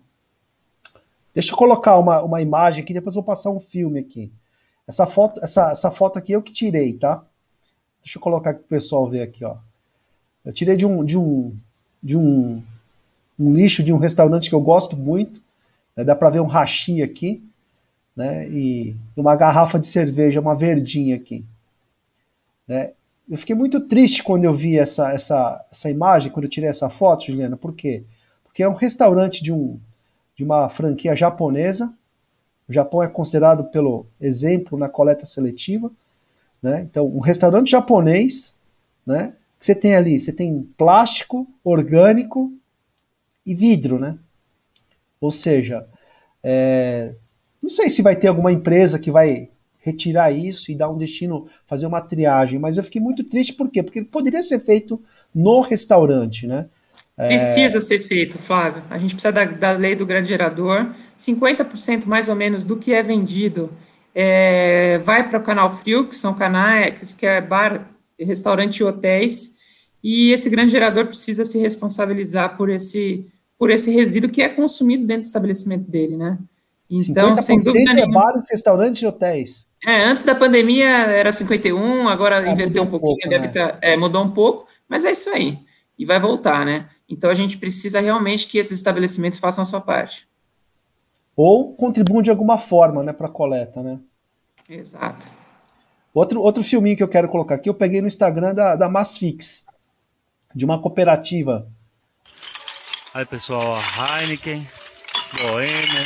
Deixa 1.33 1.53
eu 1.53 1.57
colocar 1.57 1.97
uma, 1.99 2.23
uma 2.23 2.43
imagem 2.43 2.83
aqui, 2.83 2.93
depois 2.93 3.15
vou 3.15 3.23
passar 3.23 3.51
um 3.51 3.61
filme 3.61 4.01
aqui. 4.01 4.33
Essa 4.87 5.07
foto, 5.07 5.41
essa, 5.43 5.71
essa 5.71 5.91
foto 5.91 6.19
aqui 6.19 6.33
eu 6.33 6.43
que 6.43 6.53
tirei, 6.53 6.95
tá? 6.95 7.25
Deixa 8.03 8.19
eu 8.19 8.23
colocar 8.23 8.55
para 8.55 8.63
o 8.63 8.65
pessoal 8.65 9.09
ver 9.09 9.23
aqui, 9.23 9.45
ó. 9.45 9.57
Eu 10.45 10.53
tirei 10.53 10.77
de 10.77 10.85
um, 10.85 11.05
de 11.05 11.17
um, 11.17 11.57
de 12.03 12.17
um, 12.17 12.61
um 13.39 13.55
lixo 13.55 13.85
de 13.85 13.93
um 13.93 13.99
restaurante 13.99 14.49
que 14.49 14.55
eu 14.55 14.61
gosto 14.61 14.97
muito. 14.97 15.41
Né? 15.95 16.03
Dá 16.03 16.17
para 16.17 16.31
ver 16.31 16.41
um 16.41 16.47
hashi 16.47 17.03
aqui, 17.03 17.45
né? 18.17 18.49
E 18.49 18.97
uma 19.17 19.37
garrafa 19.37 19.79
de 19.79 19.87
cerveja, 19.87 20.41
uma 20.41 20.57
verdinha 20.57 21.15
aqui. 21.15 21.45
Né? 22.71 22.93
Eu 23.29 23.37
fiquei 23.37 23.57
muito 23.57 23.81
triste 23.81 24.23
quando 24.23 24.45
eu 24.45 24.55
vi 24.55 24.79
essa, 24.79 25.11
essa, 25.11 25.66
essa 25.73 25.91
imagem, 25.91 26.31
quando 26.31 26.45
eu 26.45 26.51
tirei 26.51 26.71
essa 26.71 26.89
foto, 26.89 27.27
Juliana. 27.27 27.57
Por 27.57 27.75
quê? 27.75 28.05
Porque 28.45 28.62
é 28.62 28.68
um 28.68 28.75
restaurante 28.75 29.43
de, 29.43 29.53
um, 29.53 29.77
de 30.37 30.45
uma 30.45 30.68
franquia 30.68 31.16
japonesa. 31.16 31.93
O 32.68 32.73
Japão 32.73 33.03
é 33.03 33.09
considerado 33.09 33.64
pelo 33.73 34.07
exemplo 34.21 34.79
na 34.79 34.89
coleta 34.89 35.27
seletiva. 35.27 35.91
Né? 36.62 36.83
Então, 36.83 37.09
um 37.09 37.18
restaurante 37.18 37.73
japonês, 37.73 38.57
né? 39.05 39.35
Que 39.59 39.66
você 39.66 39.75
tem 39.75 39.97
ali, 39.97 40.21
você 40.21 40.33
tem 40.33 40.62
plástico, 40.77 41.49
orgânico 41.64 42.53
e 43.45 43.53
vidro, 43.53 43.99
né? 43.99 44.16
Ou 45.21 45.33
seja, 45.33 45.87
é, 46.41 47.14
não 47.61 47.68
sei 47.68 47.91
se 47.91 48.01
vai 48.01 48.14
ter 48.14 48.29
alguma 48.29 48.53
empresa 48.53 48.99
que 48.99 49.11
vai 49.11 49.50
retirar 49.81 50.31
isso 50.31 50.70
e 50.70 50.74
dar 50.74 50.91
um 50.91 50.97
destino, 50.97 51.47
fazer 51.66 51.87
uma 51.87 52.01
triagem. 52.01 52.59
Mas 52.59 52.76
eu 52.76 52.85
fiquei 52.85 53.01
muito 53.01 53.24
triste, 53.24 53.55
por 53.55 53.70
quê? 53.70 53.83
Porque 53.83 54.03
poderia 54.03 54.43
ser 54.43 54.61
feito 54.61 55.03
no 55.35 55.61
restaurante, 55.61 56.47
né? 56.47 56.66
É, 57.18 57.28
precisa 57.28 57.78
é... 57.78 57.81
ser 57.81 57.99
feito, 57.99 58.39
Flávio. 58.39 58.83
A 58.89 58.99
gente 58.99 59.14
precisa 59.14 59.33
da, 59.33 59.45
da 59.45 59.72
lei 59.72 59.95
do 59.95 60.07
grande 60.07 60.28
gerador. 60.28 60.95
50% 61.16 62.07
mais 62.07 62.28
ou 62.28 62.35
menos 62.35 62.64
do 62.64 62.76
que 62.76 62.93
é 62.93 63.03
vendido 63.03 63.70
é, 64.14 64.99
vai 64.99 65.28
para 65.28 65.39
o 65.39 65.43
canal 65.43 65.70
frio, 65.70 66.09
que 66.09 66.16
são 66.16 66.35
canais, 66.35 67.14
que 67.14 67.26
é 67.26 67.41
bar, 67.41 67.91
restaurante 68.18 68.78
e 68.78 68.85
hotéis, 68.85 69.59
e 70.03 70.31
esse 70.31 70.49
grande 70.51 70.72
gerador 70.72 71.07
precisa 71.07 71.45
se 71.45 71.59
responsabilizar 71.59 72.57
por 72.57 72.70
esse, 72.70 73.26
por 73.59 73.70
esse 73.70 73.91
resíduo 73.91 74.31
que 74.31 74.43
é 74.43 74.49
consumido 74.49 75.07
dentro 75.07 75.22
do 75.22 75.26
estabelecimento 75.26 75.91
dele, 75.91 76.16
né? 76.16 76.39
Então, 76.89 77.37
sem 77.37 77.57
dúvida 77.59 77.93
é 77.93 77.95
nenhuma. 77.95 78.20
bares, 78.20 78.49
restaurantes 78.51 79.01
e 79.01 79.07
hotéis. 79.07 79.68
É, 79.85 80.05
antes 80.05 80.24
da 80.24 80.35
pandemia 80.35 80.89
era 80.89 81.33
51, 81.33 82.09
agora 82.09 82.47
é, 82.47 82.51
inverteu 82.51 82.83
um 82.83 82.87
pouquinho, 82.87 83.16
pouco, 83.16 83.28
deve 83.28 83.47
né? 83.47 83.53
tá, 83.53 83.78
é, 83.81 83.97
mudou 83.97 84.22
um 84.22 84.31
pouco, 84.31 84.66
mas 84.89 85.05
é 85.05 85.12
isso 85.12 85.31
aí. 85.31 85.59
E 85.99 86.05
vai 86.05 86.20
voltar, 86.20 86.66
né? 86.66 86.89
Então 87.09 87.31
a 87.31 87.35
gente 87.35 87.59
precisa 87.59 88.01
realmente 88.01 88.47
que 88.47 88.59
esses 88.59 88.72
estabelecimentos 88.72 89.39
façam 89.39 89.62
a 89.62 89.66
sua 89.66 89.81
parte. 89.81 90.28
Ou 91.35 91.74
contribuam 91.74 92.20
de 92.20 92.31
alguma 92.31 92.59
forma, 92.59 93.03
né, 93.03 93.12
para 93.12 93.26
a 93.26 93.31
coleta, 93.31 93.83
né? 93.83 93.99
Exato. 94.68 95.31
Outro, 96.12 96.41
outro 96.41 96.62
filminho 96.62 96.97
que 96.97 97.03
eu 97.03 97.09
quero 97.09 97.28
colocar 97.28 97.55
aqui, 97.55 97.68
eu 97.68 97.74
peguei 97.74 98.01
no 98.01 98.07
Instagram 98.07 98.55
da, 98.55 98.76
da 98.76 98.89
Masfix, 98.89 99.64
de 100.55 100.64
uma 100.64 100.81
cooperativa. 100.81 101.68
Aí, 103.14 103.24
pessoal, 103.24 103.76
Heineken, 104.20 104.66
Boêmia, 105.41 106.05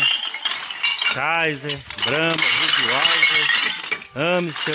Kaiser, 1.15 1.79
Brahma, 2.05 2.31
Budweiser, 2.33 3.14
Amstel. 4.17 4.75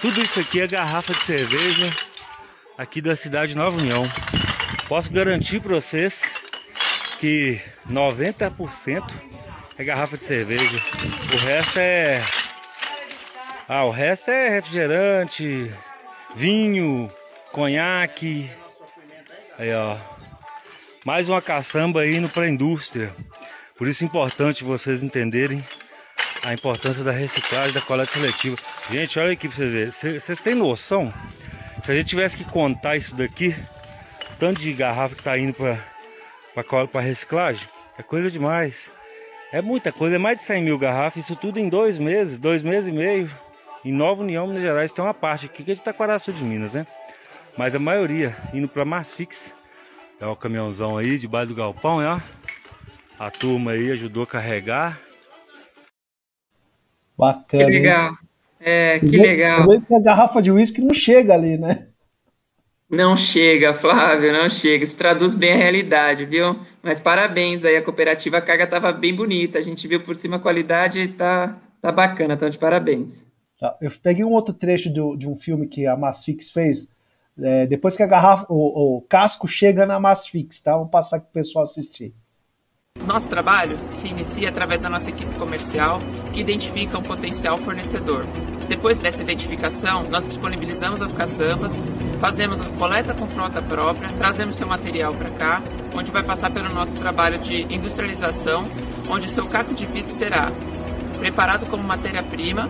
Tudo 0.00 0.22
isso 0.22 0.38
aqui 0.38 0.60
é 0.60 0.66
garrafa 0.68 1.12
de 1.12 1.24
cerveja 1.24 1.90
aqui 2.78 3.00
da 3.00 3.16
cidade 3.16 3.52
de 3.52 3.58
Nova 3.58 3.76
União. 3.76 4.04
Posso 4.88 5.10
garantir 5.10 5.60
para 5.60 5.74
vocês 5.74 6.22
que 7.18 7.60
90% 7.90 9.02
é 9.76 9.84
garrafa 9.84 10.16
de 10.16 10.22
cerveja. 10.22 10.80
O 11.32 11.36
resto 11.38 11.78
é 11.78 12.22
Ah, 13.68 13.84
o 13.84 13.90
resto 13.90 14.30
é 14.30 14.48
refrigerante, 14.50 15.72
vinho, 16.36 17.10
conhaque. 17.50 18.48
Aí, 19.58 19.74
ó. 19.74 19.96
Mais 21.04 21.28
uma 21.28 21.42
caçamba 21.42 22.06
indo 22.06 22.28
para 22.28 22.48
indústria. 22.48 23.12
Por 23.76 23.88
isso 23.88 24.04
é 24.04 24.06
importante 24.06 24.62
vocês 24.62 25.02
entenderem 25.02 25.64
a 26.44 26.52
importância 26.52 27.04
da 27.04 27.12
reciclagem, 27.12 27.72
da 27.72 27.80
coleta 27.80 28.12
seletiva. 28.12 28.56
Gente, 28.90 29.18
olha 29.18 29.32
aqui 29.32 29.48
para 29.48 29.56
vocês 29.56 29.72
verem. 29.72 30.20
Vocês 30.20 30.38
têm 30.40 30.54
noção? 30.54 31.12
Se 31.82 31.90
a 31.90 31.94
gente 31.94 32.08
tivesse 32.08 32.36
que 32.36 32.44
contar 32.44 32.96
isso 32.96 33.14
daqui, 33.14 33.54
tanto 34.38 34.60
de 34.60 34.72
garrafa 34.72 35.14
que 35.14 35.20
está 35.20 35.38
indo 35.38 35.54
para 35.54 37.00
reciclagem, 37.00 37.68
é 37.98 38.02
coisa 38.02 38.30
demais. 38.30 38.92
É 39.52 39.60
muita 39.60 39.92
coisa, 39.92 40.16
é 40.16 40.18
mais 40.18 40.38
de 40.38 40.44
100 40.44 40.62
mil 40.62 40.78
garrafas, 40.78 41.24
isso 41.24 41.36
tudo 41.36 41.58
em 41.58 41.68
dois 41.68 41.98
meses, 41.98 42.38
dois 42.38 42.62
meses 42.62 42.88
e 42.88 42.92
meio. 42.92 43.30
Em 43.84 43.92
Nova 43.92 44.22
União, 44.22 44.46
Minas 44.46 44.62
Gerais, 44.62 44.92
tem 44.92 45.04
uma 45.04 45.12
parte 45.12 45.46
aqui 45.46 45.62
que 45.62 45.72
é 45.72 45.74
de 45.74 45.80
Itaquaraçu 45.80 46.32
de 46.32 46.42
Minas, 46.42 46.74
né? 46.74 46.86
Mas 47.58 47.74
a 47.74 47.78
maioria 47.78 48.36
indo 48.54 48.68
para 48.68 48.84
Masfix. 48.84 49.52
É 50.20 50.26
o 50.26 50.36
caminhãozão 50.36 50.96
aí 50.96 51.18
debaixo 51.18 51.48
do 51.48 51.54
galpão, 51.56 51.98
ó. 51.98 52.20
A 53.18 53.30
turma 53.30 53.72
aí 53.72 53.90
ajudou 53.90 54.22
a 54.22 54.26
carregar. 54.26 54.98
Bacana. 57.22 57.64
Que 57.64 57.70
legal. 57.70 58.14
É, 58.58 58.98
que 58.98 59.06
vê, 59.06 59.18
legal. 59.18 59.80
que 59.80 59.94
a 59.94 60.00
garrafa 60.00 60.42
de 60.42 60.50
uísque 60.50 60.80
não 60.80 60.92
chega 60.92 61.34
ali, 61.34 61.56
né? 61.56 61.86
Não 62.90 63.16
chega, 63.16 63.72
Flávio, 63.72 64.32
não 64.32 64.48
chega. 64.48 64.82
Isso 64.82 64.98
traduz 64.98 65.36
bem 65.36 65.52
a 65.52 65.56
realidade, 65.56 66.24
viu? 66.24 66.58
Mas 66.82 66.98
parabéns 66.98 67.64
aí, 67.64 67.76
a 67.76 67.82
cooperativa 67.82 68.38
a 68.38 68.42
carga 68.42 68.64
estava 68.64 68.90
bem 68.90 69.14
bonita. 69.14 69.56
A 69.56 69.62
gente 69.62 69.86
viu 69.86 70.02
por 70.02 70.16
cima 70.16 70.34
a 70.34 70.40
qualidade 70.40 70.98
e 70.98 71.06
tá, 71.06 71.56
tá 71.80 71.92
bacana, 71.92 72.34
então 72.34 72.50
de 72.50 72.58
parabéns. 72.58 73.24
Tá, 73.60 73.76
eu 73.80 73.90
peguei 74.02 74.24
um 74.24 74.32
outro 74.32 74.52
trecho 74.52 74.92
do, 74.92 75.14
de 75.14 75.28
um 75.28 75.36
filme 75.36 75.68
que 75.68 75.86
a 75.86 75.96
Masfix 75.96 76.50
fez, 76.50 76.88
é, 77.40 77.66
depois 77.66 77.96
que 77.96 78.02
a 78.02 78.06
garrafa, 78.06 78.46
o, 78.48 78.96
o 78.96 79.00
casco 79.02 79.46
chega 79.46 79.86
na 79.86 80.00
Masfix, 80.00 80.60
tá? 80.60 80.76
Vamos 80.76 80.90
passar 80.90 81.18
aqui 81.18 81.26
o 81.30 81.32
pessoal 81.32 81.62
assistir. 81.62 82.12
Nosso 83.06 83.28
trabalho 83.28 83.80
se 83.84 84.08
inicia 84.08 84.48
através 84.48 84.82
da 84.82 84.88
nossa 84.88 85.10
equipe 85.10 85.34
comercial, 85.34 86.00
que 86.32 86.40
identifica 86.40 86.96
um 86.96 87.02
potencial 87.02 87.58
fornecedor. 87.58 88.24
Depois 88.68 88.96
dessa 88.96 89.22
identificação, 89.22 90.04
nós 90.08 90.24
disponibilizamos 90.24 91.02
as 91.02 91.12
caçambas, 91.12 91.82
fazemos 92.20 92.60
a 92.60 92.64
coleta 92.78 93.12
com 93.12 93.26
frota 93.26 93.60
própria, 93.60 94.08
trazemos 94.14 94.56
seu 94.56 94.66
material 94.66 95.14
para 95.14 95.30
cá, 95.30 95.62
onde 95.92 96.12
vai 96.12 96.22
passar 96.22 96.50
pelo 96.50 96.68
nosso 96.70 96.94
trabalho 96.96 97.38
de 97.38 97.62
industrialização, 97.74 98.68
onde 99.10 99.30
seu 99.30 99.46
caco 99.46 99.74
de 99.74 99.84
vidro 99.84 100.10
será 100.10 100.52
preparado 101.18 101.66
como 101.66 101.82
matéria-prima 101.82 102.68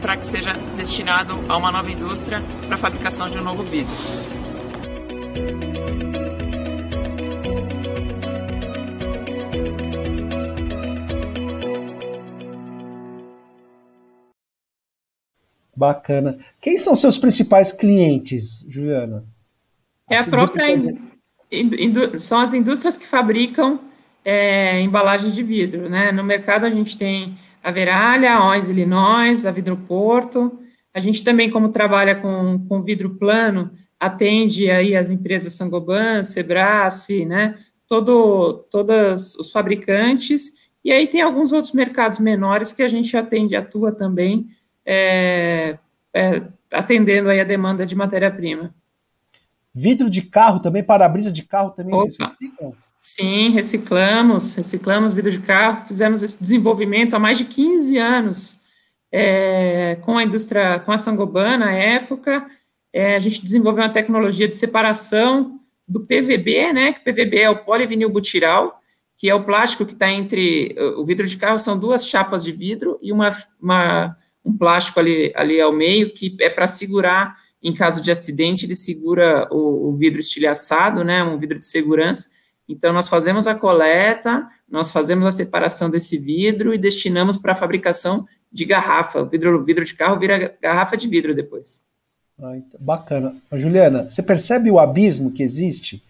para 0.00 0.16
que 0.16 0.26
seja 0.26 0.52
destinado 0.76 1.38
a 1.48 1.56
uma 1.56 1.70
nova 1.70 1.90
indústria 1.90 2.42
para 2.66 2.76
a 2.76 2.78
fabricação 2.78 3.28
de 3.28 3.38
um 3.38 3.42
novo 3.42 3.62
vidro. 3.62 3.92
Bacana. 15.74 16.38
Quem 16.60 16.76
são 16.76 16.94
seus 16.94 17.16
principais 17.16 17.72
clientes, 17.72 18.64
Juliana? 18.68 19.24
É 20.10 20.18
a 20.18 20.24
própria. 20.24 20.66
são 22.18 22.40
as 22.40 22.52
indústrias 22.52 22.96
que 22.98 23.06
fabricam 23.06 23.80
é, 24.24 24.80
embalagem 24.80 25.30
de 25.30 25.42
vidro. 25.42 25.88
Né? 25.88 26.12
No 26.12 26.22
mercado 26.22 26.64
a 26.64 26.70
gente 26.70 26.96
tem 26.96 27.36
a 27.62 27.70
Veralha, 27.70 28.34
a 28.34 28.50
Ois 28.50 28.68
Illinois, 28.68 29.46
a 29.46 29.50
Vidroporto. 29.50 30.58
A 30.92 31.00
gente 31.00 31.24
também, 31.24 31.48
como 31.48 31.70
trabalha 31.70 32.14
com, 32.14 32.66
com 32.68 32.82
vidro 32.82 33.10
plano, 33.16 33.70
atende 33.98 34.70
aí 34.70 34.94
as 34.94 35.10
empresas 35.10 35.54
Sangoban, 35.54 36.22
Sebrace, 36.22 37.24
né? 37.24 37.54
Todo, 37.88 38.66
todos 38.70 39.34
os 39.36 39.50
fabricantes. 39.50 40.62
E 40.84 40.90
aí 40.90 41.06
tem 41.06 41.22
alguns 41.22 41.52
outros 41.52 41.72
mercados 41.72 42.18
menores 42.18 42.72
que 42.72 42.82
a 42.82 42.88
gente 42.88 43.16
atende, 43.16 43.54
atua 43.54 43.92
também, 43.92 44.48
é, 44.84 45.78
é, 46.14 46.42
atendendo 46.70 47.28
aí 47.28 47.40
a 47.40 47.44
demanda 47.44 47.86
de 47.86 47.94
matéria-prima. 47.94 48.74
Vidro 49.74 50.10
de 50.10 50.22
carro 50.22 50.60
também, 50.60 50.82
para-brisa 50.82 51.32
de 51.32 51.42
carro 51.42 51.70
também 51.70 51.94
Opa. 51.94 52.04
vocês 52.04 52.18
reciclam? 52.18 52.74
Sim, 53.00 53.50
reciclamos, 53.50 54.54
reciclamos 54.54 55.12
vidro 55.12 55.30
de 55.30 55.40
carro, 55.40 55.86
fizemos 55.86 56.22
esse 56.22 56.40
desenvolvimento 56.40 57.14
há 57.14 57.18
mais 57.18 57.36
de 57.36 57.44
15 57.44 57.98
anos 57.98 58.62
é, 59.10 59.98
com 60.02 60.16
a 60.16 60.24
indústria, 60.24 60.78
com 60.80 60.92
a 60.92 60.98
Sangoban 60.98 61.58
na 61.58 61.72
época, 61.72 62.46
é, 62.92 63.16
a 63.16 63.18
gente 63.18 63.42
desenvolveu 63.42 63.82
uma 63.82 63.92
tecnologia 63.92 64.46
de 64.46 64.56
separação 64.56 65.60
do 65.86 66.00
PVB, 66.00 66.72
né, 66.72 66.92
que 66.92 67.00
PVB 67.00 67.40
é 67.40 67.50
o 67.50 67.64
polivinilbutiral, 67.64 68.80
que 69.16 69.28
é 69.28 69.34
o 69.34 69.44
plástico 69.44 69.84
que 69.84 69.92
está 69.92 70.10
entre, 70.10 70.74
o 70.96 71.04
vidro 71.04 71.26
de 71.26 71.36
carro 71.36 71.58
são 71.58 71.78
duas 71.78 72.06
chapas 72.06 72.42
de 72.42 72.52
vidro 72.52 72.98
e 73.02 73.12
uma, 73.12 73.36
uma 73.60 74.16
um 74.44 74.56
plástico 74.56 74.98
ali, 74.98 75.32
ali 75.36 75.60
ao 75.60 75.72
meio, 75.72 76.12
que 76.12 76.36
é 76.40 76.50
para 76.50 76.66
segurar, 76.66 77.36
em 77.62 77.72
caso 77.72 78.02
de 78.02 78.10
acidente, 78.10 78.66
ele 78.66 78.74
segura 78.74 79.48
o, 79.50 79.88
o, 79.88 79.96
vidro 79.96 80.20
estilhaçado, 80.20 81.04
né, 81.04 81.22
um 81.22 81.38
vidro 81.38 81.58
de 81.58 81.64
segurança. 81.64 82.30
Então, 82.68 82.92
nós 82.92 83.08
fazemos 83.08 83.46
a 83.46 83.54
coleta, 83.54 84.48
nós 84.68 84.90
fazemos 84.90 85.26
a 85.26 85.32
separação 85.32 85.88
desse 85.88 86.18
vidro 86.18 86.74
e 86.74 86.78
destinamos 86.78 87.36
para 87.36 87.52
a 87.52 87.56
fabricação 87.56 88.26
de 88.50 88.64
garrafa. 88.64 89.22
O 89.22 89.26
vidro, 89.26 89.64
vidro 89.64 89.84
de 89.84 89.94
carro 89.94 90.18
vira 90.18 90.56
garrafa 90.60 90.96
de 90.96 91.06
vidro 91.06 91.34
depois. 91.34 91.82
Ah, 92.40 92.56
então, 92.56 92.80
bacana. 92.80 93.36
Juliana, 93.52 94.10
você 94.10 94.22
percebe 94.22 94.70
o 94.70 94.78
abismo 94.78 95.30
que 95.30 95.42
existe? 95.42 96.02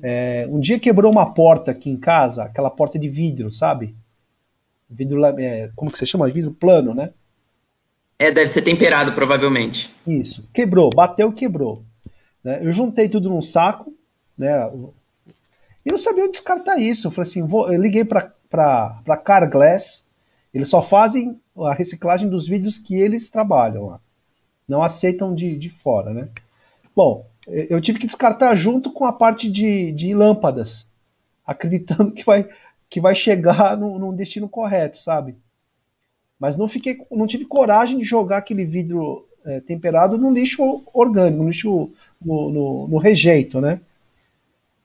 É, 0.00 0.46
um 0.48 0.60
dia 0.60 0.78
quebrou 0.78 1.10
uma 1.10 1.34
porta 1.34 1.72
aqui 1.72 1.90
em 1.90 1.96
casa, 1.96 2.44
aquela 2.44 2.70
porta 2.70 2.98
de 2.98 3.08
vidro, 3.08 3.50
sabe? 3.50 3.94
Vidro, 4.88 5.24
é, 5.24 5.70
como 5.74 5.90
que 5.90 5.98
você 5.98 6.06
chama? 6.06 6.28
Vidro 6.28 6.52
plano, 6.52 6.94
né? 6.94 7.10
É, 8.18 8.30
deve 8.30 8.48
ser 8.48 8.62
temperado, 8.62 9.12
provavelmente. 9.12 9.94
Isso. 10.06 10.48
Quebrou, 10.52 10.90
bateu, 10.94 11.32
quebrou. 11.32 11.84
Né? 12.42 12.60
Eu 12.62 12.72
juntei 12.72 13.08
tudo 13.08 13.28
num 13.28 13.42
saco, 13.42 13.92
né? 14.36 14.70
E 15.84 15.90
não 15.90 15.98
sabia 15.98 16.30
descartar 16.30 16.78
isso. 16.78 17.06
Eu 17.06 17.10
falei 17.10 17.30
assim, 17.30 17.44
vou, 17.44 17.72
eu 17.72 17.80
liguei 17.80 18.04
para 18.04 19.16
Carglass, 19.24 20.06
eles 20.52 20.68
só 20.68 20.82
fazem 20.82 21.40
a 21.56 21.72
reciclagem 21.72 22.28
dos 22.28 22.46
vídeos 22.46 22.78
que 22.78 22.94
eles 22.94 23.30
trabalham 23.30 23.86
lá. 23.86 24.00
Não 24.68 24.82
aceitam 24.82 25.34
de, 25.34 25.56
de 25.58 25.68
fora, 25.68 26.12
né? 26.12 26.28
Bom, 26.94 27.26
eu 27.46 27.80
tive 27.80 27.98
que 27.98 28.06
descartar 28.06 28.54
junto 28.54 28.92
com 28.92 29.04
a 29.04 29.12
parte 29.12 29.50
de, 29.50 29.92
de 29.92 30.14
lâmpadas, 30.14 30.88
acreditando 31.44 32.12
que 32.14 32.24
vai, 32.24 32.48
que 32.88 33.00
vai 33.00 33.14
chegar 33.14 33.76
no, 33.76 33.98
no 33.98 34.12
destino 34.12 34.48
correto, 34.48 34.98
sabe? 34.98 35.36
Mas 36.42 36.56
não 36.56 36.66
fiquei, 36.66 36.98
não 37.08 37.24
tive 37.24 37.44
coragem 37.44 38.00
de 38.00 38.04
jogar 38.04 38.38
aquele 38.38 38.64
vidro 38.64 39.28
é, 39.44 39.60
temperado 39.60 40.18
no 40.18 40.28
lixo 40.28 40.82
orgânico, 40.92 41.40
no 41.40 41.48
lixo 41.48 41.92
no, 42.20 42.50
no, 42.50 42.88
no 42.88 42.98
rejeito, 42.98 43.60
né? 43.60 43.80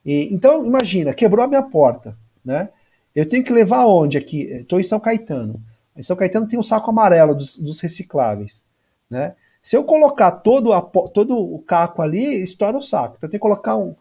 E, 0.06 0.32
então 0.32 0.64
imagina, 0.64 1.16
quebrou 1.16 1.44
a 1.44 1.48
minha 1.48 1.64
porta, 1.64 2.16
né? 2.46 2.70
Eu 3.16 3.28
tenho 3.28 3.44
que 3.44 3.52
levar 3.52 3.88
onde 3.88 4.20
aqui? 4.20 4.44
Estou 4.44 4.80
em 4.80 4.84
São 4.84 5.00
Caetano. 5.00 5.60
Em 5.98 6.04
São 6.04 6.16
Caetano 6.16 6.48
tem 6.48 6.60
um 6.60 6.64
saco 6.64 6.92
amarelo 6.92 7.34
dos, 7.34 7.58
dos 7.58 7.80
recicláveis, 7.80 8.64
né? 9.10 9.34
Se 9.60 9.76
eu 9.76 9.84
colocar 9.84 10.30
todo, 10.30 10.72
a, 10.72 10.80
todo 10.80 11.36
o 11.36 11.60
caco 11.64 12.04
ali, 12.04 12.44
estoura 12.44 12.78
o 12.78 12.82
saco. 12.84 13.16
Então 13.18 13.28
tem 13.32 13.40
que 13.40 13.42
colocar 13.42 13.76
um, 13.76 13.96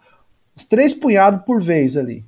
uns 0.54 0.64
três 0.66 0.92
punhados 0.92 1.42
por 1.42 1.62
vez 1.62 1.96
ali, 1.96 2.22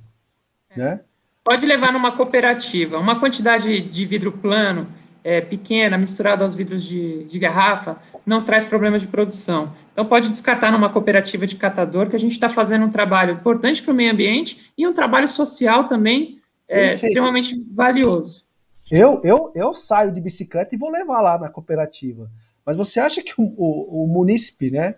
é. 0.71 0.79
né? 0.79 1.01
Pode 1.43 1.67
levar 1.67 1.93
numa 1.93 2.17
cooperativa, 2.17 2.97
uma 2.97 3.19
quantidade 3.19 3.79
de 3.79 4.05
vidro 4.07 4.31
plano 4.31 4.97
é, 5.29 5.41
pequena, 5.41 5.95
misturada 5.95 6.43
aos 6.43 6.55
vidros 6.55 6.83
de, 6.83 7.23
de, 7.25 7.37
garrafa, 7.37 7.97
não 8.25 8.43
traz 8.43 8.65
problemas 8.65 9.03
de 9.03 9.07
produção. 9.07 9.71
Então, 9.93 10.03
pode 10.03 10.27
descartar 10.27 10.71
numa 10.71 10.89
cooperativa 10.89 11.45
de 11.45 11.55
catador, 11.55 12.09
que 12.09 12.15
a 12.15 12.19
gente 12.19 12.31
está 12.31 12.49
fazendo 12.49 12.85
um 12.85 12.89
trabalho 12.89 13.33
importante 13.33 13.83
para 13.83 13.91
o 13.91 13.95
meio 13.95 14.11
ambiente 14.11 14.71
e 14.75 14.87
um 14.87 14.93
trabalho 14.93 15.27
social 15.27 15.83
também 15.83 16.39
é, 16.67 16.95
extremamente 16.95 17.63
valioso. 17.69 18.43
Eu, 18.91 19.21
eu, 19.23 19.51
eu 19.53 19.71
saio 19.71 20.11
de 20.11 20.19
bicicleta 20.19 20.73
e 20.73 20.79
vou 20.79 20.89
levar 20.89 21.21
lá 21.21 21.37
na 21.37 21.47
cooperativa. 21.47 22.27
Mas 22.65 22.75
você 22.75 22.99
acha 22.99 23.21
que 23.21 23.33
o, 23.37 23.43
o, 23.55 24.05
o 24.05 24.07
munícipe, 24.07 24.71
né, 24.71 24.95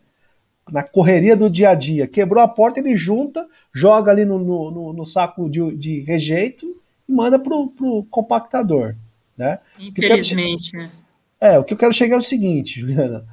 na 0.71 0.82
correria 0.82 1.36
do 1.36 1.49
dia 1.49 1.71
a 1.71 1.75
dia, 1.75 2.07
quebrou 2.07 2.41
a 2.41 2.47
porta, 2.47 2.79
ele 2.79 2.95
junta, 2.95 3.45
joga 3.73 4.09
ali 4.09 4.23
no, 4.23 4.39
no, 4.39 4.93
no 4.93 5.05
saco 5.05 5.49
de, 5.49 5.75
de 5.75 5.99
rejeito 6.03 6.73
e 7.09 7.11
manda 7.11 7.38
para 7.38 7.53
o 7.53 8.07
compactador. 8.09 8.95
Né? 9.38 9.59
Infelizmente. 9.79 10.75
Né? 10.75 10.91
É, 11.39 11.57
o 11.57 11.63
que 11.63 11.73
eu 11.73 11.77
quero 11.77 11.93
chegar 11.93 12.15
é 12.15 12.19
o 12.19 12.21
seguinte, 12.21 12.79
Juliana. 12.82 13.25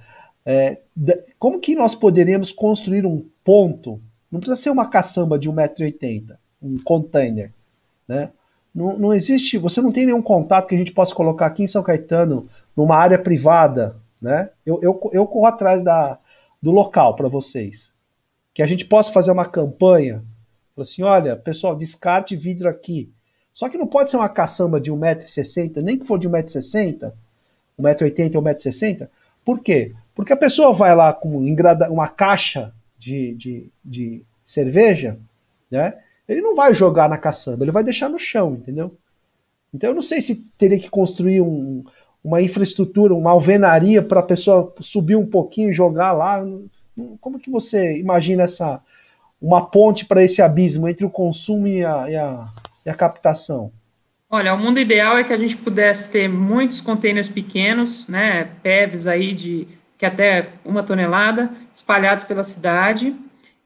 É, 0.44 0.78
como 1.38 1.60
que 1.60 1.74
nós 1.74 1.94
poderíamos 1.94 2.52
construir 2.52 3.04
um 3.04 3.24
ponto? 3.44 4.00
Não 4.30 4.40
precisa 4.40 4.60
ser 4.60 4.70
uma 4.70 4.88
caçamba 4.88 5.38
de 5.38 5.50
1,80m, 5.50 6.36
um 6.62 6.78
container. 6.78 7.52
Né? 8.06 8.30
Não, 8.74 8.98
não 8.98 9.14
existe, 9.14 9.58
você 9.58 9.80
não 9.82 9.92
tem 9.92 10.06
nenhum 10.06 10.22
contato 10.22 10.68
que 10.68 10.74
a 10.74 10.78
gente 10.78 10.92
possa 10.92 11.14
colocar 11.14 11.46
aqui 11.46 11.62
em 11.62 11.66
São 11.66 11.82
Caetano, 11.82 12.48
numa 12.76 12.96
área 12.96 13.18
privada. 13.18 13.96
Né? 14.20 14.50
Eu, 14.64 14.80
eu, 14.82 15.10
eu 15.12 15.26
corro 15.26 15.46
atrás 15.46 15.82
da, 15.82 16.18
do 16.62 16.70
local 16.70 17.14
para 17.14 17.28
vocês. 17.28 17.92
Que 18.54 18.62
a 18.62 18.66
gente 18.66 18.84
possa 18.84 19.12
fazer 19.12 19.30
uma 19.30 19.44
campanha. 19.44 20.24
Assim, 20.76 21.02
olha, 21.02 21.36
pessoal, 21.36 21.76
descarte 21.76 22.36
vidro 22.36 22.68
aqui. 22.68 23.12
Só 23.58 23.68
que 23.68 23.76
não 23.76 23.88
pode 23.88 24.08
ser 24.08 24.16
uma 24.16 24.28
caçamba 24.28 24.80
de 24.80 24.92
1,60m, 24.92 25.82
nem 25.82 25.98
que 25.98 26.06
for 26.06 26.16
de 26.16 26.30
1,60m, 26.30 27.12
1,80m 27.76 28.36
ou 28.36 28.42
1,60m. 28.42 29.08
Por 29.44 29.58
quê? 29.58 29.94
Porque 30.14 30.32
a 30.32 30.36
pessoa 30.36 30.72
vai 30.72 30.94
lá 30.94 31.12
com 31.12 31.44
uma 31.90 32.06
caixa 32.06 32.72
de, 32.96 33.34
de, 33.34 33.66
de 33.84 34.22
cerveja, 34.44 35.18
né? 35.68 35.98
Ele 36.28 36.40
não 36.40 36.54
vai 36.54 36.72
jogar 36.72 37.08
na 37.08 37.18
caçamba, 37.18 37.64
ele 37.64 37.72
vai 37.72 37.82
deixar 37.82 38.08
no 38.08 38.16
chão, 38.16 38.54
entendeu? 38.54 38.94
Então 39.74 39.90
eu 39.90 39.94
não 39.94 40.02
sei 40.02 40.20
se 40.20 40.36
teria 40.56 40.78
que 40.78 40.88
construir 40.88 41.40
um, 41.40 41.82
uma 42.22 42.40
infraestrutura, 42.40 43.12
uma 43.12 43.32
alvenaria 43.32 44.00
para 44.04 44.20
a 44.20 44.24
pessoa 44.24 44.72
subir 44.78 45.16
um 45.16 45.26
pouquinho 45.26 45.70
e 45.70 45.72
jogar 45.72 46.12
lá. 46.12 46.46
Como 47.20 47.40
que 47.40 47.50
você 47.50 47.98
imagina 47.98 48.44
essa 48.44 48.80
uma 49.42 49.66
ponte 49.66 50.04
para 50.04 50.22
esse 50.22 50.40
abismo 50.40 50.86
entre 50.86 51.04
o 51.04 51.10
consumo 51.10 51.66
e 51.66 51.84
a, 51.84 52.08
e 52.08 52.14
a, 52.14 52.48
e 52.88 52.90
a 52.90 52.94
captação? 52.94 53.70
Olha, 54.30 54.52
o 54.52 54.58
mundo 54.58 54.78
ideal 54.78 55.16
é 55.16 55.24
que 55.24 55.32
a 55.32 55.36
gente 55.36 55.56
pudesse 55.56 56.10
ter 56.10 56.28
muitos 56.28 56.80
containers 56.80 57.28
pequenos, 57.28 58.08
né, 58.08 58.44
PEVs 58.62 59.06
aí 59.06 59.32
de 59.32 59.68
que 59.96 60.06
até 60.06 60.50
uma 60.64 60.82
tonelada, 60.82 61.50
espalhados 61.74 62.24
pela 62.24 62.44
cidade, 62.44 63.14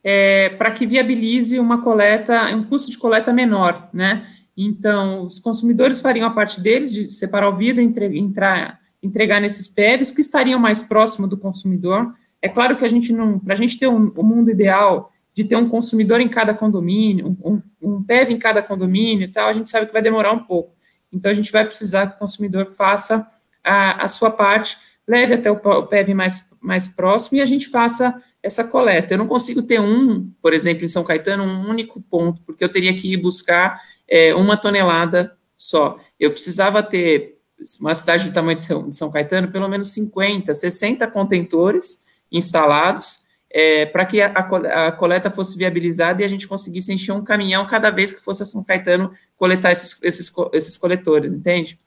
é, 0.02 0.48
para 0.50 0.70
que 0.70 0.86
viabilize 0.86 1.58
uma 1.58 1.82
coleta, 1.82 2.44
um 2.54 2.64
custo 2.64 2.90
de 2.90 2.98
coleta 2.98 3.32
menor, 3.32 3.88
né? 3.92 4.26
Então, 4.56 5.24
os 5.24 5.38
consumidores 5.38 6.00
fariam 6.00 6.26
a 6.26 6.30
parte 6.30 6.60
deles 6.60 6.92
de 6.92 7.10
separar 7.10 7.48
o 7.48 7.56
vidro 7.56 7.82
e 7.82 7.84
entre, 7.84 8.18
entrar, 8.18 8.80
entregar 9.02 9.40
nesses 9.40 9.68
PEVs 9.68 10.10
que 10.10 10.20
estariam 10.20 10.58
mais 10.58 10.80
próximo 10.80 11.28
do 11.28 11.36
consumidor. 11.36 12.14
É 12.40 12.48
claro 12.48 12.76
que 12.76 12.84
a 12.84 12.88
gente 12.88 13.12
não, 13.12 13.38
para 13.38 13.54
a 13.54 13.56
gente 13.56 13.78
ter 13.78 13.88
um, 13.88 14.12
um 14.16 14.22
mundo 14.22 14.50
ideal 14.50 15.12
de 15.34 15.44
ter 15.44 15.56
um 15.56 15.68
consumidor 15.68 16.20
em 16.20 16.28
cada 16.28 16.52
condomínio, 16.54 17.36
um, 17.42 17.62
um 17.80 18.02
PEV 18.02 18.32
em 18.32 18.38
cada 18.38 18.62
condomínio 18.62 19.24
e 19.24 19.28
tal, 19.28 19.48
a 19.48 19.52
gente 19.52 19.70
sabe 19.70 19.86
que 19.86 19.92
vai 19.92 20.02
demorar 20.02 20.32
um 20.32 20.44
pouco. 20.44 20.74
Então, 21.12 21.30
a 21.30 21.34
gente 21.34 21.52
vai 21.52 21.64
precisar 21.64 22.06
que 22.06 22.16
o 22.16 22.18
consumidor 22.18 22.72
faça 22.72 23.26
a, 23.62 24.04
a 24.04 24.08
sua 24.08 24.30
parte, 24.30 24.76
leve 25.06 25.34
até 25.34 25.50
o, 25.50 25.86
PEV 25.86 26.14
mais, 26.14 26.50
mais 26.60 26.88
próximo 26.88 27.38
e 27.38 27.40
a 27.40 27.46
gente 27.46 27.68
faça 27.68 28.22
essa 28.42 28.64
coleta. 28.64 29.14
Eu 29.14 29.18
não 29.18 29.28
consigo 29.28 29.62
ter 29.62 29.80
um, 29.80 30.30
por 30.42 30.52
exemplo, 30.52 30.84
em 30.84 30.88
São 30.88 31.04
Caetano, 31.04 31.44
um 31.44 31.68
único 31.68 32.00
ponto, 32.00 32.42
porque 32.42 32.64
eu 32.64 32.68
teria 32.68 32.94
que 32.96 33.12
ir 33.12 33.16
buscar 33.16 33.80
é, 34.08 34.34
uma 34.34 34.56
tonelada 34.56 35.36
só. 35.56 35.98
Eu 36.18 36.32
precisava 36.32 36.82
ter, 36.82 37.38
uma 37.80 37.94
cidade 37.94 38.28
do 38.28 38.32
tamanho 38.32 38.56
de 38.56 38.62
São, 38.62 38.88
de 38.88 38.96
São 38.96 39.10
Caetano, 39.10 39.52
pelo 39.52 39.68
menos 39.68 39.90
50, 39.90 40.52
60 40.52 41.06
contentores 41.08 42.04
instalados, 42.30 43.21
é, 43.52 43.84
para 43.84 44.06
que 44.06 44.20
a, 44.22 44.28
a, 44.28 44.92
coleta 44.92 45.30
fosse 45.30 45.56
viabilizada 45.58 46.22
e 46.22 46.24
a 46.24 46.28
gente 46.28 46.48
conseguisse 46.48 46.92
encher 46.92 47.12
um 47.12 47.22
caminhão 47.22 47.66
cada 47.66 47.90
vez 47.90 48.12
que 48.12 48.22
fosse 48.22 48.42
a 48.42 48.46
São 48.46 48.64
Caetano 48.64 49.12
coletar 49.36 49.70
esses, 49.70 50.02
esses, 50.02 50.32
esses 50.52 50.76
coletores, 50.76 51.32
entende? 51.32 51.78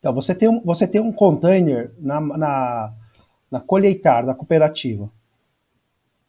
Então, 0.00 0.12
você 0.12 0.34
tem 0.34 0.48
um, 0.48 0.60
você 0.64 0.86
tem 0.86 1.00
um 1.00 1.12
container 1.12 1.92
na, 2.00 2.20
na, 2.20 2.92
na 3.48 3.60
colheitar 3.60 4.26
da 4.26 4.34
cooperativa. 4.34 5.08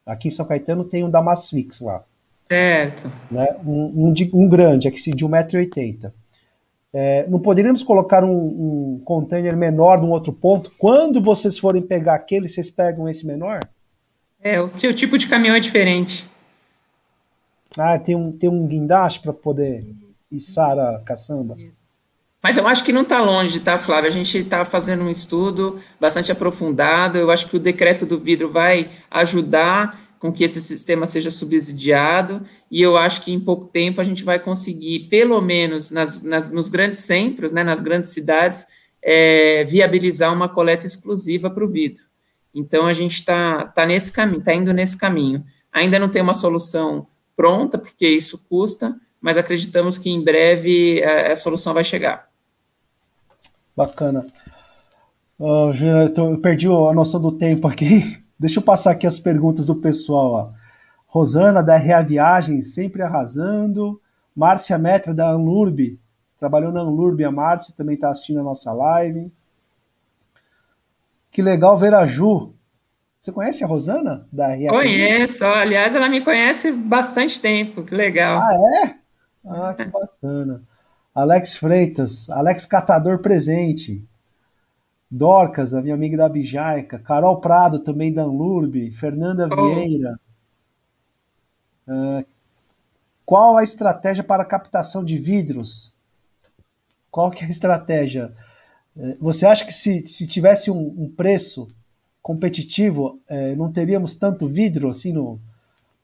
Aqui 0.06 0.28
em 0.28 0.32
São 0.32 0.46
Caetano 0.46 0.84
tem 0.84 1.04
um 1.04 1.10
da 1.10 1.24
Masfix 1.24 1.80
lá. 1.80 2.04
Certo. 2.48 3.12
Né? 3.32 3.48
Um, 3.66 4.10
um, 4.10 4.14
de, 4.14 4.30
um 4.32 4.48
grande, 4.48 4.88
aqui 4.88 4.98
de 5.10 5.26
1,80m. 5.26 6.12
É, 6.96 7.26
não 7.28 7.40
poderíamos 7.40 7.82
colocar 7.82 8.24
um, 8.24 8.36
um 8.36 9.02
container 9.04 9.58
menor 9.58 10.00
num 10.00 10.12
outro 10.12 10.32
ponto? 10.32 10.72
Quando 10.78 11.20
vocês 11.20 11.58
forem 11.58 11.82
pegar 11.82 12.14
aquele, 12.14 12.48
vocês 12.48 12.70
pegam 12.70 13.10
esse 13.10 13.26
menor? 13.26 13.62
É, 14.44 14.62
o, 14.62 14.66
o 14.66 14.94
tipo 14.94 15.18
de 15.18 15.28
caminhão 15.28 15.56
é 15.56 15.60
diferente. 15.60 16.30
Ah, 17.78 17.98
tem 17.98 18.16
um, 18.16 18.32
tem 18.32 18.50
um 18.50 18.68
guindaste 18.68 19.22
para 19.22 19.34
poder 19.34 19.86
içar 20.30 20.78
a 20.78 21.00
caçamba? 21.00 21.58
Mas 22.42 22.58
eu 22.58 22.68
acho 22.68 22.84
que 22.84 22.92
não 22.92 23.04
está 23.04 23.22
longe, 23.22 23.62
tá, 23.62 23.78
Flávio? 23.78 24.10
A 24.10 24.12
gente 24.12 24.38
está 24.38 24.66
fazendo 24.66 25.04
um 25.04 25.10
estudo 25.10 25.80
bastante 26.00 26.32
aprofundado. 26.32 27.18
Eu 27.18 27.32
acho 27.32 27.48
que 27.48 27.56
o 27.56 27.60
decreto 27.60 28.06
do 28.06 28.18
vidro 28.20 28.52
vai 28.52 28.90
ajudar 29.10 30.04
com 30.20 30.32
que 30.32 30.44
esse 30.44 30.62
sistema 30.62 31.06
seja 31.06 31.30
subsidiado, 31.30 32.46
e 32.72 32.82
eu 32.82 32.96
acho 32.96 33.26
que 33.26 33.34
em 33.34 33.42
pouco 33.42 33.66
tempo 33.66 34.00
a 34.00 34.06
gente 34.06 34.24
vai 34.24 34.40
conseguir, 34.40 35.10
pelo 35.10 35.42
menos 35.42 35.92
nas, 35.92 36.24
nas 36.24 36.50
nos 36.50 36.70
grandes 36.70 37.02
centros, 37.02 37.52
né, 37.52 37.62
nas 37.62 37.82
grandes 37.82 38.12
cidades, 38.12 38.66
é, 39.02 39.66
viabilizar 39.66 40.34
uma 40.34 40.48
coleta 40.48 40.86
exclusiva 40.86 41.50
para 41.50 41.66
o 41.66 41.68
vidro. 41.68 42.06
Então, 42.54 42.86
a 42.86 42.94
gente 42.94 43.14
está 43.14 43.66
tá 43.66 43.86
nesse 43.86 44.12
caminho, 44.12 44.40
está 44.40 44.54
indo 44.54 44.74
nesse 44.74 44.98
caminho. 44.98 45.44
Ainda 45.72 45.98
não 45.98 46.10
tem 46.10 46.22
uma 46.22 46.34
solução 46.34 47.08
pronta, 47.36 47.78
porque 47.78 48.08
isso 48.08 48.46
custa, 48.48 48.96
mas 49.20 49.38
acreditamos 49.38 49.98
que 49.98 50.10
em 50.10 50.24
breve 50.24 51.04
a, 51.04 51.34
a 51.34 51.36
solução 51.36 51.74
vai 51.74 51.84
chegar. 51.84 52.30
Bacana. 53.76 54.26
Uh, 55.40 55.72
eu 56.16 56.40
perdi 56.40 56.68
a 56.68 56.94
noção 56.94 57.20
do 57.20 57.32
tempo 57.32 57.68
aqui. 57.68 58.24
Deixa 58.38 58.60
eu 58.60 58.64
passar 58.64 58.92
aqui 58.92 59.08
as 59.08 59.20
perguntas 59.20 59.66
do 59.66 59.76
pessoal. 59.76 60.32
Ó. 60.32 60.52
Rosana, 61.08 61.64
da 61.64 61.78
RA 61.78 62.02
Viagens, 62.02 62.74
sempre 62.74 63.02
arrasando. 63.02 64.00
Márcia 64.36 64.78
Metra, 64.78 65.14
da 65.14 65.30
Anlurb, 65.30 66.00
trabalhou 66.40 66.72
na 66.72 66.82
Anlurb, 66.82 67.24
a 67.24 67.32
Márcia 67.32 67.74
também 67.78 67.96
está 67.96 68.10
assistindo 68.10 68.40
a 68.40 68.44
nossa 68.44 68.74
live. 68.74 69.32
Que 71.34 71.42
legal 71.42 71.78
ver 71.78 71.96
a 71.96 72.06
Ju. 72.06 72.54
Você 73.18 73.32
conhece 73.32 73.64
a 73.64 73.68
Rosana? 73.68 74.28
Da 74.32 74.56
Conheço, 74.70 75.44
aliás, 75.46 75.96
ela 75.96 76.08
me 76.08 76.22
conhece 76.22 76.72
bastante 76.72 77.42
tempo, 77.42 77.84
que 77.84 77.96
legal. 77.96 78.40
Ah, 78.40 78.54
é? 78.84 78.96
Ah, 79.46 79.74
que 79.74 79.86
bacana. 79.86 80.62
Alex 81.16 81.56
Freitas, 81.56 82.30
Alex 82.30 82.66
Catador 82.66 83.20
presente. 83.20 84.06
Dorcas, 85.10 85.74
a 85.74 85.82
minha 85.82 85.96
amiga 85.96 86.18
da 86.18 86.30
Bijaica. 86.30 87.00
Carol 87.00 87.40
Prado, 87.40 87.80
também 87.80 88.14
da 88.14 88.24
Anlurb. 88.24 88.92
Fernanda 88.92 89.48
oh. 89.52 89.56
Vieira. 89.56 90.20
Uh, 91.88 92.26
qual 93.26 93.58
a 93.58 93.64
estratégia 93.64 94.24
para 94.24 94.46
captação 94.46 95.04
de 95.04 95.18
vidros? 95.18 95.96
Qual 97.10 97.32
que 97.32 97.44
é 97.44 97.48
a 97.48 97.50
estratégia? 97.50 98.34
É, 98.98 99.16
você 99.20 99.46
acha 99.46 99.66
que 99.66 99.74
se, 99.74 100.06
se 100.06 100.28
tivesse 100.28 100.70
um, 100.70 100.94
um 100.98 101.10
preço 101.10 101.68
competitivo, 102.22 103.20
é, 103.28 103.56
não 103.56 103.72
teríamos 103.72 104.16
tanto 104.16 104.48
vidro 104.48 104.90
assim 104.90 105.12
no, 105.12 105.40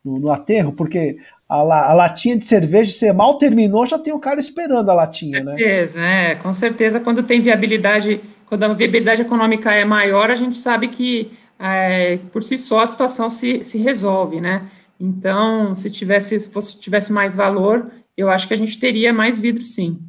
no, 0.04 0.20
no 0.20 0.32
aterro? 0.32 0.74
Porque 0.74 1.18
a, 1.48 1.58
a, 1.58 1.94
latinha 1.94 2.38
de 2.38 2.46
cerveja, 2.46 2.92
você 2.92 3.14
mal 3.14 3.38
terminou, 3.38 3.86
já 3.86 3.98
tem 3.98 4.14
o 4.14 4.20
cara 4.20 4.40
esperando 4.40 4.90
a 4.90 4.94
latinha, 4.94 5.44
né? 5.44 5.58
Certeza, 5.58 6.00
é, 6.00 6.36
com 6.36 6.54
certeza, 6.54 7.00
quando 7.00 7.24
tem 7.24 7.42
viabilidade, 7.42 8.22
quando 8.46 8.64
a 8.64 8.74
viabilidade 8.74 9.22
econômica 9.22 9.72
é 9.72 9.86
maior, 9.86 10.30
a 10.30 10.36
gente 10.36 10.56
sabe 10.56 10.90
que 10.90 11.32
é, 11.60 12.18
por 12.32 12.44
si 12.44 12.58
só 12.58 12.82
a 12.82 12.88
situação 12.88 13.30
se, 13.30 13.64
se 13.64 13.78
resolve, 13.78 14.42
né? 14.42 14.68
Então, 15.00 15.76
se 15.76 15.90
tivesse, 15.90 16.52
fosse, 16.52 16.80
tivesse 16.80 17.12
mais 17.12 17.36
valor, 17.36 17.90
eu 18.18 18.30
acho 18.30 18.48
que 18.48 18.54
a 18.54 18.58
gente 18.58 18.78
teria 18.78 19.14
mais 19.14 19.40
vidro, 19.40 19.64
sim. 19.64 20.00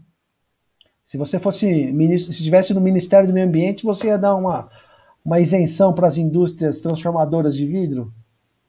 Se 1.11 1.19
você 1.19 1.41
fosse 1.41 1.67
ministro, 1.91 2.33
se 2.33 2.39
estivesse 2.39 2.73
no 2.73 2.81
Ministério 2.81 3.27
do 3.27 3.35
Meio 3.35 3.45
Ambiente, 3.45 3.83
você 3.83 4.07
ia 4.07 4.17
dar 4.17 4.37
uma, 4.37 4.69
uma 5.25 5.41
isenção 5.41 5.93
para 5.93 6.07
as 6.07 6.17
indústrias 6.17 6.79
transformadoras 6.81 7.57
de 7.57 7.67
vidro? 7.67 8.15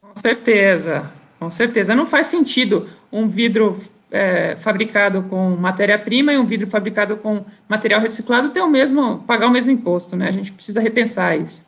Com 0.00 0.16
certeza, 0.16 1.08
com 1.38 1.48
certeza. 1.48 1.94
Não 1.94 2.04
faz 2.04 2.26
sentido 2.26 2.88
um 3.12 3.28
vidro 3.28 3.78
é, 4.10 4.56
fabricado 4.56 5.22
com 5.30 5.50
matéria-prima 5.50 6.32
e 6.32 6.36
um 6.36 6.44
vidro 6.44 6.66
fabricado 6.66 7.16
com 7.16 7.44
material 7.68 8.00
reciclado 8.00 8.50
ter 8.50 8.60
o 8.60 8.68
mesmo, 8.68 9.20
pagar 9.20 9.46
o 9.46 9.52
mesmo 9.52 9.70
imposto, 9.70 10.16
né? 10.16 10.26
A 10.26 10.32
gente 10.32 10.50
precisa 10.50 10.80
repensar 10.80 11.36
isso. 11.36 11.64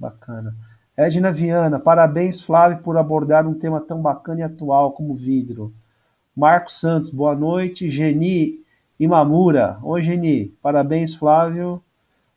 Bacana. 0.00 0.56
Edna 0.96 1.30
Viana, 1.30 1.78
parabéns, 1.78 2.40
Flávio, 2.40 2.78
por 2.78 2.96
abordar 2.96 3.46
um 3.46 3.52
tema 3.52 3.78
tão 3.78 4.00
bacana 4.00 4.40
e 4.40 4.42
atual 4.42 4.92
como 4.92 5.14
vidro. 5.14 5.70
Marcos 6.34 6.80
Santos, 6.80 7.10
boa 7.10 7.34
noite. 7.34 7.90
Geni 7.90 8.61
Imamura, 9.02 9.80
oi 9.82 10.00
Geni, 10.00 10.54
parabéns 10.62 11.12
Flávio, 11.12 11.82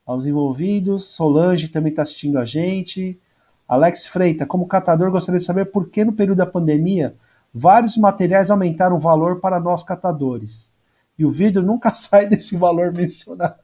aos 0.03 0.25
envolvidos. 0.25 1.05
Solange 1.05 1.67
também 1.67 1.91
está 1.91 2.01
assistindo 2.01 2.39
a 2.39 2.45
gente. 2.45 3.21
Alex 3.67 4.07
Freita, 4.07 4.47
como 4.47 4.65
catador, 4.65 5.11
gostaria 5.11 5.37
de 5.37 5.45
saber 5.45 5.65
por 5.65 5.89
que 5.89 6.03
no 6.03 6.13
período 6.13 6.39
da 6.39 6.45
pandemia 6.47 7.15
vários 7.53 7.95
materiais 7.97 8.49
aumentaram 8.49 8.95
o 8.95 8.99
valor 8.99 9.39
para 9.39 9.59
nós 9.59 9.83
catadores. 9.83 10.73
E 11.19 11.23
o 11.23 11.29
vidro 11.29 11.61
nunca 11.61 11.93
sai 11.93 12.25
desse 12.25 12.57
valor 12.57 12.91
mencionado. 12.91 13.59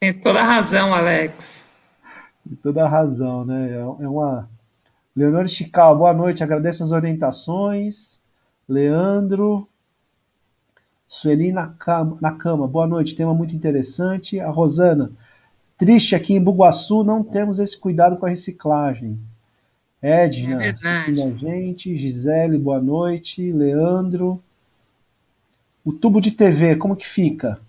Tem 0.00 0.14
toda 0.14 0.40
a 0.40 0.44
razão, 0.44 0.94
Alex. 0.94 1.66
Tem 2.48 2.56
toda 2.56 2.82
a 2.82 2.88
razão, 2.88 3.44
né? 3.44 3.72
É, 3.72 4.04
é 4.04 4.08
uma. 4.08 4.48
Leonor 5.14 5.46
Chical, 5.48 5.98
boa 5.98 6.14
noite, 6.14 6.42
agradeço 6.42 6.82
as 6.82 6.92
orientações. 6.92 8.22
Leandro, 8.66 9.68
Sueli 11.12 11.52
na 11.52 11.66
cama, 11.66 12.16
na 12.22 12.32
cama, 12.32 12.66
boa 12.66 12.86
noite, 12.86 13.14
tema 13.14 13.34
muito 13.34 13.54
interessante. 13.54 14.40
A 14.40 14.48
Rosana, 14.48 15.12
triste 15.76 16.14
aqui 16.14 16.32
em 16.32 16.42
Buguaçu, 16.42 17.04
não 17.04 17.22
temos 17.22 17.58
esse 17.58 17.78
cuidado 17.78 18.16
com 18.16 18.24
a 18.24 18.30
reciclagem. 18.30 19.18
Edna, 20.00 20.64
é 20.64 20.70
a 20.70 21.30
gente. 21.34 21.98
Gisele, 21.98 22.56
boa 22.56 22.80
noite. 22.80 23.52
Leandro. 23.52 24.42
O 25.84 25.92
tubo 25.92 26.18
de 26.18 26.30
TV, 26.30 26.76
como 26.76 26.96
que 26.96 27.06
fica? 27.06 27.60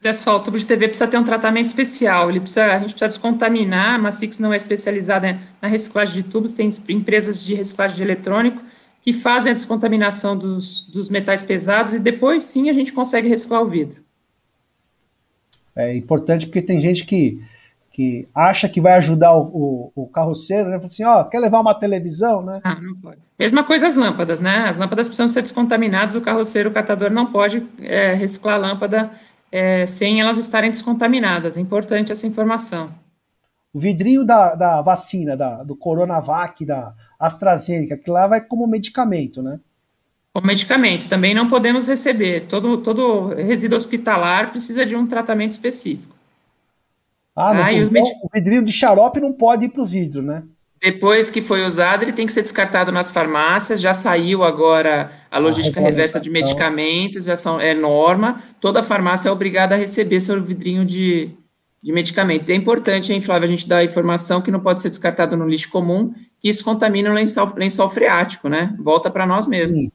Olha 0.00 0.14
só, 0.14 0.36
o 0.36 0.40
tubo 0.40 0.56
de 0.56 0.64
TV 0.64 0.86
precisa 0.86 1.08
ter 1.08 1.18
um 1.18 1.24
tratamento 1.24 1.66
especial. 1.66 2.30
Ele 2.30 2.38
precisa, 2.38 2.66
a 2.66 2.78
gente 2.78 2.90
precisa 2.90 3.08
descontaminar. 3.08 3.96
A 3.96 3.98
Massix 3.98 4.38
não 4.38 4.52
é 4.52 4.56
especializada 4.56 5.40
na 5.60 5.66
reciclagem 5.66 6.14
de 6.14 6.22
tubos, 6.22 6.52
tem 6.52 6.70
empresas 6.90 7.44
de 7.44 7.54
reciclagem 7.54 7.96
de 7.96 8.02
eletrônico 8.04 8.62
que 9.04 9.12
fazem 9.12 9.52
a 9.52 9.54
descontaminação 9.54 10.34
dos, 10.34 10.80
dos 10.88 11.10
metais 11.10 11.42
pesados 11.42 11.92
e 11.92 11.98
depois 11.98 12.42
sim 12.42 12.70
a 12.70 12.72
gente 12.72 12.90
consegue 12.90 13.28
reciclar 13.28 13.60
o 13.60 13.68
vidro. 13.68 14.02
É 15.76 15.94
importante 15.94 16.46
porque 16.46 16.62
tem 16.62 16.80
gente 16.80 17.04
que, 17.04 17.38
que 17.92 18.26
acha 18.34 18.66
que 18.66 18.80
vai 18.80 18.94
ajudar 18.94 19.36
o, 19.36 19.42
o, 19.94 20.04
o 20.04 20.06
carroceiro, 20.06 20.70
né? 20.70 20.76
Fala 20.76 20.86
assim, 20.86 21.04
ó, 21.04 21.22
quer 21.24 21.38
levar 21.38 21.60
uma 21.60 21.74
televisão, 21.74 22.42
né? 22.42 22.62
Ah, 22.64 22.80
não 22.80 22.94
pode. 22.94 23.18
Mesma 23.38 23.62
coisa 23.62 23.86
as 23.86 23.94
lâmpadas, 23.94 24.40
né? 24.40 24.64
As 24.70 24.78
lâmpadas 24.78 25.06
precisam 25.06 25.28
ser 25.28 25.42
descontaminadas, 25.42 26.14
o 26.14 26.22
carroceiro, 26.22 26.70
o 26.70 26.72
catador 26.72 27.10
não 27.10 27.30
pode 27.30 27.66
é, 27.82 28.14
reciclar 28.14 28.54
a 28.54 28.58
lâmpada 28.58 29.10
é, 29.52 29.84
sem 29.84 30.18
elas 30.18 30.38
estarem 30.38 30.70
descontaminadas. 30.70 31.58
É 31.58 31.60
importante 31.60 32.10
essa 32.10 32.26
informação. 32.26 32.90
O 33.70 33.78
vidrinho 33.78 34.24
da, 34.24 34.54
da 34.54 34.80
vacina, 34.80 35.36
da, 35.36 35.62
do 35.62 35.76
Coronavac, 35.76 36.64
da 36.64 36.94
AstraZeneca, 37.18 37.96
que 37.96 38.10
lá 38.10 38.26
vai 38.26 38.40
como 38.40 38.66
medicamento, 38.66 39.42
né? 39.42 39.58
Como 40.32 40.46
medicamento. 40.46 41.08
Também 41.08 41.32
não 41.32 41.48
podemos 41.48 41.86
receber. 41.86 42.46
Todo, 42.48 42.78
todo 42.78 43.28
resíduo 43.34 43.78
hospitalar 43.78 44.50
precisa 44.50 44.84
de 44.84 44.96
um 44.96 45.06
tratamento 45.06 45.52
específico. 45.52 46.14
Ah, 47.36 47.54
não, 47.54 47.62
ah, 47.62 47.70
o, 48.22 48.28
vidrinho 48.32 48.64
de 48.64 48.72
xarope 48.72 49.20
não 49.20 49.32
pode 49.32 49.64
ir 49.64 49.68
para 49.68 49.82
o 49.82 49.86
vidro, 49.86 50.22
né? 50.22 50.44
Depois 50.80 51.30
que 51.30 51.40
foi 51.40 51.64
usado, 51.64 52.02
ele 52.02 52.12
tem 52.12 52.26
que 52.26 52.32
ser 52.32 52.42
descartado 52.42 52.92
nas 52.92 53.10
farmácias. 53.10 53.80
Já 53.80 53.94
saiu 53.94 54.44
agora 54.44 55.10
a 55.30 55.38
logística 55.38 55.80
ah, 55.80 55.82
reversa 55.82 56.20
de 56.20 56.30
medicamentos, 56.30 57.24
já 57.24 57.36
são, 57.36 57.60
é 57.60 57.74
norma. 57.74 58.42
Toda 58.60 58.82
farmácia 58.82 59.28
é 59.28 59.32
obrigada 59.32 59.74
a 59.74 59.78
receber 59.78 60.20
seu 60.20 60.40
vidrinho 60.42 60.84
de, 60.84 61.30
de 61.84 61.92
medicamentos. 61.92 62.48
É 62.48 62.54
importante, 62.54 63.12
hein, 63.12 63.20
Flávia, 63.20 63.44
a 63.44 63.50
gente 63.50 63.68
dar 63.68 63.76
a 63.76 63.84
informação 63.84 64.40
que 64.40 64.50
não 64.50 64.58
pode 64.58 64.80
ser 64.80 64.88
descartado 64.88 65.36
no 65.36 65.46
lixo 65.46 65.70
comum, 65.70 66.14
que 66.40 66.48
isso 66.48 66.64
contamina 66.64 67.10
o 67.10 67.12
lençol, 67.12 67.52
lençol 67.54 67.90
freático, 67.90 68.48
né? 68.48 68.74
Volta 68.80 69.10
para 69.10 69.26
nós 69.26 69.46
mesmos. 69.46 69.84
Sim. 69.84 69.92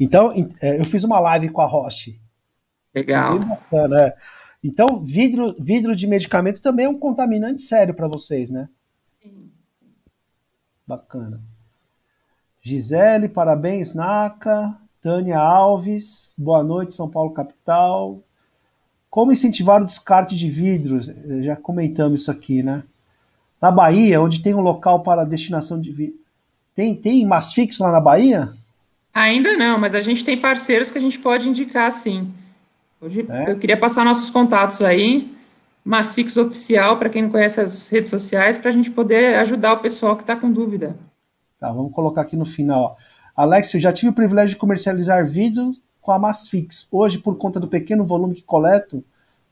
Então, 0.00 0.32
é, 0.62 0.80
eu 0.80 0.84
fiz 0.86 1.04
uma 1.04 1.20
live 1.20 1.50
com 1.50 1.60
a 1.60 1.66
Roche. 1.66 2.18
Legal. 2.94 3.38
Bacana, 3.38 4.00
é. 4.00 4.16
Então, 4.64 5.04
vidro, 5.04 5.54
vidro 5.60 5.94
de 5.94 6.06
medicamento 6.06 6.62
também 6.62 6.86
é 6.86 6.88
um 6.88 6.98
contaminante 6.98 7.60
sério 7.60 7.92
para 7.92 8.08
vocês, 8.08 8.48
né? 8.48 8.70
Sim. 9.22 9.50
Bacana. 10.86 11.42
Gisele, 12.62 13.28
parabéns, 13.28 13.92
Naka. 13.92 14.74
Tânia 15.02 15.38
Alves, 15.38 16.34
boa 16.38 16.64
noite, 16.64 16.94
São 16.94 17.10
Paulo 17.10 17.34
capital. 17.34 18.25
Como 19.16 19.32
incentivar 19.32 19.80
o 19.80 19.86
descarte 19.86 20.36
de 20.36 20.50
vidros? 20.50 21.10
Já 21.40 21.56
comentamos 21.56 22.20
isso 22.20 22.30
aqui, 22.30 22.62
né? 22.62 22.82
Na 23.58 23.70
Bahia, 23.70 24.20
onde 24.20 24.42
tem 24.42 24.54
um 24.54 24.60
local 24.60 25.02
para 25.02 25.24
destinação 25.24 25.80
de 25.80 25.90
vidro. 25.90 26.18
Tem, 26.74 26.94
tem 26.94 27.24
Masfix 27.24 27.78
lá 27.78 27.90
na 27.90 27.98
Bahia? 27.98 28.52
Ainda 29.14 29.56
não, 29.56 29.78
mas 29.78 29.94
a 29.94 30.02
gente 30.02 30.22
tem 30.22 30.38
parceiros 30.38 30.90
que 30.90 30.98
a 30.98 31.00
gente 31.00 31.18
pode 31.18 31.48
indicar 31.48 31.90
sim. 31.90 32.30
Hoje 33.00 33.24
é? 33.26 33.52
eu 33.52 33.58
queria 33.58 33.78
passar 33.78 34.04
nossos 34.04 34.28
contatos 34.28 34.82
aí, 34.82 35.34
Masfix 35.82 36.36
Oficial, 36.36 36.98
para 36.98 37.08
quem 37.08 37.22
não 37.22 37.30
conhece 37.30 37.58
as 37.58 37.88
redes 37.88 38.10
sociais, 38.10 38.58
para 38.58 38.68
a 38.68 38.72
gente 38.74 38.90
poder 38.90 39.36
ajudar 39.36 39.72
o 39.72 39.78
pessoal 39.78 40.14
que 40.14 40.24
está 40.24 40.36
com 40.36 40.52
dúvida. 40.52 40.94
Tá, 41.58 41.72
vamos 41.72 41.94
colocar 41.94 42.20
aqui 42.20 42.36
no 42.36 42.44
final. 42.44 42.98
Alex, 43.34 43.72
eu 43.72 43.80
já 43.80 43.94
tive 43.94 44.10
o 44.10 44.14
privilégio 44.14 44.50
de 44.50 44.60
comercializar 44.60 45.26
vídeos 45.26 45.80
com 46.06 46.12
a 46.12 46.20
Masfix. 46.20 46.86
Hoje, 46.92 47.18
por 47.18 47.36
conta 47.36 47.58
do 47.58 47.66
pequeno 47.66 48.04
volume 48.04 48.36
que 48.36 48.42
coleto, 48.42 49.04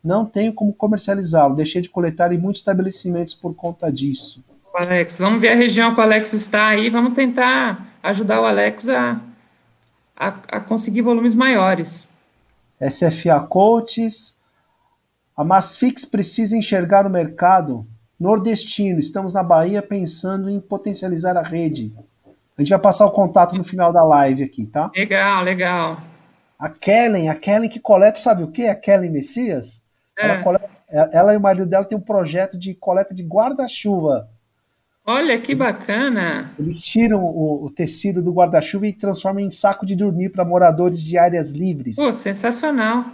não 0.04 0.24
tenho 0.24 0.52
como 0.52 0.72
comercializá-lo. 0.72 1.56
Deixei 1.56 1.82
de 1.82 1.90
coletar 1.90 2.32
em 2.32 2.38
muitos 2.38 2.60
estabelecimentos 2.60 3.34
por 3.34 3.56
conta 3.56 3.90
disso. 3.90 4.44
Alex, 4.72 5.18
vamos 5.18 5.40
ver 5.40 5.48
a 5.48 5.56
região 5.56 5.92
que 5.92 6.00
o 6.00 6.02
Alex 6.02 6.32
está 6.32 6.68
aí, 6.68 6.90
vamos 6.90 7.12
tentar 7.14 7.88
ajudar 8.00 8.40
o 8.40 8.44
Alex 8.44 8.88
a, 8.88 9.20
a, 10.16 10.28
a 10.28 10.60
conseguir 10.60 11.02
volumes 11.02 11.34
maiores. 11.34 12.06
SFA 12.80 13.40
Coaches. 13.40 14.36
A 15.36 15.42
Masfix 15.42 16.04
precisa 16.04 16.56
enxergar 16.56 17.04
o 17.04 17.10
mercado 17.10 17.84
nordestino. 18.18 19.00
Estamos 19.00 19.34
na 19.34 19.42
Bahia 19.42 19.82
pensando 19.82 20.48
em 20.48 20.60
potencializar 20.60 21.36
a 21.36 21.42
rede. 21.42 21.92
A 22.56 22.62
gente 22.62 22.70
vai 22.70 22.78
passar 22.78 23.06
o 23.06 23.10
contato 23.10 23.56
no 23.56 23.64
final 23.64 23.92
da 23.92 24.04
live 24.04 24.44
aqui, 24.44 24.64
tá? 24.66 24.92
Legal, 24.94 25.42
legal. 25.42 26.13
A 26.64 26.70
Kellen, 26.70 27.28
a 27.28 27.34
Kellen 27.34 27.68
que 27.68 27.78
coleta, 27.78 28.18
sabe 28.18 28.42
o 28.42 28.48
que? 28.48 28.66
A 28.66 28.74
Kellen 28.74 29.10
Messias. 29.10 29.84
É. 30.18 30.24
Ela, 30.24 30.42
coleta, 30.42 30.70
ela, 30.88 31.34
e 31.34 31.36
o 31.36 31.40
marido 31.40 31.66
dela 31.66 31.84
tem 31.84 31.98
um 31.98 32.00
projeto 32.00 32.56
de 32.56 32.72
coleta 32.72 33.12
de 33.12 33.22
guarda-chuva. 33.22 34.30
Olha 35.04 35.38
que 35.38 35.54
bacana! 35.54 36.54
Eles 36.58 36.80
tiram 36.80 37.22
o, 37.22 37.66
o 37.66 37.70
tecido 37.70 38.22
do 38.22 38.32
guarda-chuva 38.32 38.86
e 38.86 38.94
transformam 38.94 39.44
em 39.44 39.50
saco 39.50 39.84
de 39.84 39.94
dormir 39.94 40.30
para 40.30 40.42
moradores 40.42 41.02
de 41.02 41.18
áreas 41.18 41.50
livres. 41.50 41.96
Pô, 41.96 42.10
sensacional! 42.14 43.04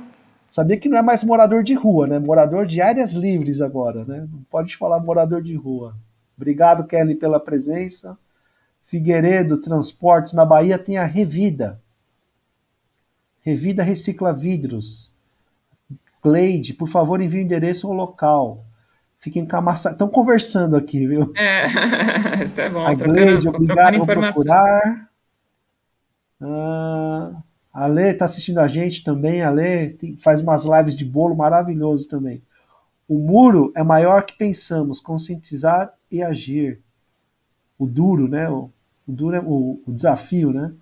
Sabia 0.48 0.76
que 0.76 0.88
não 0.88 0.98
é 0.98 1.02
mais 1.02 1.24
morador 1.24 1.64
de 1.64 1.74
rua, 1.74 2.06
né? 2.06 2.20
Morador 2.20 2.64
de 2.64 2.80
áreas 2.80 3.14
livres 3.14 3.60
agora, 3.60 4.04
né? 4.04 4.28
Não 4.32 4.44
pode 4.48 4.76
falar 4.76 5.00
morador 5.00 5.42
de 5.42 5.56
rua. 5.56 5.96
Obrigado, 6.36 6.86
Kelly, 6.86 7.16
pela 7.16 7.40
presença. 7.40 8.16
Figueiredo 8.84 9.60
Transportes 9.60 10.34
na 10.34 10.44
Bahia 10.44 10.78
tem 10.78 10.98
a 10.98 11.04
Revida. 11.04 11.80
Revida 13.42 13.82
recicla 13.82 14.32
vidros. 14.32 15.12
Cleide, 16.22 16.74
por 16.74 16.88
favor, 16.88 17.20
envie 17.20 17.40
o 17.40 17.42
endereço 17.42 17.86
ao 17.86 17.94
local. 17.94 18.64
Fiquem 19.18 19.46
com 19.46 19.56
a 19.56 19.60
massa. 19.60 19.90
Estão 19.90 20.08
conversando 20.08 20.76
aqui, 20.76 21.06
viu? 21.06 21.32
É, 21.36 21.66
isso 22.44 22.60
é 22.60 22.68
bom. 22.70 22.86
A 22.86 22.94
Cleide, 22.96 23.48
obrigado 23.48 23.98
por 23.98 24.06
procurar. 24.06 25.10
Ah, 26.40 27.32
a 27.72 27.86
Lê 27.86 28.12
está 28.12 28.24
assistindo 28.24 28.58
a 28.58 28.68
gente 28.68 29.04
também. 29.04 29.42
A 29.42 29.50
Lê 29.50 29.90
tem, 29.90 30.16
faz 30.16 30.40
umas 30.40 30.64
lives 30.64 30.96
de 30.96 31.04
bolo 31.04 31.34
maravilhoso 31.34 32.08
também. 32.08 32.42
O 33.08 33.18
muro 33.18 33.72
é 33.74 33.82
maior 33.82 34.24
que 34.24 34.36
pensamos. 34.36 35.00
Conscientizar 35.00 35.92
e 36.10 36.22
agir. 36.22 36.80
O 37.78 37.86
duro, 37.86 38.28
né? 38.28 38.48
O, 38.48 38.70
o 39.06 39.12
duro 39.12 39.36
é 39.36 39.40
o, 39.40 39.80
o 39.86 39.92
desafio, 39.92 40.52
né? 40.52 40.72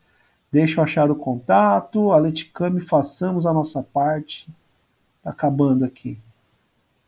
Deixa 0.51 0.81
eu 0.81 0.85
achar 0.85 1.11
o 1.11 1.17
contato. 1.17 2.11
A 2.11 2.19
Leticame, 2.19 2.81
façamos 2.81 3.47
a 3.47 3.53
nossa 3.53 3.83
parte. 3.83 4.49
Tá 5.23 5.31
acabando 5.31 5.85
aqui. 5.85 6.19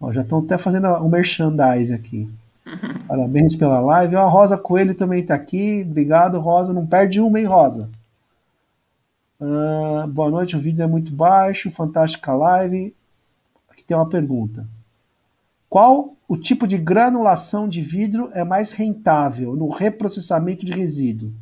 Ó, 0.00 0.12
já 0.12 0.22
estão 0.22 0.40
até 0.40 0.58
fazendo 0.58 0.86
o 0.86 1.06
um 1.06 1.08
merchandise 1.08 1.92
aqui. 1.92 2.30
Parabéns 3.08 3.56
pela 3.56 3.80
live. 3.80 4.16
Ó, 4.16 4.20
a 4.20 4.28
Rosa 4.28 4.58
Coelho 4.58 4.94
também 4.94 5.20
está 5.20 5.34
aqui. 5.34 5.84
Obrigado, 5.88 6.38
Rosa. 6.38 6.72
Não 6.72 6.86
perde 6.86 7.20
uma, 7.20 7.38
hein, 7.40 7.46
Rosa? 7.46 7.90
Uh, 9.40 10.06
boa 10.08 10.30
noite, 10.30 10.54
o 10.54 10.60
vídeo 10.60 10.82
é 10.82 10.86
muito 10.86 11.12
baixo. 11.14 11.70
Fantástica 11.70 12.34
live. 12.34 12.94
Aqui 13.70 13.82
tem 13.82 13.96
uma 13.96 14.08
pergunta. 14.08 14.66
Qual 15.68 16.16
o 16.28 16.36
tipo 16.36 16.66
de 16.66 16.76
granulação 16.76 17.68
de 17.68 17.80
vidro 17.80 18.28
é 18.32 18.44
mais 18.44 18.72
rentável 18.72 19.54
no 19.54 19.68
reprocessamento 19.68 20.66
de 20.66 20.72
resíduo? 20.72 21.32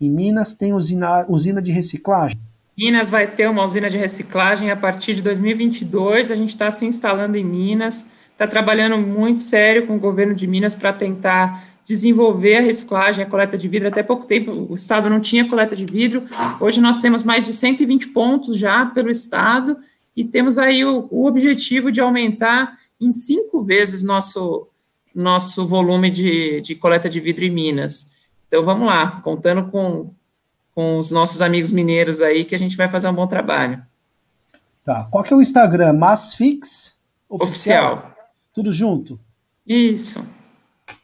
Em 0.00 0.08
Minas 0.08 0.54
tem 0.54 0.72
usina, 0.72 1.26
usina 1.28 1.60
de 1.60 1.70
reciclagem? 1.70 2.38
Minas 2.76 3.10
vai 3.10 3.26
ter 3.26 3.46
uma 3.50 3.62
usina 3.62 3.90
de 3.90 3.98
reciclagem 3.98 4.70
a 4.70 4.76
partir 4.76 5.14
de 5.14 5.20
2022. 5.20 6.30
A 6.30 6.34
gente 6.34 6.48
está 6.48 6.70
se 6.70 6.86
instalando 6.86 7.36
em 7.36 7.44
Minas, 7.44 8.08
está 8.32 8.46
trabalhando 8.46 8.96
muito 8.96 9.42
sério 9.42 9.86
com 9.86 9.96
o 9.96 10.00
governo 10.00 10.34
de 10.34 10.46
Minas 10.46 10.74
para 10.74 10.90
tentar 10.90 11.68
desenvolver 11.84 12.56
a 12.56 12.60
reciclagem, 12.62 13.22
a 13.22 13.28
coleta 13.28 13.58
de 13.58 13.68
vidro. 13.68 13.88
Até 13.88 14.02
pouco 14.02 14.24
tempo 14.24 14.66
o 14.70 14.74
estado 14.74 15.10
não 15.10 15.20
tinha 15.20 15.46
coleta 15.46 15.76
de 15.76 15.84
vidro. 15.84 16.24
Hoje 16.58 16.80
nós 16.80 17.00
temos 17.00 17.22
mais 17.22 17.44
de 17.44 17.52
120 17.52 18.08
pontos 18.08 18.56
já 18.56 18.86
pelo 18.86 19.10
estado 19.10 19.76
e 20.16 20.24
temos 20.24 20.56
aí 20.56 20.82
o, 20.82 21.06
o 21.10 21.26
objetivo 21.26 21.92
de 21.92 22.00
aumentar 22.00 22.78
em 22.98 23.12
cinco 23.12 23.62
vezes 23.62 24.02
nosso 24.02 24.66
nosso 25.14 25.66
volume 25.66 26.08
de, 26.08 26.60
de 26.60 26.74
coleta 26.76 27.08
de 27.08 27.20
vidro 27.20 27.44
em 27.44 27.50
Minas. 27.50 28.14
Então 28.50 28.64
vamos 28.64 28.88
lá, 28.88 29.20
contando 29.20 29.70
com 29.70 30.12
com 30.74 30.98
os 30.98 31.10
nossos 31.10 31.40
amigos 31.40 31.70
mineiros 31.70 32.20
aí, 32.20 32.44
que 32.44 32.54
a 32.54 32.58
gente 32.58 32.76
vai 32.76 32.88
fazer 32.88 33.08
um 33.08 33.14
bom 33.14 33.26
trabalho. 33.26 33.84
Tá. 34.84 35.04
Qual 35.10 35.22
que 35.22 35.32
é 35.32 35.36
o 35.36 35.42
Instagram? 35.42 35.92
Masfix 35.92 36.98
oficial. 37.28 37.94
oficial. 37.94 38.16
Tudo 38.52 38.72
junto? 38.72 39.20
Isso. 39.66 40.26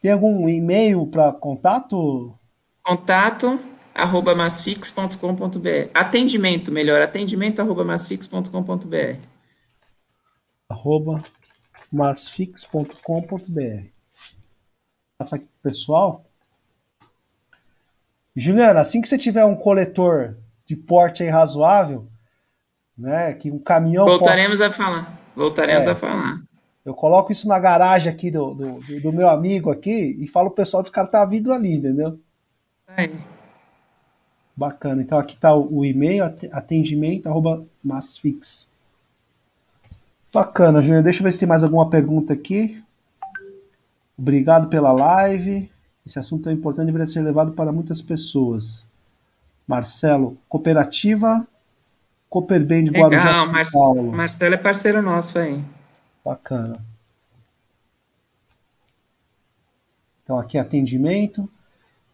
Tem 0.01 0.11
algum 0.11 0.49
e-mail 0.49 1.07
para 1.07 1.33
contato? 1.33 2.35
Contato 2.83 3.61
arroba 3.95 4.35
masfix.com.br. 4.35 5.91
Atendimento, 5.95 6.73
melhor, 6.73 7.01
atendimento 7.01 7.61
arroba 7.61 7.85
masfix.com.br. 7.85 9.21
Arroba 10.69 11.25
masfix.com.br. 11.93 13.89
Passa 15.19 15.37
aqui 15.37 15.47
pro 15.47 15.71
pessoal. 15.71 16.26
Juliana, 18.37 18.81
assim 18.81 19.01
que 19.01 19.09
você 19.09 19.17
tiver 19.17 19.45
um 19.45 19.57
coletor 19.57 20.37
de 20.67 20.77
porte 20.77 21.25
razoável, 21.25 22.07
né, 22.97 23.33
que 23.33 23.51
um 23.51 23.59
caminhão 23.59 24.05
Voltaremos 24.05 24.59
possa... 24.59 24.67
a 24.67 24.71
falar. 24.71 25.21
Voltaremos 25.35 25.87
é, 25.87 25.91
a 25.91 25.95
falar. 25.95 26.43
Eu 26.85 26.95
coloco 26.95 27.33
isso 27.33 27.49
na 27.49 27.59
garagem 27.59 28.13
aqui 28.13 28.31
do, 28.31 28.55
do, 28.55 29.01
do, 29.01 29.13
meu 29.13 29.29
amigo 29.29 29.71
aqui 29.71 30.17
e 30.21 30.27
falo 30.27 30.49
o 30.49 30.53
pessoal 30.53 30.83
descartar 30.83 31.25
vidro 31.25 31.53
ali, 31.53 31.75
entendeu? 31.75 32.19
É. 32.97 33.11
Bacana. 34.55 35.03
Então 35.03 35.19
aqui 35.19 35.35
está 35.35 35.55
o 35.55 35.85
e-mail, 35.85 36.25
atendimento, 36.53 37.29
arroba 37.29 37.67
massfix. 37.83 38.71
Bacana, 40.33 40.81
Juliana. 40.81 41.03
Deixa 41.03 41.21
eu 41.21 41.25
ver 41.25 41.33
se 41.33 41.39
tem 41.39 41.49
mais 41.49 41.65
alguma 41.65 41.91
pergunta 41.91 42.33
aqui. 42.33 42.83
Obrigado 44.17 44.69
pela 44.69 44.93
live. 44.93 45.71
Esse 46.07 46.19
assunto 46.19 46.49
é 46.49 46.53
importante 46.53 46.85
e 46.85 46.87
deveria 46.87 47.07
ser 47.07 47.23
levado 47.23 47.53
para 47.53 47.73
muitas 47.73 48.01
pessoas. 48.01 48.87
Marcelo, 49.67 50.39
cooperativa 50.49 51.47
Cooperbem 52.29 52.85
de 52.85 52.91
Guarujá, 52.91 53.25
Legal, 53.25 53.49
Mar 53.49 53.65
Paulo. 53.73 54.13
Marcelo 54.13 54.55
é 54.55 54.59
parceiro 54.59 55.01
nosso 55.01 55.39
aí. 55.39 55.65
Bacana. 56.25 56.85
Então 60.23 60.39
aqui 60.39 60.59
atendimento. 60.59 61.49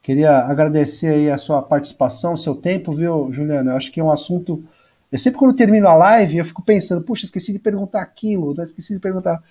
Queria 0.02 0.38
agradecer 0.38 1.08
aí 1.08 1.30
a 1.30 1.38
sua 1.38 1.62
participação, 1.62 2.34
o 2.34 2.36
seu 2.36 2.54
tempo, 2.54 2.92
viu, 2.92 3.32
Juliana? 3.32 3.72
Eu 3.72 3.76
acho 3.76 3.90
que 3.90 4.00
é 4.00 4.04
um 4.04 4.10
assunto. 4.10 4.62
Eu 5.10 5.18
sempre 5.18 5.38
quando 5.38 5.56
termino 5.56 5.88
a 5.88 5.94
live, 5.94 6.38
eu 6.38 6.44
fico 6.44 6.62
pensando, 6.62 7.02
puxa, 7.02 7.24
esqueci 7.24 7.52
de 7.52 7.58
perguntar 7.58 8.02
aquilo, 8.02 8.54
né? 8.54 8.64
esqueci 8.64 8.94
de 8.94 9.00
perguntar. 9.00 9.42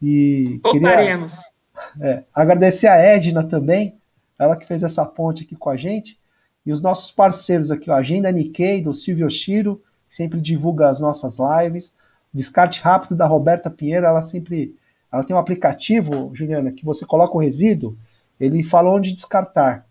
E 0.00 0.60
Voltaremos. 0.62 1.34
queria 1.34 1.55
é, 2.00 2.22
agradecer 2.34 2.86
a 2.86 2.96
Edna 2.96 3.42
também, 3.44 3.98
ela 4.38 4.56
que 4.56 4.66
fez 4.66 4.82
essa 4.82 5.04
ponte 5.04 5.44
aqui 5.44 5.56
com 5.56 5.70
a 5.70 5.76
gente, 5.76 6.18
e 6.64 6.72
os 6.72 6.82
nossos 6.82 7.10
parceiros 7.12 7.70
aqui, 7.70 7.90
a 7.90 7.96
Agenda 7.96 8.30
Nikkei, 8.32 8.82
do 8.82 8.92
Silvio 8.92 9.30
Shiro, 9.30 9.80
que 10.08 10.14
sempre 10.14 10.40
divulga 10.40 10.88
as 10.88 11.00
nossas 11.00 11.36
lives. 11.38 11.94
Descarte 12.34 12.80
rápido 12.82 13.14
da 13.14 13.26
Roberta 13.26 13.70
Pinheiro, 13.70 14.04
ela 14.04 14.20
sempre. 14.20 14.74
Ela 15.12 15.22
tem 15.22 15.34
um 15.34 15.38
aplicativo, 15.38 16.30
Juliana, 16.34 16.72
que 16.72 16.84
você 16.84 17.06
coloca 17.06 17.36
o 17.36 17.40
resíduo, 17.40 17.96
ele 18.38 18.64
fala 18.64 18.90
onde 18.90 19.14
descartar 19.14 19.86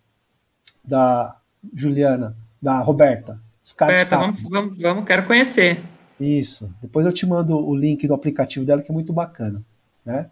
da 0.84 1.38
Juliana, 1.74 2.36
da 2.62 2.80
Roberta. 2.80 3.40
Roberta, 3.80 4.18
vamos, 4.18 4.42
vamos, 4.44 4.82
vamos, 4.82 5.06
quero 5.06 5.26
conhecer. 5.26 5.82
Isso. 6.20 6.72
Depois 6.82 7.06
eu 7.06 7.14
te 7.14 7.26
mando 7.26 7.58
o 7.58 7.76
link 7.76 8.06
do 8.08 8.14
aplicativo 8.14 8.66
dela, 8.66 8.82
que 8.82 8.92
é 8.92 8.94
muito 8.94 9.12
bacana. 9.12 9.64
Né? 10.06 10.30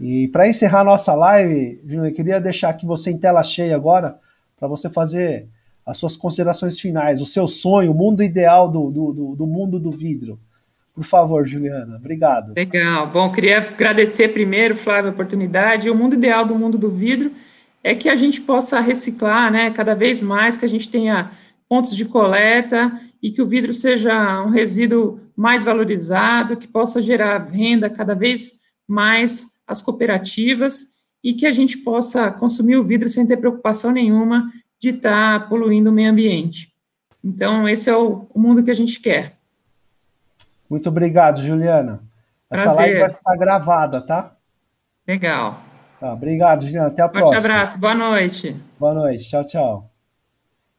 E 0.00 0.28
para 0.28 0.48
encerrar 0.48 0.80
a 0.80 0.84
nossa 0.84 1.14
live, 1.14 1.80
Juliana, 1.84 2.08
eu 2.08 2.14
queria 2.14 2.40
deixar 2.40 2.68
aqui 2.70 2.86
você 2.86 3.10
em 3.10 3.18
tela 3.18 3.42
cheia 3.42 3.74
agora, 3.74 4.18
para 4.58 4.68
você 4.68 4.88
fazer 4.88 5.48
as 5.84 5.98
suas 5.98 6.16
considerações 6.16 6.78
finais, 6.78 7.22
o 7.22 7.26
seu 7.26 7.46
sonho, 7.46 7.92
o 7.92 7.94
mundo 7.94 8.22
ideal 8.22 8.70
do, 8.70 8.90
do, 8.90 9.12
do, 9.12 9.36
do 9.36 9.46
mundo 9.46 9.78
do 9.78 9.90
vidro. 9.90 10.38
Por 10.94 11.04
favor, 11.04 11.46
Juliana, 11.46 11.96
obrigado. 11.96 12.54
Legal. 12.56 13.10
Bom, 13.10 13.30
queria 13.30 13.58
agradecer 13.58 14.28
primeiro, 14.28 14.76
Flávio, 14.76 15.10
a 15.10 15.14
oportunidade. 15.14 15.88
O 15.88 15.94
mundo 15.94 16.14
ideal 16.14 16.44
do 16.44 16.56
mundo 16.56 16.76
do 16.76 16.90
vidro 16.90 17.32
é 17.82 17.94
que 17.94 18.08
a 18.08 18.16
gente 18.16 18.40
possa 18.40 18.80
reciclar, 18.80 19.50
né, 19.50 19.70
cada 19.70 19.94
vez 19.94 20.20
mais, 20.20 20.56
que 20.56 20.64
a 20.64 20.68
gente 20.68 20.88
tenha 20.88 21.30
pontos 21.68 21.96
de 21.96 22.04
coleta 22.04 23.00
e 23.22 23.30
que 23.30 23.40
o 23.40 23.46
vidro 23.46 23.72
seja 23.72 24.42
um 24.42 24.50
resíduo 24.50 25.20
mais 25.36 25.62
valorizado, 25.62 26.56
que 26.56 26.66
possa 26.66 27.00
gerar 27.00 27.48
renda 27.48 27.88
cada 27.88 28.14
vez 28.14 28.60
mais 28.86 29.46
às 29.68 29.82
cooperativas 29.82 30.96
e 31.22 31.34
que 31.34 31.46
a 31.46 31.50
gente 31.50 31.78
possa 31.78 32.30
consumir 32.30 32.76
o 32.76 32.84
vidro 32.84 33.08
sem 33.08 33.26
ter 33.26 33.36
preocupação 33.36 33.92
nenhuma 33.92 34.50
de 34.80 34.90
estar 34.90 35.40
tá 35.40 35.46
poluindo 35.46 35.90
o 35.90 35.92
meio 35.92 36.10
ambiente. 36.10 36.72
Então, 37.22 37.68
esse 37.68 37.90
é 37.90 37.96
o, 37.96 38.26
o, 38.32 38.40
mundo 38.40 38.62
que 38.62 38.70
a 38.70 38.74
gente 38.74 38.98
quer. 39.00 39.36
Muito 40.70 40.88
obrigado, 40.88 41.42
Juliana. 41.42 42.02
Essa 42.50 42.62
Prazer. 42.62 42.80
live 42.80 43.00
vai 43.00 43.08
estar 43.08 43.36
gravada, 43.36 44.00
tá? 44.00 44.36
Legal. 45.06 45.62
Tá, 46.00 46.12
obrigado, 46.12 46.64
Juliana. 46.64 46.88
Até 46.88 47.02
a 47.02 47.08
Forte 47.08 47.18
próxima. 47.18 47.36
Um 47.36 47.44
abraço. 47.44 47.78
Boa 47.78 47.94
noite. 47.94 48.56
Boa 48.78 48.94
noite. 48.94 49.28
Tchau, 49.28 49.46
tchau. 49.46 49.90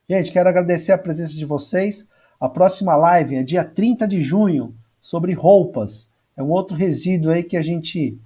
Gente, 0.09 0.31
quero 0.31 0.49
agradecer 0.49 0.91
a 0.91 0.97
presença 0.97 1.33
de 1.33 1.45
vocês. 1.45 2.07
A 2.39 2.47
próxima 2.47 2.95
live 2.95 3.35
é 3.35 3.43
dia 3.43 3.63
30 3.63 4.07
de 4.07 4.21
junho, 4.21 4.73
sobre 4.99 5.33
roupas. 5.33 6.11
É 6.35 6.41
um 6.41 6.49
outro 6.49 6.75
resíduo 6.75 7.31
aí 7.31 7.43
que 7.43 7.57
a 7.57 7.61
gente 7.61 8.17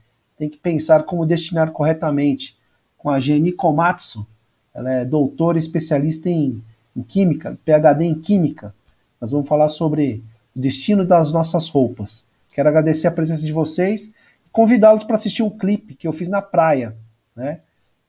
tem 0.43 0.49
que 0.49 0.57
pensar 0.57 1.03
como 1.03 1.25
destinar 1.25 1.71
corretamente. 1.71 2.57
Com 2.97 3.09
a 3.09 3.17
Geni 3.17 3.53
Komatsu, 3.53 4.27
ela 4.73 4.91
é 4.91 5.05
doutora 5.05 5.57
especialista 5.57 6.29
em, 6.29 6.61
em 6.93 7.01
Química, 7.01 7.57
PhD 7.63 8.03
em 8.03 8.15
Química. 8.15 8.75
Nós 9.21 9.31
vamos 9.31 9.47
falar 9.47 9.69
sobre 9.69 10.21
o 10.53 10.59
destino 10.59 11.05
das 11.05 11.31
nossas 11.31 11.69
roupas. 11.69 12.27
Quero 12.53 12.67
agradecer 12.67 13.07
a 13.07 13.11
presença 13.11 13.41
de 13.41 13.53
vocês 13.53 14.11
convidá-los 14.51 15.05
para 15.05 15.15
assistir 15.15 15.43
um 15.43 15.49
clipe 15.49 15.95
que 15.95 16.07
eu 16.07 16.11
fiz 16.11 16.27
na 16.27 16.41
praia, 16.41 16.95
né? 17.35 17.61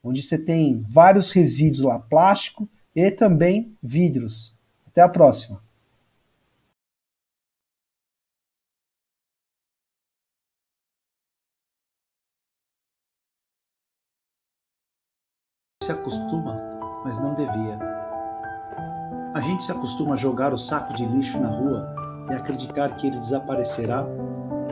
Onde 0.03 0.21
você 0.21 0.37
tem 0.37 0.85
vários 0.91 1.31
resíduos 1.31 1.81
lá, 1.81 1.99
plástico 1.99 2.69
e 2.95 3.11
também 3.11 3.73
vidros. 3.83 4.55
Até 4.87 5.01
a 5.01 5.09
próxima. 5.09 5.63
Se 15.85 15.93
acostuma, 15.93 16.59
mas 17.05 17.23
não 17.23 17.35
devia. 17.35 17.79
A 19.35 19.41
gente 19.43 19.65
se 19.65 19.71
acostuma 19.71 20.15
a 20.15 20.17
jogar 20.17 20.55
o 20.55 20.57
saco 20.57 20.95
de 20.95 21.05
lixo 21.05 21.39
na 21.39 21.49
rua 21.49 21.95
e 22.31 22.33
acreditar 22.33 22.97
que 22.97 23.07
ele 23.07 23.19
desaparecerá, 23.19 24.03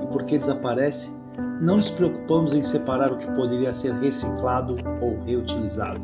e 0.03 0.07
porque 0.07 0.39
desaparece, 0.39 1.15
não 1.61 1.77
nos 1.77 1.91
preocupamos 1.91 2.55
em 2.55 2.63
separar 2.63 3.13
o 3.13 3.19
que 3.19 3.31
poderia 3.33 3.75
ser 3.75 3.93
reciclado 3.97 4.77
ou 5.03 5.23
reutilizado. 5.23 6.01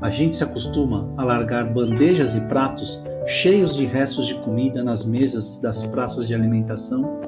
A 0.00 0.08
gente 0.08 0.34
se 0.34 0.44
acostuma 0.44 1.06
a 1.14 1.24
largar 1.24 1.66
bandejas 1.74 2.34
e 2.34 2.40
pratos 2.40 2.98
cheios 3.28 3.76
de 3.76 3.84
restos 3.84 4.26
de 4.26 4.34
comida 4.36 4.82
nas 4.82 5.04
mesas 5.04 5.58
das 5.58 5.84
praças 5.84 6.26
de 6.26 6.34
alimentação, 6.34 7.20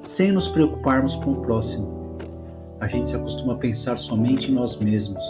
sem 0.00 0.32
nos 0.32 0.48
preocuparmos 0.48 1.14
com 1.16 1.32
o 1.32 1.42
próximo. 1.42 2.16
A 2.80 2.86
gente 2.88 3.10
se 3.10 3.16
acostuma 3.16 3.52
a 3.52 3.56
pensar 3.56 3.98
somente 3.98 4.50
em 4.50 4.54
nós 4.54 4.76
mesmos, 4.76 5.22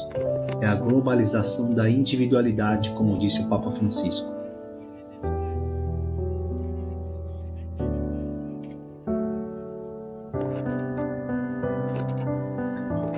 é 0.60 0.66
a 0.66 0.76
globalização 0.76 1.74
da 1.74 1.90
individualidade, 1.90 2.90
como 2.90 3.18
disse 3.18 3.40
o 3.40 3.48
Papa 3.48 3.68
Francisco. 3.72 4.32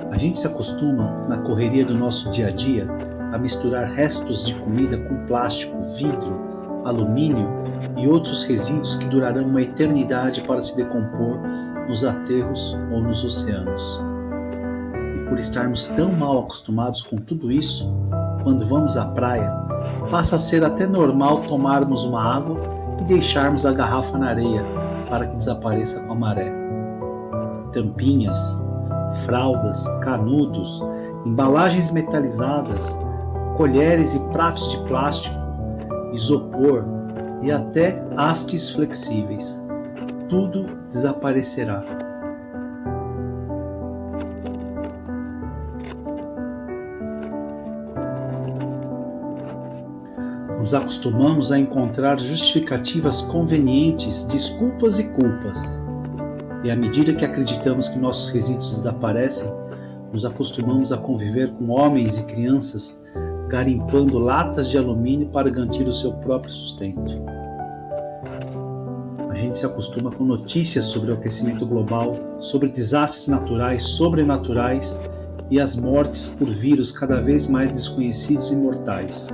A 0.09 0.17
gente 0.17 0.39
se 0.39 0.47
acostuma, 0.47 1.27
na 1.29 1.37
correria 1.37 1.85
do 1.85 1.93
nosso 1.93 2.31
dia 2.31 2.47
a 2.47 2.51
dia, 2.51 2.87
a 3.31 3.37
misturar 3.37 3.91
restos 3.91 4.43
de 4.43 4.55
comida 4.55 4.97
com 4.97 5.27
plástico, 5.27 5.79
vidro, 5.95 6.48
alumínio 6.89 7.47
e 7.97 8.07
outros 8.07 8.43
resíduos 8.43 8.95
que 8.95 9.05
durarão 9.05 9.45
uma 9.45 9.61
eternidade 9.61 10.41
para 10.41 10.61
se 10.61 10.75
decompor 10.75 11.39
nos 11.87 12.03
aterros 12.03 12.77
ou 12.91 13.01
nos 13.01 13.23
oceanos 13.23 14.09
por 15.29 15.39
estarmos 15.39 15.85
tão 15.85 16.11
mal 16.11 16.39
acostumados 16.39 17.03
com 17.03 17.17
tudo 17.17 17.51
isso, 17.51 17.87
quando 18.43 18.65
vamos 18.65 18.97
à 18.97 19.05
praia, 19.05 19.49
passa 20.09 20.35
a 20.35 20.39
ser 20.39 20.65
até 20.65 20.87
normal 20.87 21.43
tomarmos 21.43 22.03
uma 22.03 22.35
água 22.35 22.59
e 22.99 23.03
deixarmos 23.03 23.65
a 23.65 23.71
garrafa 23.71 24.17
na 24.17 24.29
areia 24.29 24.65
para 25.07 25.27
que 25.27 25.35
desapareça 25.35 26.01
com 26.01 26.13
a 26.13 26.15
maré. 26.15 26.51
Tampinhas, 27.71 28.59
fraldas, 29.25 29.87
canudos, 30.01 30.83
embalagens 31.25 31.91
metalizadas, 31.91 32.97
colheres 33.55 34.15
e 34.15 34.19
pratos 34.31 34.71
de 34.71 34.77
plástico, 34.85 35.38
isopor 36.13 36.85
e 37.41 37.51
até 37.51 38.03
hastes 38.15 38.69
flexíveis. 38.69 39.59
Tudo 40.27 40.65
desaparecerá. 40.89 42.09
nos 50.69 50.73
acostumamos 50.75 51.51
a 51.51 51.57
encontrar 51.57 52.19
justificativas 52.19 53.23
convenientes, 53.23 54.23
desculpas 54.25 54.99
e 54.99 55.03
culpas. 55.03 55.81
E 56.63 56.69
à 56.69 56.75
medida 56.75 57.11
que 57.11 57.25
acreditamos 57.25 57.87
que 57.87 57.97
nossos 57.97 58.29
resíduos 58.31 58.75
desaparecem, 58.75 59.51
nos 60.13 60.25
acostumamos 60.25 60.91
a 60.91 60.97
conviver 60.97 61.53
com 61.53 61.69
homens 61.69 62.19
e 62.19 62.23
crianças 62.23 62.99
garimpando 63.49 64.19
latas 64.19 64.69
de 64.69 64.77
alumínio 64.77 65.27
para 65.29 65.49
garantir 65.49 65.87
o 65.87 65.93
seu 65.93 66.13
próprio 66.13 66.53
sustento. 66.53 67.19
A 69.27 69.33
gente 69.33 69.57
se 69.57 69.65
acostuma 69.65 70.11
com 70.11 70.23
notícias 70.23 70.85
sobre 70.85 71.11
o 71.11 71.15
aquecimento 71.15 71.65
global, 71.65 72.15
sobre 72.39 72.69
desastres 72.69 73.27
naturais, 73.27 73.83
sobrenaturais 73.83 74.97
e 75.49 75.59
as 75.59 75.75
mortes 75.75 76.27
por 76.27 76.47
vírus 76.47 76.91
cada 76.91 77.19
vez 77.19 77.47
mais 77.47 77.71
desconhecidos 77.71 78.51
e 78.51 78.55
mortais. 78.55 79.29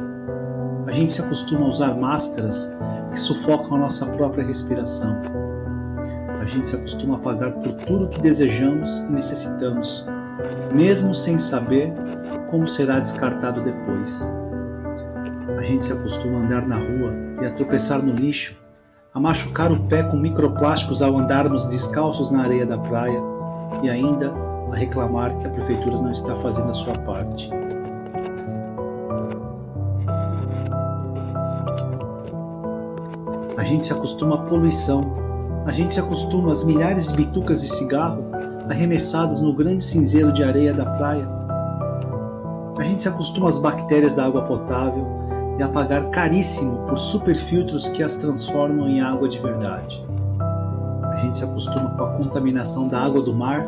A 0.87 0.91
gente 0.91 1.11
se 1.11 1.21
acostuma 1.21 1.65
a 1.65 1.69
usar 1.69 1.93
máscaras 1.95 2.71
que 3.11 3.19
sufocam 3.19 3.75
a 3.75 3.79
nossa 3.79 4.05
própria 4.05 4.45
respiração. 4.45 5.21
A 6.39 6.45
gente 6.45 6.69
se 6.69 6.75
acostuma 6.75 7.15
a 7.15 7.19
pagar 7.19 7.51
por 7.51 7.73
tudo 7.73 8.07
que 8.07 8.21
desejamos 8.21 8.89
e 8.99 9.11
necessitamos, 9.11 10.05
mesmo 10.73 11.13
sem 11.13 11.39
saber 11.39 11.91
como 12.55 12.69
será 12.69 12.99
descartado 12.99 13.61
depois. 13.61 14.25
A 15.57 15.61
gente 15.61 15.83
se 15.83 15.91
acostuma 15.91 16.39
a 16.39 16.41
andar 16.41 16.65
na 16.65 16.77
rua 16.77 17.13
e 17.41 17.45
a 17.45 17.51
tropeçar 17.51 18.01
no 18.01 18.13
lixo, 18.13 18.55
a 19.13 19.19
machucar 19.19 19.73
o 19.73 19.79
pé 19.87 20.03
com 20.03 20.15
microplásticos 20.15 21.01
ao 21.01 21.17
andarmos 21.17 21.67
descalços 21.67 22.31
na 22.31 22.43
areia 22.43 22.65
da 22.65 22.77
praia 22.77 23.21
e 23.83 23.89
ainda 23.89 24.31
a 24.71 24.73
reclamar 24.73 25.37
que 25.37 25.45
a 25.45 25.49
prefeitura 25.49 25.97
não 25.97 26.11
está 26.11 26.33
fazendo 26.37 26.69
a 26.69 26.73
sua 26.73 26.93
parte. 26.93 27.49
A 33.57 33.63
gente 33.65 33.85
se 33.85 33.91
acostuma 33.91 34.35
à 34.35 34.37
poluição, 34.43 35.13
a 35.65 35.73
gente 35.73 35.93
se 35.93 35.99
acostuma 35.99 36.53
às 36.53 36.63
milhares 36.63 37.09
de 37.09 37.13
bitucas 37.17 37.61
de 37.61 37.67
cigarro 37.67 38.23
arremessadas 38.69 39.41
no 39.41 39.53
grande 39.53 39.83
cinzeiro 39.83 40.31
de 40.31 40.41
areia 40.41 40.73
da 40.73 40.85
praia. 40.85 41.44
A 42.77 42.83
gente 42.83 43.03
se 43.03 43.07
acostuma 43.07 43.47
às 43.47 43.57
bactérias 43.57 44.13
da 44.13 44.25
água 44.25 44.41
potável 44.41 45.05
e 45.57 45.63
a 45.63 45.69
pagar 45.69 46.09
caríssimo 46.09 46.85
por 46.87 46.97
superfiltros 46.97 47.87
que 47.89 48.03
as 48.03 48.15
transformam 48.15 48.89
em 48.89 48.99
água 48.99 49.29
de 49.29 49.39
verdade. 49.39 50.05
A 51.03 51.15
gente 51.15 51.37
se 51.37 51.43
acostuma 51.45 51.91
com 51.91 52.03
a 52.03 52.11
contaminação 52.11 52.89
da 52.89 52.99
água 52.99 53.21
do 53.21 53.33
mar 53.33 53.65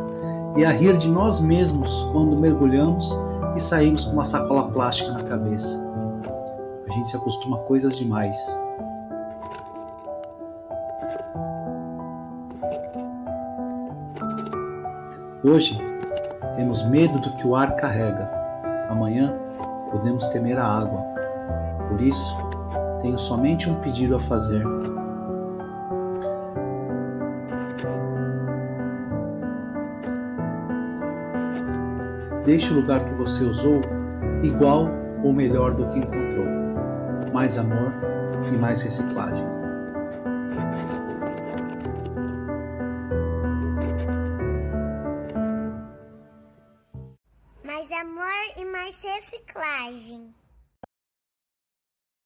e 0.56 0.64
a 0.64 0.70
rir 0.70 0.98
de 0.98 1.08
nós 1.08 1.40
mesmos 1.40 1.90
quando 2.12 2.36
mergulhamos 2.36 3.16
e 3.56 3.60
saímos 3.60 4.04
com 4.04 4.12
uma 4.12 4.24
sacola 4.24 4.64
plástica 4.70 5.10
na 5.10 5.22
cabeça. 5.22 5.82
A 6.86 6.92
gente 6.92 7.08
se 7.08 7.16
acostuma 7.16 7.56
a 7.56 7.60
coisas 7.60 7.96
demais. 7.96 8.38
Hoje 15.42 15.78
temos 16.56 16.82
medo 16.84 17.18
do 17.20 17.30
que 17.36 17.46
o 17.46 17.56
ar 17.56 17.74
carrega. 17.76 18.37
Amanhã 18.88 19.34
podemos 19.90 20.24
temer 20.26 20.58
a 20.58 20.66
água. 20.66 21.02
Por 21.88 22.00
isso, 22.00 22.36
tenho 23.00 23.18
somente 23.18 23.70
um 23.70 23.80
pedido 23.80 24.16
a 24.16 24.18
fazer. 24.18 24.62
Deixe 32.44 32.72
o 32.72 32.76
lugar 32.76 33.04
que 33.04 33.14
você 33.14 33.44
usou 33.44 33.82
igual 34.42 34.88
ou 35.22 35.32
melhor 35.32 35.74
do 35.74 35.86
que 35.88 35.98
encontrou. 35.98 36.46
Mais 37.32 37.58
amor 37.58 37.92
e 38.50 38.56
mais 38.56 38.80
reciclagem. 38.80 39.57